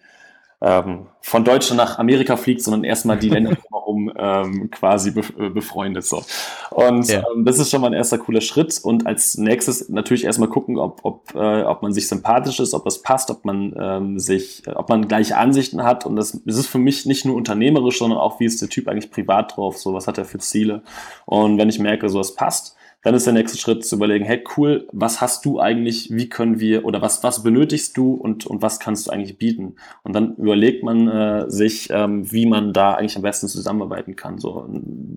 ähm, 0.62 1.06
von 1.20 1.44
Deutschland 1.44 1.78
nach 1.78 1.98
Amerika 1.98 2.36
fliegt, 2.36 2.62
sondern 2.62 2.84
erstmal 2.84 3.18
die 3.18 3.28
Länder 3.30 3.56
drumherum 3.56 4.12
ähm, 4.16 4.70
quasi 4.70 5.10
be 5.10 5.22
äh, 5.38 5.48
befreundet. 5.48 6.04
So. 6.04 6.22
Und 6.70 7.08
ja. 7.08 7.24
ähm, 7.34 7.44
das 7.44 7.58
ist 7.58 7.70
schon 7.70 7.80
mal 7.80 7.88
ein 7.88 7.92
erster 7.92 8.18
cooler 8.18 8.40
Schritt. 8.40 8.80
Und 8.82 9.06
als 9.06 9.36
nächstes 9.36 9.88
natürlich 9.88 10.24
erstmal 10.24 10.48
gucken, 10.48 10.78
ob, 10.78 11.00
ob, 11.02 11.34
äh, 11.34 11.62
ob 11.62 11.82
man 11.82 11.92
sich 11.92 12.08
sympathisch 12.08 12.60
ist, 12.60 12.74
ob 12.74 12.84
das 12.84 13.02
passt, 13.02 13.30
ob 13.30 13.44
man 13.44 13.74
ähm, 13.78 14.18
sich, 14.18 14.62
ob 14.72 14.88
man 14.88 15.08
gleiche 15.08 15.36
Ansichten 15.36 15.82
hat. 15.82 16.06
Und 16.06 16.16
das, 16.16 16.40
das 16.44 16.56
ist 16.56 16.68
für 16.68 16.78
mich 16.78 17.06
nicht 17.06 17.24
nur 17.24 17.34
unternehmerisch, 17.34 17.98
sondern 17.98 18.18
auch, 18.18 18.38
wie 18.38 18.44
ist 18.44 18.62
der 18.62 18.68
Typ 18.68 18.88
eigentlich 18.88 19.10
privat 19.10 19.56
drauf, 19.56 19.78
so 19.78 19.94
was 19.94 20.06
hat 20.06 20.18
er 20.18 20.24
für 20.24 20.38
Ziele. 20.38 20.82
Und 21.26 21.58
wenn 21.58 21.68
ich 21.68 21.80
merke, 21.80 22.08
so 22.08 22.20
es 22.20 22.34
passt, 22.34 22.76
dann 23.02 23.14
ist 23.14 23.26
der 23.26 23.32
nächste 23.32 23.58
Schritt 23.58 23.84
zu 23.84 23.96
überlegen, 23.96 24.24
hey 24.24 24.42
cool, 24.56 24.86
was 24.92 25.20
hast 25.20 25.44
du 25.44 25.58
eigentlich, 25.58 26.08
wie 26.10 26.28
können 26.28 26.60
wir 26.60 26.84
oder 26.84 27.02
was, 27.02 27.22
was 27.24 27.42
benötigst 27.42 27.96
du 27.96 28.14
und, 28.14 28.46
und 28.46 28.62
was 28.62 28.78
kannst 28.78 29.06
du 29.06 29.10
eigentlich 29.10 29.38
bieten? 29.38 29.74
Und 30.04 30.14
dann 30.14 30.36
überlegt 30.36 30.84
man 30.84 31.08
äh, 31.08 31.50
sich, 31.50 31.90
ähm, 31.90 32.30
wie 32.30 32.46
man 32.46 32.72
da 32.72 32.94
eigentlich 32.94 33.16
am 33.16 33.22
besten 33.22 33.48
zusammenarbeiten 33.48 34.14
kann. 34.14 34.38
So, 34.38 34.68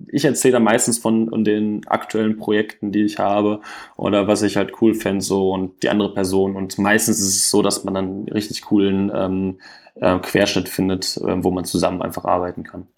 ich 0.08 0.24
erzähle 0.24 0.52
da 0.52 0.60
meistens 0.60 0.98
von 0.98 1.44
den 1.44 1.86
aktuellen 1.86 2.36
Projekten, 2.36 2.90
die 2.90 3.04
ich 3.04 3.18
habe 3.18 3.60
oder 3.96 4.26
was 4.26 4.42
ich 4.42 4.56
halt 4.56 4.72
cool 4.80 4.94
fände 4.94 5.24
so 5.24 5.52
und 5.52 5.82
die 5.84 5.88
andere 5.88 6.12
Person. 6.12 6.56
Und 6.56 6.78
meistens 6.78 7.20
ist 7.20 7.36
es 7.36 7.50
so, 7.50 7.62
dass 7.62 7.84
man 7.84 7.94
dann 7.94 8.24
richtig 8.24 8.62
coolen 8.62 9.12
ähm, 9.14 9.58
äh, 9.94 10.18
Querschnitt 10.18 10.68
findet, 10.68 11.16
äh, 11.18 11.44
wo 11.44 11.52
man 11.52 11.64
zusammen 11.64 12.02
einfach 12.02 12.24
arbeiten 12.24 12.64
kann. 12.64 12.88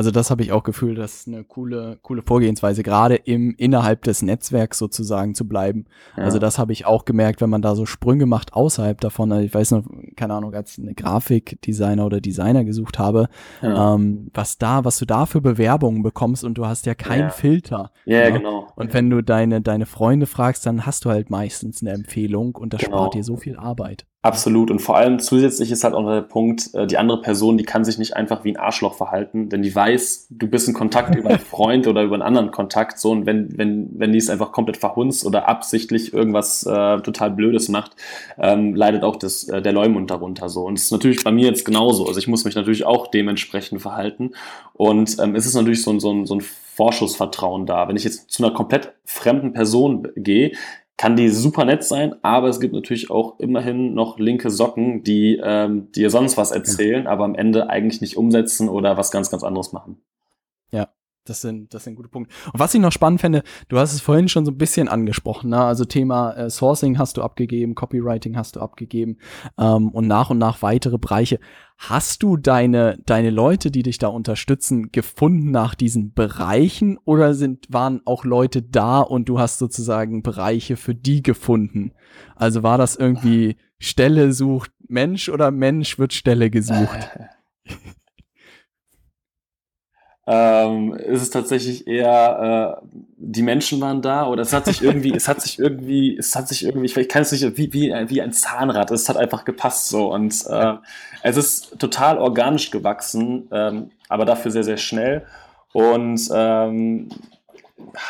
Also 0.00 0.10
das 0.10 0.30
habe 0.30 0.42
ich 0.42 0.50
auch 0.50 0.62
gefühlt, 0.62 0.96
das 0.96 1.14
ist 1.14 1.28
eine 1.28 1.44
coole, 1.44 1.98
coole 2.00 2.22
Vorgehensweise, 2.22 2.82
gerade 2.82 3.16
im 3.16 3.54
innerhalb 3.58 4.00
des 4.04 4.22
Netzwerks 4.22 4.78
sozusagen 4.78 5.34
zu 5.34 5.46
bleiben. 5.46 5.84
Ja. 6.16 6.24
Also 6.24 6.38
das 6.38 6.58
habe 6.58 6.72
ich 6.72 6.86
auch 6.86 7.04
gemerkt, 7.04 7.42
wenn 7.42 7.50
man 7.50 7.60
da 7.60 7.74
so 7.74 7.84
Sprünge 7.84 8.24
macht 8.24 8.54
außerhalb 8.54 8.98
davon. 8.98 9.30
Also 9.30 9.44
ich 9.44 9.52
weiß 9.52 9.72
noch, 9.72 9.84
keine 10.16 10.32
Ahnung, 10.32 10.54
als 10.54 10.78
eine 10.78 10.94
Grafikdesigner 10.94 12.06
oder 12.06 12.22
Designer 12.22 12.64
gesucht 12.64 12.98
habe, 12.98 13.28
ja. 13.60 13.94
ähm, 13.94 14.30
was 14.32 14.56
da, 14.56 14.86
was 14.86 14.98
du 14.98 15.04
da 15.04 15.26
für 15.26 15.42
Bewerbungen 15.42 16.02
bekommst 16.02 16.44
und 16.44 16.54
du 16.54 16.64
hast 16.64 16.86
ja 16.86 16.94
keinen 16.94 17.24
ja. 17.24 17.28
Filter. 17.28 17.92
Ja, 18.06 18.20
ja, 18.20 18.30
genau. 18.30 18.68
Und 18.76 18.94
wenn 18.94 19.10
du 19.10 19.22
deine, 19.22 19.60
deine 19.60 19.84
Freunde 19.84 20.24
fragst, 20.24 20.64
dann 20.64 20.86
hast 20.86 21.04
du 21.04 21.10
halt 21.10 21.28
meistens 21.28 21.82
eine 21.82 21.90
Empfehlung 21.90 22.54
und 22.54 22.72
das 22.72 22.80
genau. 22.80 22.96
spart 22.96 23.14
dir 23.16 23.22
so 23.22 23.36
viel 23.36 23.58
Arbeit. 23.58 24.06
Absolut. 24.22 24.70
Und 24.70 24.80
vor 24.80 24.98
allem 24.98 25.18
zusätzlich 25.18 25.70
ist 25.70 25.82
halt 25.82 25.94
auch 25.94 26.06
der 26.06 26.20
Punkt, 26.20 26.74
äh, 26.74 26.86
die 26.86 26.98
andere 26.98 27.22
Person, 27.22 27.56
die 27.56 27.64
kann 27.64 27.86
sich 27.86 27.96
nicht 27.96 28.16
einfach 28.16 28.44
wie 28.44 28.52
ein 28.52 28.58
Arschloch 28.58 28.94
verhalten, 28.94 29.48
denn 29.48 29.62
die 29.62 29.74
weiß, 29.74 30.26
du 30.28 30.46
bist 30.46 30.68
in 30.68 30.74
Kontakt 30.74 31.14
über 31.14 31.30
einen 31.30 31.38
Freund 31.50 31.86
oder 31.86 32.02
über 32.02 32.16
einen 32.16 32.22
anderen 32.22 32.50
Kontakt. 32.50 32.98
So, 32.98 33.12
und 33.12 33.24
wenn, 33.24 33.56
wenn, 33.56 33.88
wenn 33.98 34.12
die 34.12 34.18
es 34.18 34.28
einfach 34.28 34.52
komplett 34.52 34.76
verhunzt 34.76 35.24
oder 35.24 35.48
absichtlich 35.48 36.12
irgendwas 36.12 36.66
äh, 36.66 37.00
total 37.00 37.30
Blödes 37.30 37.70
macht, 37.70 37.96
ähm, 38.38 38.74
leidet 38.74 39.04
auch 39.04 39.16
das, 39.16 39.48
äh, 39.48 39.62
der 39.62 39.72
Leumund 39.72 40.10
darunter 40.10 40.50
so. 40.50 40.66
Und 40.66 40.76
es 40.76 40.84
ist 40.84 40.92
natürlich 40.92 41.24
bei 41.24 41.32
mir 41.32 41.46
jetzt 41.46 41.64
genauso. 41.64 42.06
Also 42.06 42.18
ich 42.18 42.28
muss 42.28 42.44
mich 42.44 42.54
natürlich 42.54 42.84
auch 42.84 43.06
dementsprechend 43.06 43.80
verhalten. 43.80 44.32
Und 44.74 45.18
ähm, 45.18 45.34
es 45.34 45.46
ist 45.46 45.54
natürlich 45.54 45.82
so 45.82 45.92
ein, 45.92 46.00
so 46.00 46.12
ein, 46.12 46.26
so 46.26 46.34
ein 46.34 46.42
Vorschussvertrauen 46.80 47.64
da. 47.64 47.88
Wenn 47.88 47.96
ich 47.96 48.04
jetzt 48.04 48.30
zu 48.30 48.42
einer 48.44 48.54
komplett 48.54 48.92
fremden 49.04 49.52
Person 49.52 50.08
gehe, 50.16 50.52
kann 51.00 51.16
die 51.16 51.30
super 51.30 51.64
nett 51.64 51.82
sein, 51.82 52.14
aber 52.20 52.48
es 52.48 52.60
gibt 52.60 52.74
natürlich 52.74 53.10
auch 53.10 53.40
immerhin 53.40 53.94
noch 53.94 54.18
linke 54.18 54.50
Socken, 54.50 55.02
die 55.02 55.40
ähm, 55.42 55.90
dir 55.92 56.10
sonst 56.10 56.36
was 56.36 56.50
erzählen, 56.50 57.06
aber 57.06 57.24
am 57.24 57.34
Ende 57.34 57.70
eigentlich 57.70 58.02
nicht 58.02 58.18
umsetzen 58.18 58.68
oder 58.68 58.98
was 58.98 59.10
ganz, 59.10 59.30
ganz 59.30 59.42
anderes 59.42 59.72
machen. 59.72 59.96
Ja. 60.72 60.90
Das 61.24 61.42
sind, 61.42 61.74
das 61.74 61.84
sind 61.84 61.96
gute 61.96 62.08
Punkte. 62.08 62.34
Und 62.50 62.58
was 62.58 62.72
ich 62.74 62.80
noch 62.80 62.92
spannend 62.92 63.20
fände, 63.20 63.42
du 63.68 63.78
hast 63.78 63.92
es 63.92 64.00
vorhin 64.00 64.28
schon 64.28 64.46
so 64.46 64.52
ein 64.52 64.56
bisschen 64.56 64.88
angesprochen, 64.88 65.50
ne? 65.50 65.60
also 65.60 65.84
Thema 65.84 66.32
äh, 66.32 66.50
Sourcing 66.50 66.98
hast 66.98 67.18
du 67.18 67.22
abgegeben, 67.22 67.74
Copywriting 67.74 68.38
hast 68.38 68.56
du 68.56 68.60
abgegeben 68.60 69.18
ähm, 69.58 69.90
und 69.90 70.06
nach 70.06 70.30
und 70.30 70.38
nach 70.38 70.62
weitere 70.62 70.96
Bereiche. 70.96 71.38
Hast 71.76 72.22
du 72.22 72.38
deine, 72.38 72.98
deine 73.04 73.30
Leute, 73.30 73.70
die 73.70 73.82
dich 73.82 73.98
da 73.98 74.08
unterstützen, 74.08 74.92
gefunden 74.92 75.50
nach 75.50 75.74
diesen 75.74 76.14
Bereichen 76.14 76.98
oder 77.04 77.34
sind, 77.34 77.66
waren 77.68 78.00
auch 78.06 78.24
Leute 78.24 78.62
da 78.62 79.00
und 79.00 79.28
du 79.28 79.38
hast 79.38 79.58
sozusagen 79.58 80.22
Bereiche 80.22 80.76
für 80.76 80.94
die 80.94 81.22
gefunden? 81.22 81.92
Also 82.34 82.62
war 82.62 82.78
das 82.78 82.96
irgendwie 82.96 83.56
Stelle 83.78 84.32
sucht 84.32 84.72
Mensch 84.88 85.28
oder 85.28 85.50
Mensch 85.50 85.98
wird 85.98 86.14
Stelle 86.14 86.50
gesucht? 86.50 87.10
ähm, 90.32 90.94
ist 90.94 91.22
es 91.22 91.30
tatsächlich 91.30 91.88
eher, 91.88 92.78
äh, 92.80 92.86
die 93.16 93.42
Menschen 93.42 93.80
waren 93.80 94.00
da 94.00 94.28
oder 94.28 94.42
es 94.42 94.52
hat 94.52 94.66
sich 94.66 94.80
irgendwie, 94.80 95.12
es 95.12 95.26
hat 95.26 95.40
sich 95.40 95.58
irgendwie, 95.58 96.16
es 96.16 96.36
hat 96.36 96.46
sich 96.46 96.64
irgendwie, 96.64 96.86
ich 96.86 97.08
kann 97.08 97.22
es 97.22 97.32
nicht, 97.32 97.56
wie, 97.56 97.72
wie, 97.72 97.92
wie 98.06 98.22
ein 98.22 98.32
Zahnrad, 98.32 98.92
es 98.92 99.08
hat 99.08 99.16
einfach 99.16 99.44
gepasst 99.44 99.88
so 99.88 100.12
und 100.12 100.32
äh, 100.48 100.74
es 101.24 101.36
ist 101.36 101.80
total 101.80 102.18
organisch 102.18 102.70
gewachsen, 102.70 103.48
ähm, 103.50 103.90
aber 104.08 104.24
dafür 104.24 104.52
sehr, 104.52 104.62
sehr 104.62 104.76
schnell 104.76 105.26
und 105.72 106.20
ähm, 106.32 107.08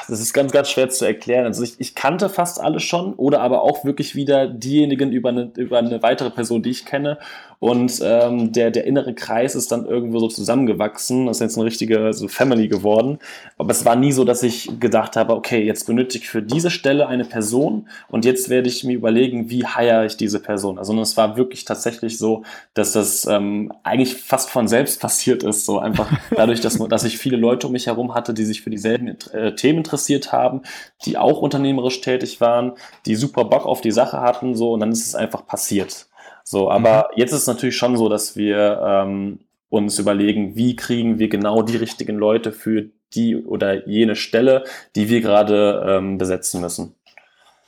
das 0.09 0.20
ist 0.20 0.35
ganz, 0.35 0.52
ganz 0.52 0.68
schwer 0.68 0.90
zu 0.90 1.06
erklären. 1.06 1.46
Also 1.46 1.62
ich, 1.62 1.76
ich 1.78 1.94
kannte 1.94 2.28
fast 2.28 2.61
alle 2.61 2.80
schon 2.80 3.14
oder 3.14 3.40
aber 3.40 3.62
auch 3.62 3.85
wirklich 3.85 4.14
wieder 4.14 4.46
diejenigen 4.46 5.11
über 5.12 5.30
eine, 5.30 5.52
über 5.56 5.78
eine 5.78 6.02
weitere 6.02 6.30
Person, 6.30 6.62
die 6.62 6.70
ich 6.70 6.85
kenne 6.85 7.18
und 7.61 8.01
ähm, 8.03 8.53
der, 8.53 8.70
der 8.70 8.87
innere 8.87 9.12
Kreis 9.12 9.55
ist 9.55 9.70
dann 9.70 9.85
irgendwo 9.85 10.18
so 10.18 10.29
zusammengewachsen. 10.29 11.27
Das 11.27 11.37
ist 11.37 11.40
jetzt 11.42 11.59
eine 11.59 11.66
richtige 11.66 12.14
so 12.14 12.27
Family 12.27 12.68
geworden. 12.68 13.18
Aber 13.59 13.70
es 13.70 13.85
war 13.85 13.96
nie 13.96 14.12
so, 14.12 14.25
dass 14.25 14.42
ich 14.42 14.81
gedacht 14.81 15.14
habe, 15.14 15.35
okay, 15.35 15.62
jetzt 15.62 15.87
benötige 15.87 16.25
ich 16.25 16.31
für 16.31 16.42
diese 16.42 16.70
Stelle 16.70 17.07
eine 17.07 17.27
Person 17.27 17.87
und 18.09 18.25
jetzt 18.25 18.49
werde 18.49 18.68
ich 18.68 18.83
mir 18.85 18.94
überlegen, 18.94 19.51
wie 19.51 19.66
heiere 19.66 20.07
ich 20.07 20.16
diese 20.16 20.40
Person. 20.40 20.79
Also 20.79 20.99
es 21.03 21.18
war 21.18 21.37
wirklich 21.37 21.66
tatsächlich 21.66 22.16
so, 22.16 22.44
dass 22.73 22.92
das 22.92 23.27
ähm, 23.27 23.70
eigentlich 23.83 24.16
fast 24.16 24.49
von 24.49 24.66
selbst 24.66 24.99
passiert 24.99 25.42
ist. 25.42 25.66
So 25.66 25.79
einfach 25.79 26.11
dadurch, 26.35 26.62
dass, 26.62 26.79
dass 26.79 27.05
ich 27.05 27.18
viele 27.18 27.37
Leute 27.37 27.66
um 27.66 27.75
mich 27.75 27.88
herum 27.88 28.14
hatte, 28.14 28.33
die 28.33 28.46
sich 28.46 28.62
für 28.62 28.70
dieselben 28.70 29.18
äh, 29.35 29.55
Themen 29.55 29.81
interessiert 29.81 30.33
haben, 30.33 30.62
die 31.05 31.18
auch 31.18 31.42
unternehmerisch 31.42 32.01
tätig 32.01 32.40
waren, 32.40 32.73
die 33.05 33.16
super 33.16 33.44
Bock 33.44 33.66
auf 33.66 33.83
die 33.83 33.92
Sache 33.92 34.23
hatten. 34.23 34.55
So 34.55 34.73
und 34.73 34.81
dann 34.81 34.92
ist 34.92 35.07
es 35.07 35.14
einfach 35.14 35.46
passiert. 35.46 36.07
So, 36.50 36.68
aber 36.68 37.10
mhm. 37.12 37.20
jetzt 37.20 37.30
ist 37.30 37.42
es 37.42 37.46
natürlich 37.46 37.76
schon 37.76 37.96
so, 37.96 38.08
dass 38.08 38.34
wir 38.34 38.82
ähm, 38.84 39.38
uns 39.68 40.00
überlegen, 40.00 40.56
wie 40.56 40.74
kriegen 40.74 41.20
wir 41.20 41.28
genau 41.28 41.62
die 41.62 41.76
richtigen 41.76 42.16
Leute 42.16 42.50
für 42.50 42.86
die 43.14 43.36
oder 43.36 43.86
jene 43.86 44.16
Stelle, 44.16 44.64
die 44.96 45.08
wir 45.08 45.20
gerade 45.20 45.84
ähm, 45.86 46.18
besetzen 46.18 46.60
müssen. 46.60 46.96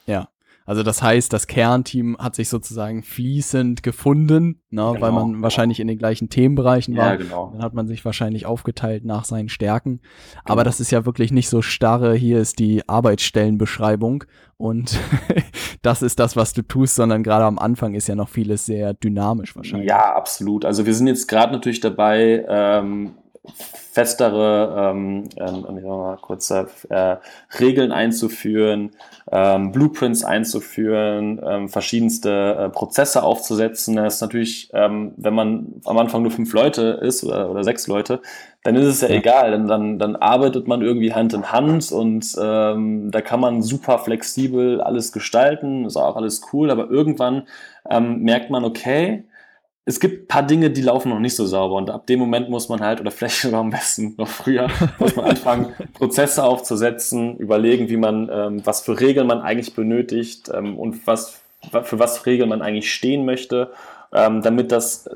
Ja. 0.07 0.27
Also 0.65 0.83
das 0.83 1.03
heißt, 1.03 1.33
das 1.33 1.47
Kernteam 1.47 2.17
hat 2.19 2.35
sich 2.35 2.49
sozusagen 2.49 3.03
fließend 3.03 3.83
gefunden, 3.83 4.61
ne, 4.71 4.83
genau, 4.93 5.01
weil 5.01 5.13
man 5.13 5.33
genau. 5.33 5.43
wahrscheinlich 5.43 5.81
in 5.81 5.89
den 5.89 5.99
gleichen 5.99 6.29
Themenbereichen 6.29 6.97
war. 6.97 7.13
Ja, 7.13 7.17
genau. 7.17 7.51
Dann 7.53 7.63
hat 7.63 7.75
man 7.75 7.87
sich 7.87 8.05
wahrscheinlich 8.05 8.47
aufgeteilt 8.47 9.05
nach 9.05 9.25
seinen 9.25 9.49
Stärken. 9.49 10.01
Genau. 10.01 10.43
Aber 10.45 10.65
das 10.65 10.81
ist 10.81 10.91
ja 10.91 11.05
wirklich 11.05 11.33
nicht 11.33 11.49
so 11.49 11.63
starre, 11.63 12.15
hier 12.15 12.39
ist 12.39 12.59
die 12.59 12.89
Arbeitsstellenbeschreibung 12.89 14.25
und 14.57 14.99
das 15.83 16.03
ist 16.03 16.21
das, 16.21 16.37
was 16.37 16.53
du 16.53 16.63
tust, 16.63 16.95
sondern 16.95 17.23
gerade 17.23 17.45
am 17.45 17.59
Anfang 17.59 17.95
ist 17.95 18.07
ja 18.07 18.15
noch 18.15 18.29
vieles 18.29 18.65
sehr 18.65 18.95
dynamisch 18.95 19.57
wahrscheinlich. 19.57 19.89
Ja, 19.89 20.15
absolut. 20.15 20.65
Also 20.65 20.87
wir 20.87 20.95
sind 20.95 21.09
jetzt 21.09 21.27
gerade 21.27 21.53
natürlich 21.53 21.81
dabei, 21.81 22.45
ähm, 22.49 23.15
festere 23.93 24.93
ähm, 24.93 25.29
ähm, 25.37 25.83
mal 25.83 26.17
kurz, 26.21 26.51
äh, 26.51 26.65
Regeln 27.59 27.91
einzuführen, 27.93 28.93
ähm, 29.31 29.73
Blueprints 29.73 30.25
einzuführen, 30.25 31.41
ähm, 31.45 31.69
verschiedenste 31.69 32.31
äh, 32.31 32.69
Prozesse 32.71 33.23
aufzusetzen. 33.23 33.97
Das 33.97 34.15
ist 34.15 34.21
natürlich, 34.21 34.71
ähm, 34.73 35.13
wenn 35.17 35.35
man 35.35 35.67
am 35.85 35.99
Anfang 35.99 36.23
nur 36.23 36.31
fünf 36.31 36.53
Leute 36.53 37.01
ist 37.03 37.25
oder, 37.25 37.51
oder 37.51 37.65
sechs 37.65 37.87
Leute, 37.89 38.21
dann 38.63 38.77
ist 38.77 38.87
es 38.87 39.01
ja, 39.01 39.09
ja. 39.09 39.17
egal, 39.17 39.51
dann, 39.51 39.67
dann, 39.67 39.99
dann 39.99 40.17
arbeitet 40.17 40.69
man 40.69 40.83
irgendwie 40.83 41.13
Hand 41.13 41.35
in 41.35 41.51
Hand 41.51 41.91
und 41.91 42.25
ähm, 42.41 43.11
da 43.11 43.21
kann 43.21 43.41
man 43.41 43.61
super 43.61 43.99
flexibel 43.99 44.81
alles 44.81 45.11
gestalten, 45.13 45.85
ist 45.85 45.97
auch 45.97 46.17
alles 46.17 46.43
cool, 46.53 46.71
aber 46.71 46.89
irgendwann 46.89 47.43
ähm, 47.91 48.21
merkt 48.21 48.51
man, 48.51 48.65
okay, 48.65 49.25
es 49.85 49.99
gibt 49.99 50.29
paar 50.29 50.45
Dinge, 50.45 50.71
die 50.71 50.83
laufen 50.83 51.09
noch 51.09 51.19
nicht 51.19 51.35
so 51.35 51.47
sauber. 51.47 51.75
Und 51.75 51.91
ab 51.91 52.07
dem 52.07 52.21
Moment 52.21 52.49
muss 52.49 52.69
man 52.69 52.81
halt, 52.81 53.01
oder 53.01 53.11
vielleicht 53.11 53.41
sogar 53.41 53.61
am 53.61 53.71
besten 53.71 54.15
noch 54.17 54.29
früher, 54.29 54.69
muss 54.99 55.17
man 55.17 55.27
anfangen, 55.27 55.75
Prozesse 55.95 56.45
aufzusetzen, 56.45 57.37
überlegen, 57.37 57.89
wie 57.89 57.97
man, 57.97 58.31
ähm, 58.33 58.63
was 58.65 58.83
für 58.83 59.01
Regeln 59.01 59.27
man 59.27 59.41
eigentlich 59.41 59.75
benötigt 59.75 60.51
ähm, 60.55 60.79
und 60.79 61.07
was, 61.07 61.41
für 61.83 61.99
was 61.99 62.19
für 62.19 62.27
Regeln 62.27 62.49
man 62.49 62.63
eigentlich 62.63 62.93
stehen 62.93 63.25
möchte 63.25 63.71
ähm, 64.15 64.43
damit 64.43 64.73
das, 64.73 65.09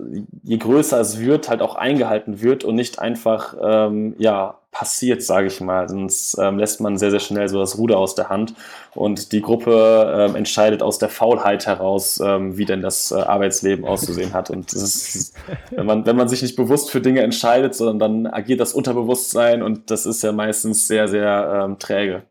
je 0.42 0.56
größer 0.56 1.00
es 1.00 1.20
wird, 1.20 1.48
halt 1.48 1.60
auch 1.60 1.74
eingehalten 1.76 2.40
wird 2.40 2.64
und 2.64 2.74
nicht 2.74 2.98
einfach 2.98 3.54
ähm, 3.62 4.14
ja, 4.18 4.58
passiert, 4.70 5.22
sage 5.22 5.48
ich 5.48 5.60
mal. 5.60 5.88
Sonst 5.88 6.38
ähm, 6.38 6.58
lässt 6.58 6.80
man 6.80 6.96
sehr, 6.96 7.10
sehr 7.10 7.20
schnell 7.20 7.48
so 7.48 7.58
das 7.58 7.76
Ruder 7.76 7.98
aus 7.98 8.14
der 8.14 8.30
Hand 8.30 8.54
und 8.94 9.32
die 9.32 9.42
Gruppe 9.42 10.28
ähm, 10.28 10.36
entscheidet 10.36 10.82
aus 10.82 10.98
der 10.98 11.10
Faulheit 11.10 11.66
heraus, 11.66 12.20
ähm, 12.24 12.56
wie 12.56 12.64
denn 12.64 12.80
das 12.80 13.10
äh, 13.10 13.16
Arbeitsleben 13.16 13.84
auszusehen 13.84 14.32
hat. 14.32 14.48
Und 14.48 14.72
ist, 14.72 15.34
wenn, 15.70 15.86
man, 15.86 16.06
wenn 16.06 16.16
man 16.16 16.28
sich 16.28 16.40
nicht 16.40 16.56
bewusst 16.56 16.90
für 16.90 17.00
Dinge 17.02 17.20
entscheidet, 17.20 17.74
sondern 17.74 17.98
dann 17.98 18.32
agiert 18.32 18.60
das 18.60 18.72
Unterbewusstsein 18.72 19.62
und 19.62 19.90
das 19.90 20.06
ist 20.06 20.22
ja 20.22 20.32
meistens 20.32 20.86
sehr, 20.86 21.08
sehr 21.08 21.64
ähm, 21.64 21.78
träge. 21.78 22.22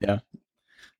Ja, 0.00 0.20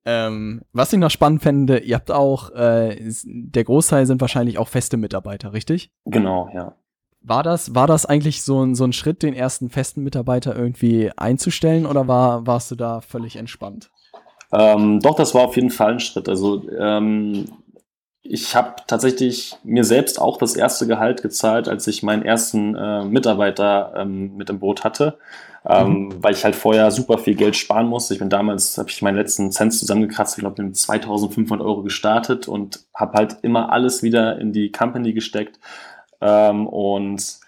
ähm, 0.07 0.63
was 0.73 0.93
ich 0.93 1.01
noch 1.01 1.11
spannend 1.11 1.43
fände, 1.43 1.79
ihr 1.79 1.97
habt 1.97 2.13
auch, 2.13 2.51
äh, 2.51 2.97
der 3.25 3.65
Großteil 3.65 4.07
sind 4.07 4.21
wahrscheinlich 4.21 4.57
auch 4.57 4.69
feste 4.69 4.97
Mitarbeiter, 4.97 5.53
richtig? 5.53 5.91
Genau, 6.05 6.49
ja. 6.55 6.77
War 7.23 7.43
das, 7.43 7.75
war 7.75 7.89
das 7.89 8.07
eigentlich 8.07 8.45
so 8.45 8.65
ein, 8.65 8.77
so 8.77 8.85
ein 8.85 8.93
Schritt, 8.93 9.25
den 9.25 9.35
ersten 9.35 9.69
festen 9.69 10.05
Mitarbeiter 10.05 10.55
irgendwie 10.55 11.11
einzustellen 11.17 11.87
oder 11.87 12.07
war, 12.07 12.47
warst 12.47 12.71
du 12.71 12.77
da 12.77 13.01
völlig 13.01 13.35
entspannt? 13.35 13.91
Ähm, 14.53 15.01
doch, 15.01 15.17
das 15.17 15.35
war 15.35 15.43
auf 15.43 15.57
jeden 15.57 15.71
Fall 15.71 15.95
ein 15.95 16.01
Schritt. 16.01 16.29
Also 16.29 16.63
ähm, 16.71 17.47
ich 18.23 18.55
habe 18.55 18.77
tatsächlich 18.87 19.57
mir 19.65 19.83
selbst 19.83 20.21
auch 20.21 20.39
das 20.39 20.55
erste 20.55 20.87
Gehalt 20.87 21.21
gezahlt, 21.21 21.69
als 21.69 21.89
ich 21.89 22.05
meinen 22.05 22.23
ersten 22.23 22.77
äh, 22.77 23.05
Mitarbeiter 23.05 23.95
ähm, 23.97 24.37
mit 24.37 24.49
im 24.51 24.61
Boot 24.61 24.85
hatte 24.85 25.19
ähm, 25.69 25.89
mhm. 25.89 26.23
weil 26.23 26.35
ich 26.35 26.45
halt 26.45 26.55
vorher 26.55 26.91
super 26.91 27.19
viel 27.19 27.35
Geld 27.35 27.57
sparen 27.57 27.87
musste. 27.87 28.15
Ich 28.15 28.21
bin 28.21 28.31
damals, 28.31 28.79
habe 28.79 28.91
ich 28.91 29.03
meinen 29.03 29.17
letzten 29.17 29.51
Cent 29.51 29.75
zusammengekratzt, 29.75 30.39
ich 30.39 30.43
glaube, 30.43 30.63
mit 30.63 30.77
2500 30.77 31.67
Euro 31.67 31.83
gestartet 31.83 32.47
und 32.49 32.85
habe 32.95 33.19
halt 33.19 33.39
immer 33.43 33.73
alles 33.73 34.03
wieder 34.03 34.39
in 34.39 34.53
die 34.53 34.71
Company 34.71 35.13
gesteckt. 35.13 35.59
Ähm, 36.21 36.67
und 36.67 37.41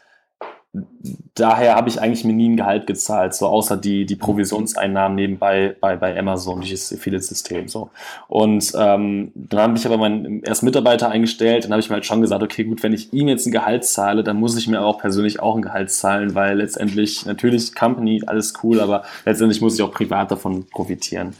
daher 1.34 1.76
habe 1.76 1.88
ich 1.88 2.00
eigentlich 2.00 2.24
mir 2.24 2.34
nie 2.34 2.50
ein 2.50 2.56
Gehalt 2.56 2.86
gezahlt, 2.86 3.34
so 3.34 3.46
außer 3.46 3.76
die, 3.76 4.04
die 4.04 4.16
Provisionseinnahmen 4.16 5.14
nebenbei 5.16 5.74
bei, 5.80 5.96
bei 5.96 6.18
Amazon, 6.18 6.60
dieses 6.60 6.92
Affiliate-System. 6.92 7.68
So. 7.68 7.90
Und 8.28 8.72
ähm, 8.76 9.32
dann 9.34 9.60
habe 9.60 9.78
ich 9.78 9.86
aber 9.86 9.96
meinen 9.96 10.42
ersten 10.42 10.66
Mitarbeiter 10.66 11.08
eingestellt, 11.08 11.64
dann 11.64 11.72
habe 11.72 11.80
ich 11.80 11.88
mir 11.88 11.94
halt 11.94 12.06
schon 12.06 12.20
gesagt, 12.20 12.42
okay, 12.42 12.64
gut, 12.64 12.82
wenn 12.82 12.92
ich 12.92 13.12
ihm 13.12 13.28
jetzt 13.28 13.46
ein 13.46 13.52
Gehalt 13.52 13.84
zahle, 13.84 14.22
dann 14.22 14.38
muss 14.38 14.56
ich 14.56 14.68
mir 14.68 14.82
auch 14.82 14.98
persönlich 14.98 15.40
auch 15.40 15.56
ein 15.56 15.62
Gehalt 15.62 15.90
zahlen, 15.90 16.34
weil 16.34 16.58
letztendlich, 16.58 17.24
natürlich 17.24 17.74
Company, 17.74 18.22
alles 18.26 18.52
cool, 18.62 18.80
aber 18.80 19.04
letztendlich 19.24 19.60
muss 19.60 19.74
ich 19.74 19.82
auch 19.82 19.92
privat 19.92 20.30
davon 20.30 20.66
profitieren. 20.66 21.34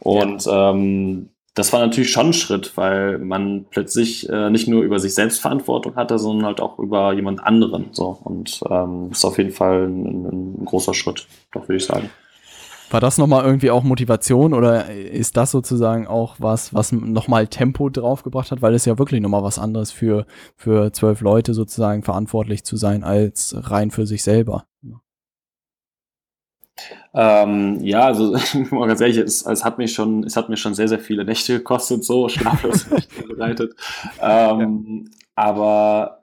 Und 0.00 0.44
ja. 0.46 0.70
ähm, 0.70 1.28
das 1.54 1.72
war 1.72 1.80
natürlich 1.80 2.10
schon 2.10 2.28
ein 2.28 2.32
Schritt, 2.32 2.76
weil 2.76 3.18
man 3.18 3.66
plötzlich 3.70 4.28
äh, 4.28 4.48
nicht 4.48 4.68
nur 4.68 4.82
über 4.82 4.98
sich 4.98 5.14
selbst 5.14 5.40
Verantwortung 5.40 5.96
hatte, 5.96 6.18
sondern 6.18 6.46
halt 6.46 6.60
auch 6.60 6.78
über 6.78 7.12
jemand 7.12 7.44
anderen. 7.44 7.90
So. 7.92 8.18
Und 8.24 8.62
ähm, 8.70 9.10
ist 9.12 9.24
auf 9.24 9.36
jeden 9.36 9.52
Fall 9.52 9.86
ein, 9.86 10.58
ein 10.60 10.64
großer 10.64 10.94
Schritt, 10.94 11.26
doch 11.52 11.68
würde 11.68 11.76
ich 11.76 11.84
sagen. 11.84 12.08
War 12.90 13.00
das 13.00 13.16
nochmal 13.16 13.44
irgendwie 13.44 13.70
auch 13.70 13.82
Motivation 13.82 14.52
oder 14.52 14.90
ist 14.90 15.38
das 15.38 15.50
sozusagen 15.50 16.06
auch 16.06 16.36
was, 16.38 16.74
was 16.74 16.92
nochmal 16.92 17.46
Tempo 17.46 17.88
draufgebracht 17.88 18.50
hat? 18.50 18.60
Weil 18.60 18.74
es 18.74 18.84
ja 18.84 18.98
wirklich 18.98 19.22
nochmal 19.22 19.42
was 19.42 19.58
anderes 19.58 19.92
für, 19.92 20.26
für 20.56 20.92
zwölf 20.92 21.22
Leute 21.22 21.54
sozusagen 21.54 22.02
verantwortlich 22.02 22.64
zu 22.64 22.76
sein 22.76 23.02
als 23.02 23.54
rein 23.58 23.90
für 23.90 24.06
sich 24.06 24.22
selber. 24.22 24.66
Ähm, 27.14 27.78
ja, 27.80 28.06
also 28.06 28.36
mal 28.70 28.88
ganz 28.88 29.00
ehrlich, 29.00 29.18
es, 29.18 29.44
es, 29.44 29.64
hat 29.64 29.78
mich 29.78 29.92
schon, 29.92 30.24
es 30.24 30.36
hat 30.36 30.48
mir 30.48 30.56
schon 30.56 30.74
sehr, 30.74 30.88
sehr 30.88 30.98
viele 30.98 31.24
Nächte 31.24 31.58
gekostet, 31.58 32.04
so 32.04 32.28
schlaflos 32.28 32.86
bereitet. 33.28 33.74
Ähm, 34.20 35.04
ja. 35.04 35.10
Aber 35.34 36.21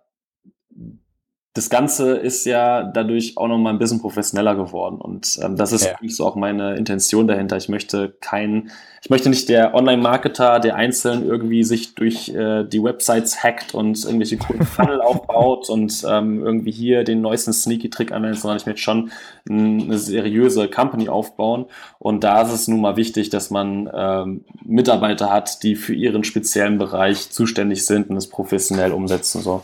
das 1.59 1.69
Ganze 1.69 2.13
ist 2.13 2.45
ja 2.45 2.83
dadurch 2.83 3.35
auch 3.35 3.49
noch 3.49 3.57
mal 3.57 3.71
ein 3.71 3.79
bisschen 3.79 3.99
professioneller 3.99 4.55
geworden 4.55 4.95
und 5.01 5.37
ähm, 5.43 5.57
das 5.57 5.73
ist 5.73 5.83
ja. 5.83 5.97
so 6.07 6.25
auch 6.25 6.35
meine 6.35 6.77
Intention 6.77 7.27
dahinter. 7.27 7.57
Ich 7.57 7.67
möchte 7.67 8.15
kein, 8.21 8.71
ich 9.01 9.09
möchte 9.09 9.29
nicht 9.29 9.49
der 9.49 9.75
Online-Marketer, 9.75 10.61
der 10.61 10.75
einzeln 10.75 11.25
irgendwie 11.27 11.65
sich 11.65 11.95
durch 11.95 12.29
äh, 12.29 12.63
die 12.63 12.81
Websites 12.81 13.43
hackt 13.43 13.73
und 13.73 14.05
irgendwelche 14.05 14.37
coolen 14.37 14.63
Funnel 14.65 15.01
aufbaut 15.01 15.69
und 15.69 16.01
ähm, 16.07 16.41
irgendwie 16.41 16.71
hier 16.71 17.03
den 17.03 17.19
neuesten 17.19 17.51
Sneaky-Trick 17.51 18.13
anwendet, 18.13 18.39
sondern 18.39 18.55
ich 18.55 18.65
möchte 18.65 18.81
schon 18.81 19.11
eine 19.49 19.97
seriöse 19.97 20.69
Company 20.69 21.09
aufbauen 21.09 21.65
und 21.97 22.23
da 22.23 22.41
ist 22.41 22.53
es 22.53 22.69
nun 22.69 22.79
mal 22.79 22.95
wichtig, 22.95 23.31
dass 23.31 23.49
man 23.49 23.89
ähm, 23.93 24.45
Mitarbeiter 24.63 25.29
hat, 25.29 25.61
die 25.63 25.75
für 25.75 25.93
ihren 25.93 26.23
speziellen 26.23 26.77
Bereich 26.77 27.31
zuständig 27.31 27.85
sind 27.85 28.09
und 28.09 28.15
es 28.15 28.29
professionell 28.29 28.93
umsetzen 28.93 29.41
so. 29.41 29.61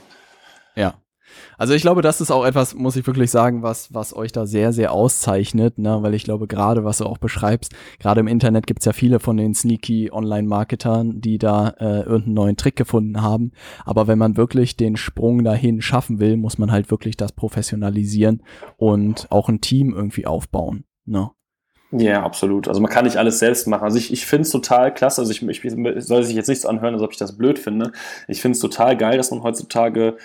Ja, 0.75 0.95
also 1.57 1.73
ich 1.73 1.81
glaube, 1.81 2.01
das 2.01 2.21
ist 2.21 2.31
auch 2.31 2.45
etwas, 2.45 2.75
muss 2.75 2.95
ich 2.95 3.05
wirklich 3.07 3.31
sagen, 3.31 3.63
was, 3.63 3.93
was 3.93 4.15
euch 4.15 4.31
da 4.31 4.45
sehr, 4.45 4.73
sehr 4.73 4.91
auszeichnet, 4.91 5.77
ne? 5.77 5.97
weil 6.01 6.13
ich 6.13 6.23
glaube, 6.23 6.47
gerade 6.47 6.83
was 6.83 6.97
du 6.99 7.05
auch 7.05 7.17
beschreibst, 7.17 7.73
gerade 7.99 8.19
im 8.19 8.27
Internet 8.27 8.67
gibt's 8.67 8.85
ja 8.85 8.93
viele 8.93 9.19
von 9.19 9.37
den 9.37 9.53
sneaky 9.53 10.11
Online-Marketern, 10.11 11.21
die 11.21 11.37
da 11.37 11.69
äh, 11.79 12.01
irgendeinen 12.01 12.33
neuen 12.33 12.57
Trick 12.57 12.75
gefunden 12.75 13.21
haben. 13.21 13.51
Aber 13.85 14.07
wenn 14.07 14.17
man 14.17 14.37
wirklich 14.37 14.77
den 14.77 14.97
Sprung 14.97 15.43
dahin 15.43 15.81
schaffen 15.81 16.19
will, 16.19 16.37
muss 16.37 16.57
man 16.57 16.71
halt 16.71 16.91
wirklich 16.91 17.17
das 17.17 17.31
professionalisieren 17.31 18.41
und 18.77 19.27
auch 19.31 19.49
ein 19.49 19.61
Team 19.61 19.93
irgendwie 19.93 20.25
aufbauen. 20.25 20.85
Ne? 21.05 21.29
Ja, 21.91 22.23
absolut. 22.23 22.67
Also 22.67 22.81
man 22.81 22.91
kann 22.91 23.05
nicht 23.05 23.17
alles 23.17 23.39
selbst 23.39 23.67
machen. 23.67 23.83
Also 23.83 23.97
ich, 23.97 24.11
ich 24.11 24.25
finde 24.25 24.41
es 24.41 24.49
total 24.49 24.93
klasse. 24.93 25.21
Also 25.21 25.31
ich, 25.31 25.47
ich 25.47 26.05
soll 26.05 26.23
sich 26.23 26.35
jetzt 26.35 26.49
nichts 26.49 26.65
anhören, 26.65 26.93
als 26.95 27.03
ob 27.03 27.11
ich 27.11 27.17
das 27.17 27.37
blöd 27.37 27.59
finde. 27.59 27.91
Ich 28.27 28.41
finde 28.41 28.55
es 28.55 28.59
total 28.59 28.97
geil, 28.97 29.17
dass 29.17 29.31
man 29.31 29.43
heutzutage 29.43 30.17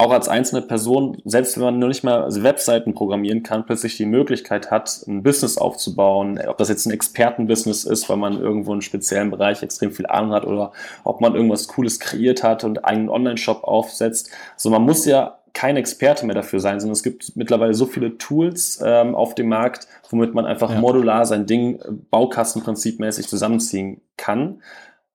auch 0.00 0.12
als 0.12 0.28
einzelne 0.28 0.62
Person, 0.62 1.20
selbst 1.24 1.56
wenn 1.56 1.64
man 1.64 1.78
nur 1.80 1.88
nicht 1.88 2.04
mal 2.04 2.28
Webseiten 2.42 2.94
programmieren 2.94 3.42
kann, 3.42 3.66
plötzlich 3.66 3.96
die 3.96 4.06
Möglichkeit 4.06 4.70
hat, 4.70 5.02
ein 5.08 5.24
Business 5.24 5.58
aufzubauen, 5.58 6.40
ob 6.46 6.56
das 6.56 6.68
jetzt 6.68 6.86
ein 6.86 6.92
Expertenbusiness 6.92 7.84
ist, 7.84 8.08
weil 8.08 8.16
man 8.16 8.40
irgendwo 8.40 8.70
einen 8.70 8.80
speziellen 8.80 9.32
Bereich 9.32 9.60
extrem 9.64 9.90
viel 9.90 10.06
Ahnung 10.06 10.32
hat 10.32 10.46
oder 10.46 10.70
ob 11.02 11.20
man 11.20 11.34
irgendwas 11.34 11.66
Cooles 11.66 11.98
kreiert 11.98 12.44
hat 12.44 12.62
und 12.62 12.84
einen 12.84 13.08
Online-Shop 13.08 13.64
aufsetzt. 13.64 14.30
Also 14.54 14.70
man 14.70 14.82
muss 14.82 15.04
ja 15.04 15.38
kein 15.52 15.76
Experte 15.76 16.24
mehr 16.24 16.36
dafür 16.36 16.60
sein, 16.60 16.78
sondern 16.78 16.92
es 16.92 17.02
gibt 17.02 17.34
mittlerweile 17.34 17.74
so 17.74 17.86
viele 17.86 18.16
Tools 18.18 18.80
ähm, 18.84 19.16
auf 19.16 19.34
dem 19.34 19.48
Markt, 19.48 19.88
womit 20.10 20.32
man 20.32 20.46
einfach 20.46 20.70
ja. 20.70 20.78
modular 20.78 21.26
sein 21.26 21.46
Ding 21.46 21.80
äh, 21.80 21.90
baukastenprinzipmäßig 22.10 23.26
zusammenziehen 23.26 24.00
kann. 24.16 24.62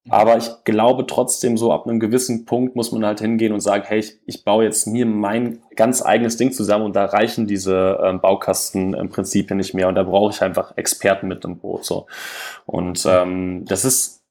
Aber 0.09 0.37
ich 0.37 0.49
glaube 0.65 1.05
trotzdem, 1.07 1.55
so 1.55 1.71
ab 1.71 1.87
einem 1.87 1.99
gewissen 1.99 2.45
Punkt 2.45 2.75
muss 2.75 2.91
man 2.91 3.05
halt 3.05 3.21
hingehen 3.21 3.53
und 3.53 3.61
sagen, 3.61 3.85
hey, 3.87 3.99
ich, 3.99 4.19
ich 4.25 4.43
baue 4.43 4.65
jetzt 4.65 4.85
mir 4.85 5.05
mein 5.05 5.61
ganz 5.77 6.05
eigenes 6.05 6.35
Ding 6.35 6.51
zusammen 6.51 6.85
und 6.85 6.95
da 6.95 7.05
reichen 7.05 7.47
diese 7.47 7.99
ähm, 8.03 8.19
Baukasten 8.19 8.93
im 8.93 9.09
Prinzip 9.09 9.49
nicht 9.51 9.73
mehr 9.73 9.87
und 9.87 9.95
da 9.95 10.03
brauche 10.03 10.33
ich 10.33 10.41
einfach 10.41 10.75
Experten 10.75 11.27
mit 11.27 11.45
im 11.45 11.57
Boot. 11.57 11.85
So. 11.85 12.07
Und 12.65 13.05
ähm, 13.07 13.63
das 13.65 13.85
ist 13.85 14.22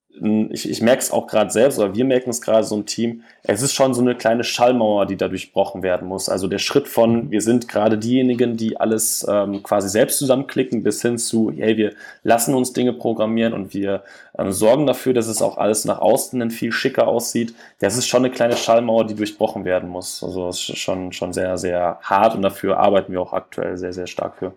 ich, 0.51 0.69
ich 0.69 0.83
merke 0.83 1.03
es 1.03 1.11
auch 1.11 1.27
gerade 1.27 1.51
selbst, 1.51 1.79
oder 1.79 1.95
wir 1.95 2.05
merken 2.05 2.31
es 2.31 2.41
gerade 2.41 2.65
so 2.65 2.77
im 2.77 2.87
Team, 2.87 3.23
es 3.43 3.63
ist 3.63 3.73
schon 3.73 3.95
so 3.95 4.03
eine 4.03 4.15
kleine 4.15 4.45
Schallmauer, 4.45 5.07
die 5.07 5.17
da 5.17 5.29
durchbrochen 5.29 5.83
werden 5.83 6.07
muss. 6.07 6.29
Also 6.29 6.49
der 6.49 6.59
Schritt 6.59 6.87
von, 6.87 7.31
wir 7.31 7.41
sind 7.41 7.67
gerade 7.67 7.99
diejenigen, 7.99 8.57
die 8.57 8.79
alles 8.79 9.27
ähm, 9.29 9.63
quasi 9.63 9.89
selbst 9.89 10.19
zusammenklicken, 10.19 10.83
bis 10.83 11.03
hin 11.03 11.19
zu, 11.19 11.51
hey, 11.57 11.77
wir 11.77 11.95
lassen 12.23 12.55
uns 12.55 12.73
Dinge 12.73 12.93
programmieren 12.93 13.53
und 13.55 13.75
wir 13.75 14.05
ähm, 14.39 14.53
sorgen 14.53 14.87
dafür, 14.87 15.15
dass 15.15 15.27
es 15.27 15.41
auch 15.41 15.57
alles 15.57 15.85
nach 15.85 16.01
außen 16.01 16.39
dann 16.39 16.51
viel 16.51 16.73
schicker 16.73 17.09
aussieht. 17.09 17.55
Das 17.81 17.97
ist 17.97 18.07
schon 18.07 18.25
eine 18.25 18.33
kleine 18.33 18.57
Schallmauer, 18.57 19.07
die 19.07 19.15
durchbrochen 19.15 19.65
werden 19.65 19.89
muss. 19.89 20.23
Also 20.23 20.47
das 20.47 20.57
ist 20.57 20.79
schon, 20.79 21.13
schon 21.13 21.33
sehr, 21.33 21.57
sehr 21.59 21.99
hart 22.03 22.35
und 22.35 22.43
dafür 22.43 22.79
arbeiten 22.79 23.13
wir 23.13 23.21
auch 23.21 23.33
aktuell 23.33 23.77
sehr, 23.77 23.93
sehr 23.93 24.07
stark 24.07 24.37
für. 24.37 24.53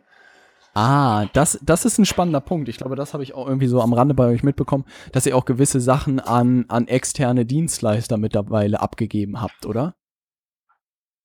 Ah, 0.78 1.28
das, 1.32 1.58
das 1.64 1.86
ist 1.86 1.98
ein 2.00 2.06
spannender 2.06 2.42
Punkt. 2.42 2.68
Ich 2.68 2.76
glaube, 2.76 2.98
das 2.98 3.14
habe 3.14 3.24
ich 3.24 3.34
auch 3.34 3.48
irgendwie 3.48 3.68
so 3.68 3.82
am 3.82 3.94
Rande 3.94 4.14
bei 4.14 4.28
euch 4.28 4.44
mitbekommen, 4.44 4.84
dass 5.14 5.26
ihr 5.26 5.38
auch 5.38 5.46
gewisse 5.46 5.80
Sachen 5.80 6.20
an, 6.20 6.66
an 6.68 6.90
externe 6.90 7.46
Dienstleister 7.46 8.18
mittlerweile 8.18 8.82
abgegeben 8.82 9.42
habt, 9.42 9.66
oder? 9.66 9.96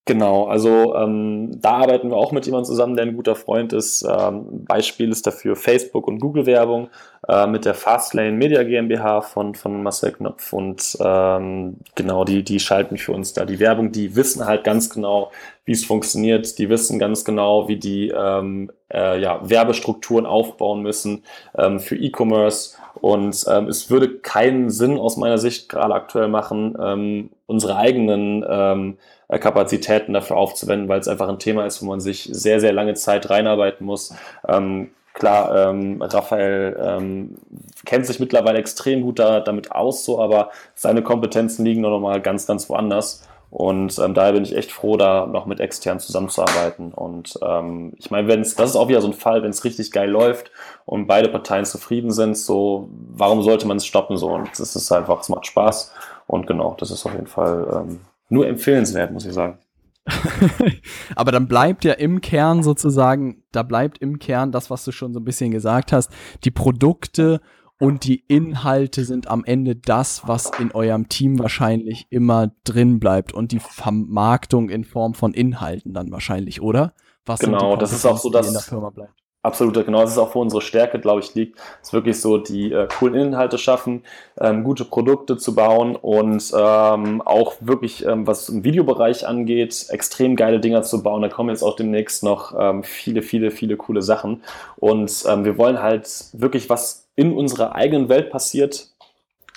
Genau, 0.07 0.47
also 0.47 0.95
ähm, 0.97 1.61
da 1.61 1.73
arbeiten 1.83 2.09
wir 2.11 2.17
auch 2.17 2.33
mit 2.33 2.45
jemandem 2.45 2.65
zusammen, 2.65 2.97
der 2.97 3.05
ein 3.07 3.15
guter 3.15 3.37
Freund 3.37 3.73
ist. 3.73 4.03
Ähm, 4.03 4.65
Beispiel 4.65 5.11
ist 5.11 5.27
dafür 5.27 5.55
Facebook 5.55 6.09
und 6.09 6.19
Google-Werbung 6.19 6.89
äh, 7.29 7.47
mit 7.47 7.65
der 7.65 7.75
Fastlane 7.75 8.33
Media 8.33 8.65
GmbH 8.65 9.21
von, 9.21 9.55
von 9.55 9.83
Marcel 9.85 10.11
Knopf 10.13 10.53
und 10.53 10.97
ähm, 11.01 11.77
genau, 11.95 12.25
die, 12.25 12.43
die 12.43 12.59
schalten 12.59 12.97
für 12.97 13.13
uns 13.13 13.35
da 13.35 13.45
die 13.45 13.61
Werbung. 13.61 13.93
Die 13.93 14.17
wissen 14.17 14.47
halt 14.47 14.65
ganz 14.65 14.91
genau, 14.91 15.31
wie 15.65 15.73
es 15.73 15.85
funktioniert. 15.85 16.59
Die 16.59 16.69
wissen 16.71 16.99
ganz 16.99 17.25
genau, 17.25 17.69
wie 17.69 17.77
die 17.77 18.09
ähm, 18.09 18.73
äh, 18.93 19.21
ja, 19.21 19.49
Werbestrukturen 19.49 20.27
aufbauen 20.27 20.83
müssen 20.83 21.23
ähm, 21.57 21.79
für 21.79 21.95
E-Commerce. 21.95 22.77
Und 23.01 23.45
ähm, 23.49 23.69
es 23.69 23.91
würde 23.91 24.19
keinen 24.19 24.71
Sinn 24.71 24.99
aus 24.99 25.17
meiner 25.17 25.39
Sicht 25.39 25.69
gerade 25.69 25.95
aktuell 25.95 26.29
machen, 26.29 26.77
ähm, 26.83 27.31
unsere 27.47 27.77
eigenen 27.77 28.45
ähm, 28.49 28.97
äh, 28.97 29.20
Kapazitäten 29.39 30.13
dafür 30.13 30.37
aufzuwenden, 30.37 30.89
weil 30.89 31.01
es 31.01 31.09
einfach 31.09 31.29
ein 31.29 31.39
Thema 31.39 31.67
ist, 31.67 31.83
wo 31.83 31.87
man 31.87 32.01
sich 32.01 32.29
sehr, 32.33 32.61
sehr 32.61 32.73
lange 32.73 32.95
Zeit 32.95 33.31
reinarbeiten 33.31 33.87
muss. 33.87 34.15
Ähm, 34.49 34.91
klar, 35.13 35.71
ähm, 35.71 36.03
Raphael 36.03 36.77
ähm, 36.83 37.37
kennt 37.85 38.07
sich 38.07 38.21
mittlerweile 38.21 38.59
extrem 38.59 39.03
gut 39.03 39.19
da, 39.19 39.41
damit 39.41 39.73
aus, 39.73 40.05
so, 40.05 40.21
aber 40.21 40.51
seine 40.75 41.03
Kompetenzen 41.03 41.65
liegen 41.65 41.83
noch 41.83 41.99
mal 42.01 42.21
ganz, 42.21 42.47
ganz 42.47 42.69
woanders. 42.69 43.23
Und 43.51 43.99
ähm, 43.99 44.15
daher 44.15 44.33
bin 44.33 44.45
ich 44.45 44.57
echt 44.57 44.71
froh, 44.71 44.97
da 44.97 45.27
noch 45.27 45.45
mit 45.45 45.59
extern 45.59 45.99
zusammenzuarbeiten. 45.99 46.93
Und 46.93 47.35
ähm, 47.43 47.93
ich 47.99 48.11
meine, 48.11 48.29
wenn 48.29 48.43
es, 48.43 48.55
das 48.55 48.71
ist 48.71 48.77
auch 48.77 48.89
wieder 48.89 49.01
so 49.01 49.09
ein 49.09 49.13
Fall, 49.13 49.43
wenn 49.43 49.51
es 49.51 49.65
richtig 49.65 49.91
geil 49.91 50.09
läuft 50.09 50.53
und 50.87 51.09
beide 51.09 51.29
Parteien 51.29 51.65
zufrieden 51.65 52.13
sind, 52.13 52.37
so, 52.37 52.89
warum 53.13 53.43
sollte 53.43 53.67
man 53.67 53.79
es 53.79 53.87
stoppen? 53.87 54.17
So, 54.17 54.29
und 54.31 54.53
es 54.53 54.77
ist 54.77 54.93
einfach, 54.93 55.21
es 55.21 55.29
macht 55.29 55.47
Spaß. 55.47 55.93
Und 56.29 56.47
genau, 56.47 56.77
das 56.79 56.93
ist 56.93 57.05
auf 57.05 57.13
jeden 57.13 57.27
Fall 57.27 57.67
ähm, 57.73 58.01
nur 58.31 58.47
empfehlenswert, 58.47 59.13
muss 59.13 59.27
ich 59.27 59.35
sagen. 59.35 59.59
Aber 61.15 61.31
dann 61.31 61.47
bleibt 61.47 61.85
ja 61.85 61.93
im 61.93 62.21
Kern 62.21 62.63
sozusagen, 62.63 63.43
da 63.53 63.63
bleibt 63.63 63.99
im 63.99 64.19
Kern 64.19 64.51
das, 64.51 64.71
was 64.71 64.85
du 64.85 64.93
schon 64.93 65.13
so 65.13 65.21
ein 65.21 65.25
bisschen 65.25 65.51
gesagt 65.51 65.93
hast, 65.93 66.11
die 66.45 66.51
Produkte 66.51 67.41
und 67.79 68.05
die 68.05 68.25
Inhalte 68.29 69.05
sind 69.05 69.29
am 69.29 69.45
Ende 69.45 69.75
das, 69.77 70.27
was 70.27 70.51
in 70.59 70.73
eurem 70.73 71.09
Team 71.09 71.39
wahrscheinlich 71.39 72.07
immer 72.11 72.53
drin 72.65 73.01
bleibt 73.01 73.33
und 73.33 73.53
die 73.53 73.59
Vermarktung 73.59 74.69
in 74.69 74.85
Form 74.85 75.15
von 75.15 75.33
Inhalten 75.33 75.95
dann 75.95 76.11
wahrscheinlich, 76.11 76.61
oder? 76.61 76.95
Was 77.25 77.41
genau, 77.41 77.77
das 77.77 77.93
ist 77.93 78.07
auch 78.07 78.19
so, 78.19 78.31
dass 78.31 78.49
in 78.49 78.55
der 78.55 78.63
Firma 78.63 78.91
bleibt. 78.91 79.15
Absolut, 79.43 79.75
genau. 79.87 80.03
Das 80.03 80.11
ist 80.11 80.19
auch, 80.19 80.35
wo 80.35 80.43
unsere 80.43 80.61
Stärke, 80.61 80.99
glaube 80.99 81.21
ich, 81.21 81.35
liegt. 81.35 81.59
Es 81.81 81.89
ist 81.89 81.93
wirklich 81.95 82.21
so, 82.21 82.37
die 82.37 82.73
äh, 82.73 82.87
coolen 82.99 83.15
Inhalte 83.15 83.57
schaffen, 83.57 84.03
ähm, 84.39 84.65
gute 84.65 84.85
Produkte 84.85 85.39
zu 85.39 85.55
bauen 85.55 85.97
und 85.97 86.53
ähm, 86.55 87.23
auch 87.23 87.55
wirklich, 87.61 88.05
ähm, 88.05 88.27
was 88.27 88.51
im 88.51 88.65
Videobereich 88.65 89.27
angeht, 89.27 89.87
extrem 89.89 90.37
geile 90.37 90.61
Dinger 90.61 90.83
zu 90.83 91.03
bauen. 91.03 91.23
Da 91.23 91.29
kommen 91.29 91.49
jetzt 91.49 91.63
auch 91.63 91.75
demnächst 91.75 92.23
noch 92.23 92.55
ähm, 92.59 92.83
viele, 92.83 93.23
viele, 93.23 93.51
viele 93.51 93.79
coole 93.79 94.03
Sachen. 94.03 94.43
Und 94.77 95.25
ähm, 95.27 95.47
wir 95.47 95.57
wollen 95.57 95.81
halt 95.81 96.07
wirklich, 96.35 96.69
was 96.69 97.09
in 97.17 97.33
unserer 97.33 97.75
eigenen 97.75 98.11
Welt 98.11 98.29
passiert, 98.29 98.89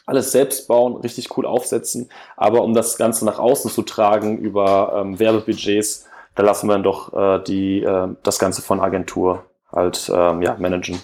alles 0.06 0.32
selbst 0.32 0.70
bauen, 0.70 0.96
richtig 0.96 1.38
cool 1.38 1.46
aufsetzen. 1.46 2.10
Aber 2.38 2.64
um 2.64 2.74
das 2.74 2.98
Ganze 2.98 3.26
nach 3.26 3.40
außen 3.40 3.70
zu 3.70 3.82
tragen 3.82 4.38
über 4.38 4.94
ähm, 4.96 5.20
Werbebudgets, 5.20 6.06
da 6.36 6.44
lassen 6.44 6.68
wir 6.68 6.74
dann 6.74 6.84
doch 6.84 7.14
äh, 7.14 7.44
die, 7.44 7.84
äh, 7.84 8.08
das 8.24 8.40
Ganze 8.40 8.62
von 8.62 8.80
Agentur 8.80 9.44
halt 9.74 10.12
ähm, 10.14 10.42
ja, 10.42 10.56
managen. 10.58 11.00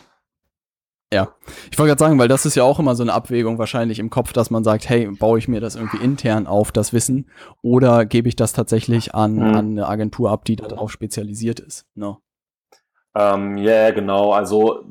Ja, 1.11 1.33
ich 1.71 1.79
wollte 1.79 1.89
gerade 1.89 1.99
sagen, 1.99 2.19
weil 2.19 2.27
das 2.27 2.45
ist 2.45 2.55
ja 2.55 2.63
auch 2.63 2.77
immer 2.77 2.95
so 2.95 3.01
eine 3.01 3.13
Abwägung 3.13 3.57
wahrscheinlich 3.57 3.97
im 3.97 4.11
Kopf, 4.11 4.31
dass 4.31 4.51
man 4.51 4.63
sagt, 4.63 4.87
hey, 4.87 5.07
baue 5.07 5.39
ich 5.39 5.47
mir 5.47 5.59
das 5.59 5.75
irgendwie 5.75 6.03
intern 6.03 6.45
auf, 6.45 6.71
das 6.71 6.93
Wissen, 6.93 7.27
oder 7.63 8.05
gebe 8.05 8.27
ich 8.27 8.35
das 8.35 8.53
tatsächlich 8.53 9.15
an, 9.15 9.33
mhm. 9.33 9.43
an 9.43 9.71
eine 9.71 9.87
Agentur 9.87 10.29
ab, 10.29 10.45
die 10.45 10.55
darauf 10.55 10.91
spezialisiert 10.91 11.59
ist. 11.59 11.87
No. 11.95 12.19
Ähm, 13.15 13.57
ja, 13.57 13.71
yeah, 13.71 13.91
genau. 13.91 14.33
Also 14.33 14.83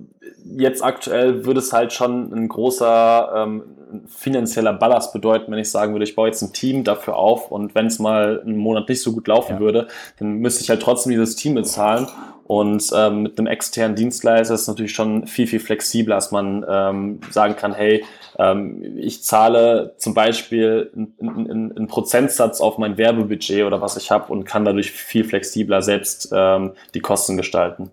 jetzt 0.44 0.82
aktuell 0.82 1.44
würde 1.44 1.60
es 1.60 1.72
halt 1.72 1.92
schon 1.92 2.32
ein 2.32 2.48
großer 2.48 3.32
ähm, 3.36 3.62
finanzieller 4.06 4.72
Ballast 4.72 5.12
bedeuten, 5.12 5.52
wenn 5.52 5.58
ich 5.58 5.70
sagen 5.70 5.92
würde, 5.92 6.04
ich 6.04 6.16
baue 6.16 6.26
jetzt 6.26 6.42
ein 6.42 6.52
Team 6.52 6.82
dafür 6.82 7.16
auf 7.16 7.52
und 7.52 7.76
wenn 7.76 7.86
es 7.86 8.00
mal 8.00 8.40
einen 8.40 8.56
Monat 8.56 8.88
nicht 8.88 9.02
so 9.02 9.12
gut 9.12 9.28
laufen 9.28 9.54
ja. 9.54 9.60
würde, 9.60 9.86
dann 10.18 10.34
müsste 10.34 10.62
ich 10.62 10.70
halt 10.70 10.82
trotzdem 10.82 11.10
dieses 11.10 11.36
Team 11.36 11.54
bezahlen 11.54 12.08
Und 12.48 12.90
ähm, 12.94 13.24
mit 13.24 13.38
einem 13.38 13.46
externen 13.46 13.94
Dienstleister 13.94 14.54
ist 14.54 14.62
es 14.62 14.68
natürlich 14.68 14.94
schon 14.94 15.26
viel, 15.26 15.46
viel 15.46 15.60
flexibler, 15.60 16.14
dass 16.14 16.30
man 16.30 16.64
ähm, 16.66 17.20
sagen 17.30 17.56
kann, 17.56 17.74
hey, 17.74 18.06
ähm, 18.38 18.96
ich 18.96 19.22
zahle 19.22 19.94
zum 19.98 20.14
Beispiel 20.14 20.90
einen, 21.20 21.86
Prozentsatz 21.88 22.62
auf 22.62 22.78
mein 22.78 22.96
Werbebudget 22.96 23.66
oder 23.66 23.82
was 23.82 23.98
ich 23.98 24.10
habe 24.10 24.32
und 24.32 24.46
kann 24.46 24.64
dadurch 24.64 24.92
viel 24.92 25.24
flexibler 25.24 25.82
selbst 25.82 26.30
ähm, 26.32 26.72
die 26.94 27.00
Kosten 27.00 27.36
gestalten. 27.36 27.90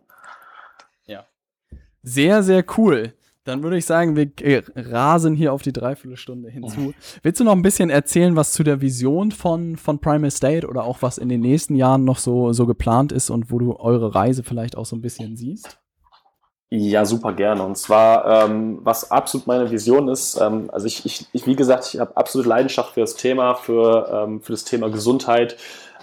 Ja. 1.05 1.25
Sehr, 2.01 2.41
sehr 2.41 2.63
cool. 2.77 3.11
Dann 3.45 3.61
würde 3.61 3.77
ich 3.77 3.85
sagen, 3.85 4.15
wir 4.15 4.31
äh, 4.41 4.63
rasen 4.75 5.35
hier 5.35 5.53
auf 5.53 5.61
die 5.61 5.71
Dreiviertelstunde 5.71 6.49
hinzu. 6.49 6.95
Willst 7.21 7.39
du 7.39 7.43
noch 7.43 7.51
ein 7.51 7.61
bisschen 7.61 7.91
erzählen, 7.91 8.35
was 8.35 8.51
zu 8.51 8.63
der 8.63 8.81
Vision 8.81 9.31
von, 9.31 9.77
von 9.77 9.99
Primal 9.99 10.31
State 10.31 10.67
oder 10.67 10.83
auch 10.83 11.03
was 11.03 11.19
in 11.19 11.29
den 11.29 11.41
nächsten 11.41 11.75
Jahren 11.75 12.03
noch 12.05 12.17
so, 12.17 12.53
so 12.53 12.65
geplant 12.65 13.11
ist 13.11 13.29
und 13.29 13.51
wo 13.51 13.59
du 13.59 13.75
eure 13.75 14.15
Reise 14.15 14.43
vielleicht 14.43 14.75
auch 14.75 14.87
so 14.87 14.95
ein 14.95 15.01
bisschen 15.01 15.37
siehst? 15.37 15.77
Ja, 16.71 17.05
super 17.05 17.33
gerne. 17.33 17.63
Und 17.63 17.77
zwar, 17.77 18.45
ähm, 18.45 18.79
was 18.81 19.11
absolut 19.11 19.45
meine 19.45 19.69
Vision 19.69 20.07
ist, 20.07 20.41
ähm, 20.41 20.71
also 20.73 20.87
ich, 20.87 21.05
ich, 21.05 21.27
ich, 21.31 21.45
wie 21.45 21.55
gesagt, 21.55 21.93
ich 21.93 21.99
habe 21.99 22.17
absolute 22.17 22.49
Leidenschaft 22.49 22.95
für 22.95 23.01
das 23.01 23.15
Thema, 23.15 23.53
für, 23.53 24.09
ähm, 24.11 24.41
für 24.41 24.53
das 24.53 24.63
Thema 24.63 24.89
Gesundheit. 24.89 25.55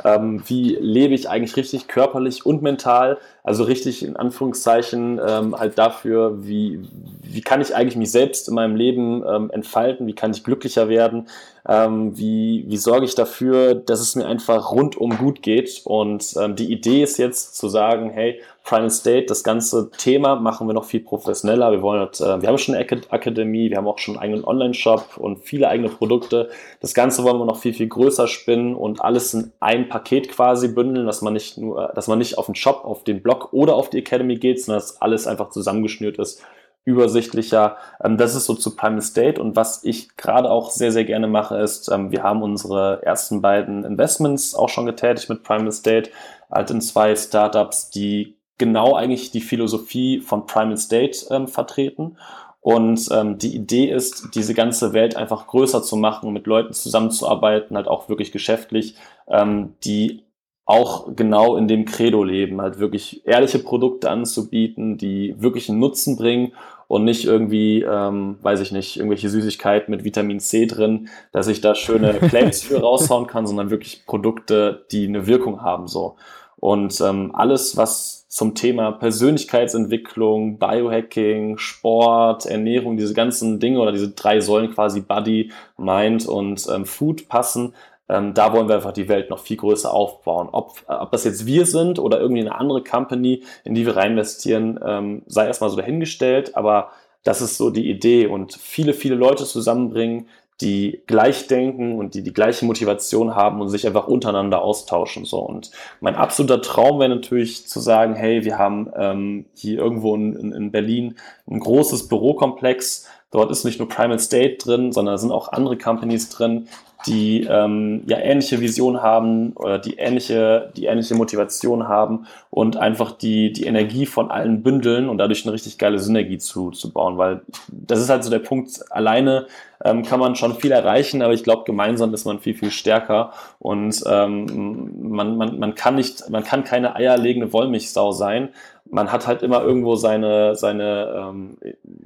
Ähm, 0.05 0.43
wie 0.47 0.77
lebe 0.81 1.15
ich 1.15 1.29
eigentlich 1.29 1.57
richtig 1.57 1.89
körperlich 1.89 2.47
und 2.47 2.63
mental? 2.63 3.19
Also 3.45 3.65
richtig 3.65 4.05
in 4.05 4.15
Anführungszeichen 4.17 5.21
ähm, 5.27 5.59
halt 5.59 5.77
dafür, 5.77 6.47
wie, 6.47 6.81
wie 7.23 7.41
kann 7.41 7.61
ich 7.61 7.75
eigentlich 7.75 7.97
mich 7.97 8.13
selbst 8.13 8.49
in 8.49 8.55
meinem 8.55 8.77
Leben 8.77 9.25
ähm, 9.27 9.51
entfalten? 9.51 10.07
Wie 10.07 10.15
kann 10.15 10.31
ich 10.31 10.45
glücklicher 10.45 10.89
werden? 10.89 11.29
Ähm, 11.69 12.17
wie, 12.17 12.65
wie 12.69 12.77
sorge 12.77 13.05
ich 13.05 13.17
dafür, 13.17 13.75
dass 13.75 14.01
es 14.01 14.15
mir 14.15 14.27
einfach 14.27 14.71
rundum 14.71 15.17
gut 15.19 15.43
geht? 15.43 15.83
Und 15.85 16.35
ähm, 16.41 16.55
die 16.55 16.73
Idee 16.73 17.03
ist 17.03 17.19
jetzt 17.19 17.57
zu 17.57 17.69
sagen, 17.69 18.11
hey, 18.11 18.41
Primal 18.65 18.91
State, 18.91 19.27
das 19.27 19.43
ganze 19.43 19.91
Thema 19.91 20.37
machen 20.37 20.69
wir 20.69 20.75
noch 20.75 20.85
viel 20.85 21.01
professioneller. 21.01 21.73
Wir 21.73 21.83
wollen, 21.83 22.01
halt, 22.01 22.21
äh, 22.21 22.41
wir 22.41 22.49
haben 22.49 22.59
schon 22.59 22.77
eine 22.77 22.87
Akademie, 23.11 23.71
wir 23.71 23.77
haben 23.77 23.89
auch 23.89 23.99
schon 23.99 24.15
einen 24.15 24.23
eigenen 24.23 24.45
Online-Shop 24.45 25.17
und 25.17 25.41
viele 25.41 25.69
eigene 25.69 25.89
Produkte. 25.89 26.49
Das 26.81 26.95
Ganze 26.95 27.25
wollen 27.25 27.39
wir 27.39 27.45
noch 27.45 27.59
viel, 27.59 27.75
viel 27.75 27.89
größer 27.89 28.29
spinnen 28.29 28.77
und 28.77 29.01
alles 29.01 29.35
in 29.35 29.53
ein 29.59 29.89
Paket 29.89 30.29
quasi 30.29 30.69
bündeln, 30.69 31.07
dass 31.07 31.23
man 31.23 31.33
nicht 31.33 31.59
nur, 31.59 31.91
dass 31.95 32.07
man 32.07 32.19
nicht 32.19 32.39
auf 32.39 32.47
den 32.47 32.55
Shop, 32.55 32.85
auf 32.85 33.03
den 33.03 33.21
Blog 33.21 33.32
Blog 33.33 33.53
oder 33.53 33.75
auf 33.75 33.91
die 33.91 33.99
Academy 33.99 34.37
geht, 34.37 34.63
sondern 34.63 34.81
dass 34.81 35.01
alles 35.01 35.27
einfach 35.27 35.51
zusammengeschnürt 35.51 36.19
ist, 36.19 36.43
übersichtlicher. 36.85 37.77
Ähm, 38.03 38.17
das 38.17 38.35
ist 38.35 38.47
so 38.47 38.55
zu 38.55 38.77
Primal 38.77 39.03
State 39.03 39.41
und 39.41 39.57
was 39.57 39.85
ich 39.85 40.17
gerade 40.17 40.51
auch 40.51 40.71
sehr, 40.71 40.93
sehr 40.93 41.05
gerne 41.05 41.29
mache, 41.29 41.57
ist, 41.59 41.89
ähm, 41.89 42.11
wir 42.11 42.23
haben 42.23 42.43
unsere 42.43 43.03
ersten 43.05 43.41
beiden 43.41 43.85
Investments 43.85 44.55
auch 44.55 44.69
schon 44.69 44.87
getätigt 44.87 45.29
mit 45.29 45.43
Primal 45.43 45.73
State, 45.73 46.11
halt 46.51 46.71
in 46.71 46.81
zwei 46.81 47.15
Startups, 47.15 47.91
die 47.91 48.37
genau 48.59 48.95
eigentlich 48.95 49.31
die 49.31 49.41
Philosophie 49.41 50.21
von 50.21 50.47
Primal 50.47 50.77
State 50.77 51.27
ähm, 51.31 51.49
vertreten. 51.49 52.17
Und 52.61 53.09
ähm, 53.11 53.39
die 53.39 53.57
Idee 53.57 53.91
ist, 53.91 54.37
diese 54.37 54.55
ganze 54.55 54.93
Welt 54.93 55.17
einfach 55.17 55.49
größer 55.49 55.83
zu 55.83 55.97
machen, 55.97 56.33
mit 56.33 56.47
Leuten 56.47 56.73
zusammenzuarbeiten, 56.73 57.77
halt 57.77 57.89
auch 57.89 58.09
wirklich 58.09 58.31
geschäftlich, 58.31 58.95
ähm, 59.27 59.75
die 59.83 60.23
auch 60.65 61.15
genau 61.17 61.57
in 61.57 61.67
dem 61.69 61.85
Credo 61.85 62.23
leben, 62.23 62.61
halt 62.61 62.79
wirklich 62.79 63.27
ehrliche 63.27 63.59
Produkte 63.59 64.11
anzubieten, 64.11 64.97
die 64.97 65.35
wirklich 65.39 65.69
einen 65.69 65.81
Nutzen 65.81 66.17
bringen 66.17 66.53
und 66.87 67.05
nicht 67.05 67.25
irgendwie, 67.25 67.83
ähm, 67.83 68.37
weiß 68.43 68.61
ich 68.61 68.71
nicht, 68.71 68.97
irgendwelche 68.97 69.29
Süßigkeiten 69.29 69.91
mit 69.91 70.05
Vitamin 70.05 70.41
C 70.41 70.67
drin, 70.67 71.09
dass 71.33 71.49
ich 71.49 71.61
da 71.61 71.75
schöne 71.75 72.15
Claims 72.29 72.63
für 72.63 72.81
raushauen 72.81 73.27
kann, 73.27 73.47
sondern 73.47 73.71
wirklich 73.71 74.05
Produkte, 74.07 74.85
die 74.93 75.07
eine 75.09 75.27
Wirkung 75.27 75.63
haben 75.63 75.89
so. 75.89 76.17
Und 76.57 77.01
ähm, 77.01 77.33
alles, 77.35 77.77
was 77.77 78.29
zum 78.29 78.55
Thema 78.55 78.93
Persönlichkeitsentwicklung, 78.93 80.59
Biohacking, 80.59 81.59
Sport, 81.59 82.47
Ernährung, 82.47 82.97
diese 82.97 83.15
ganzen 83.15 83.59
Dinge 83.59 83.81
oder 83.81 83.91
diese 83.91 84.11
drei 84.11 84.41
Säulen 84.41 84.73
quasi 84.73 85.01
Body, 85.01 85.51
Mind 85.77 86.27
und 86.27 86.67
ähm, 86.73 86.87
Food 86.87 87.29
passen, 87.29 87.75
ähm, 88.13 88.35
da 88.35 88.53
wollen 88.53 88.69
wir 88.69 88.77
einfach 88.77 88.93
die 88.93 89.09
Welt 89.09 89.31
noch 89.31 89.39
viel 89.39 89.57
größer 89.57 89.93
aufbauen. 89.93 90.49
Ob, 90.53 90.83
ob 90.87 91.11
das 91.11 91.25
jetzt 91.25 91.47
wir 91.47 91.65
sind 91.65 91.99
oder 91.99 92.21
irgendwie 92.21 92.43
eine 92.43 92.55
andere 92.55 92.85
Company, 92.85 93.43
in 93.65 93.75
die 93.75 93.87
wir 93.87 93.97
reinvestieren, 93.97 94.79
ähm, 94.85 95.23
sei 95.27 95.47
erstmal 95.47 95.71
so 95.71 95.77
dahingestellt, 95.77 96.57
aber 96.57 96.91
das 97.25 97.41
ist 97.41 97.57
so 97.57 97.71
die 97.71 97.89
Idee 97.89 98.27
und 98.27 98.53
viele, 98.55 98.93
viele 98.93 99.15
Leute 99.15 99.45
zusammenbringen, 99.45 100.27
die 100.61 101.01
gleich 101.07 101.47
denken 101.47 101.99
und 101.99 102.15
die 102.15 102.23
die 102.23 102.33
gleiche 102.33 102.65
Motivation 102.67 103.35
haben 103.35 103.61
und 103.61 103.69
sich 103.69 103.87
einfach 103.87 104.07
untereinander 104.07 104.63
austauschen. 104.63 105.25
So. 105.25 105.39
Und 105.39 105.71
mein 106.01 106.15
absoluter 106.15 106.61
Traum 106.61 107.01
wäre 107.01 107.09
natürlich 107.09 107.67
zu 107.67 107.81
sagen, 107.81 108.15
hey, 108.15 108.45
wir 108.45 108.59
haben 108.59 108.91
ähm, 108.95 109.47
hier 109.55 109.79
irgendwo 109.79 110.15
in, 110.15 110.53
in 110.53 110.71
Berlin 110.71 111.17
ein 111.51 111.59
großes 111.59 112.09
Bürokomplex. 112.09 113.09
Dort 113.33 113.51
ist 113.51 113.65
nicht 113.65 113.79
nur 113.79 113.89
Primal 113.89 114.19
State 114.19 114.59
drin, 114.59 114.93
sondern 114.93 115.15
da 115.15 115.19
sind 115.19 115.33
auch 115.33 115.51
andere 115.51 115.79
Companies 115.79 116.29
drin, 116.29 116.69
die 117.07 117.47
ähm, 117.49 118.03
ja 118.07 118.19
ähnliche 118.19 118.61
Vision 118.61 119.03
haben 119.03 119.53
oder 119.55 119.79
die 119.79 119.95
ähnliche, 119.95 120.71
die 120.77 120.87
ähnliche 120.87 121.15
Motivation 121.15 121.89
haben 121.89 122.27
und 122.51 122.77
einfach 122.77 123.13
die, 123.13 123.53
die 123.53 123.65
Energie 123.65 124.07
von 124.07 124.31
allen 124.31 124.63
bündeln 124.63 125.09
und 125.09 125.19
dadurch 125.19 125.45
eine 125.45 125.53
richtig 125.53 125.79
geile 125.79 125.99
Synergie 125.99 126.39
zu, 126.39 126.71
zu 126.71 126.93
bauen. 126.93 127.19
Weil 127.19 127.43
das 127.69 128.01
ist 128.01 128.11
halt 128.11 128.25
so 128.25 128.31
der 128.31 128.39
Punkt, 128.39 128.85
alleine 128.91 129.47
ähm, 129.85 130.03
kann 130.03 130.21
man 130.21 130.37
schon 130.37 130.55
viel 130.55 130.71
erreichen, 130.71 131.23
aber 131.23 131.33
ich 131.33 131.45
glaube, 131.45 131.65
gemeinsam 131.65 132.15
ist 132.15 132.25
man 132.25 132.39
viel, 132.39 132.55
viel 132.55 132.71
stärker 132.71 133.33
und 133.59 134.03
ähm, 134.07 135.11
man, 135.11 135.37
man, 135.37 135.59
man 135.59 135.75
kann 135.75 135.97
nicht, 135.97 136.29
man 136.31 136.45
kann 136.45 136.65
keine 136.65 136.95
eierlegende 136.95 137.53
Wollmilchsau 137.53 138.13
sein. 138.13 138.51
Man 138.91 139.11
hat 139.11 139.27
halt 139.27 139.43
immer 139.43 139.63
irgendwo 139.63 139.97
seine, 139.97 140.55
seine 140.55 141.15
ähm, 141.17 141.57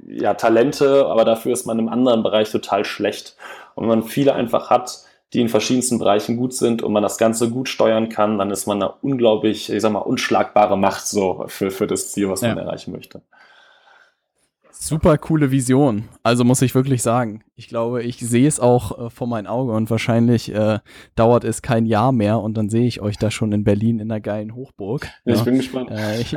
ja, 0.07 0.33
Talente, 0.35 1.05
aber 1.07 1.25
dafür 1.25 1.51
ist 1.51 1.65
man 1.65 1.79
im 1.79 1.89
anderen 1.89 2.23
Bereich 2.23 2.49
total 2.49 2.85
schlecht. 2.85 3.35
Und 3.77 3.83
wenn 3.83 3.99
man 3.99 4.03
viele 4.03 4.33
einfach 4.33 4.71
hat, 4.71 5.03
die 5.33 5.41
in 5.41 5.49
verschiedensten 5.49 5.99
Bereichen 5.99 6.35
gut 6.35 6.53
sind 6.53 6.81
und 6.81 6.93
man 6.93 7.03
das 7.03 7.17
Ganze 7.17 7.51
gut 7.51 7.69
steuern 7.69 8.09
kann, 8.09 8.37
dann 8.39 8.49
ist 8.49 8.65
man 8.65 8.81
eine 8.81 8.93
unglaublich, 9.01 9.71
ich 9.71 9.81
sag 9.81 9.91
mal, 9.91 9.99
unschlagbare 9.99 10.77
Macht 10.77 11.05
so 11.05 11.43
für, 11.47 11.69
für 11.69 11.85
das 11.85 12.11
Ziel, 12.11 12.29
was 12.29 12.41
ja. 12.41 12.49
man 12.49 12.57
erreichen 12.57 12.91
möchte. 12.91 13.21
Super 14.79 15.17
coole 15.17 15.51
Vision. 15.51 16.07
Also 16.23 16.43
muss 16.43 16.61
ich 16.61 16.75
wirklich 16.75 17.01
sagen. 17.01 17.43
Ich 17.55 17.67
glaube, 17.67 18.03
ich 18.03 18.19
sehe 18.19 18.47
es 18.47 18.59
auch 18.59 19.07
äh, 19.07 19.09
vor 19.09 19.27
mein 19.27 19.47
Auge 19.47 19.73
und 19.73 19.89
wahrscheinlich 19.89 20.53
äh, 20.53 20.79
dauert 21.15 21.43
es 21.43 21.61
kein 21.61 21.85
Jahr 21.85 22.11
mehr 22.11 22.39
und 22.39 22.55
dann 22.55 22.69
sehe 22.69 22.85
ich 22.85 23.01
euch 23.01 23.17
da 23.17 23.31
schon 23.31 23.51
in 23.51 23.63
Berlin 23.63 23.99
in 23.99 24.09
der 24.09 24.21
geilen 24.21 24.53
Hochburg. 24.55 25.07
Ja, 25.25 25.35
ich 25.35 25.43
bin 25.43 25.57
gespannt. 25.57 25.89
Äh, 25.91 26.21
ich, 26.21 26.35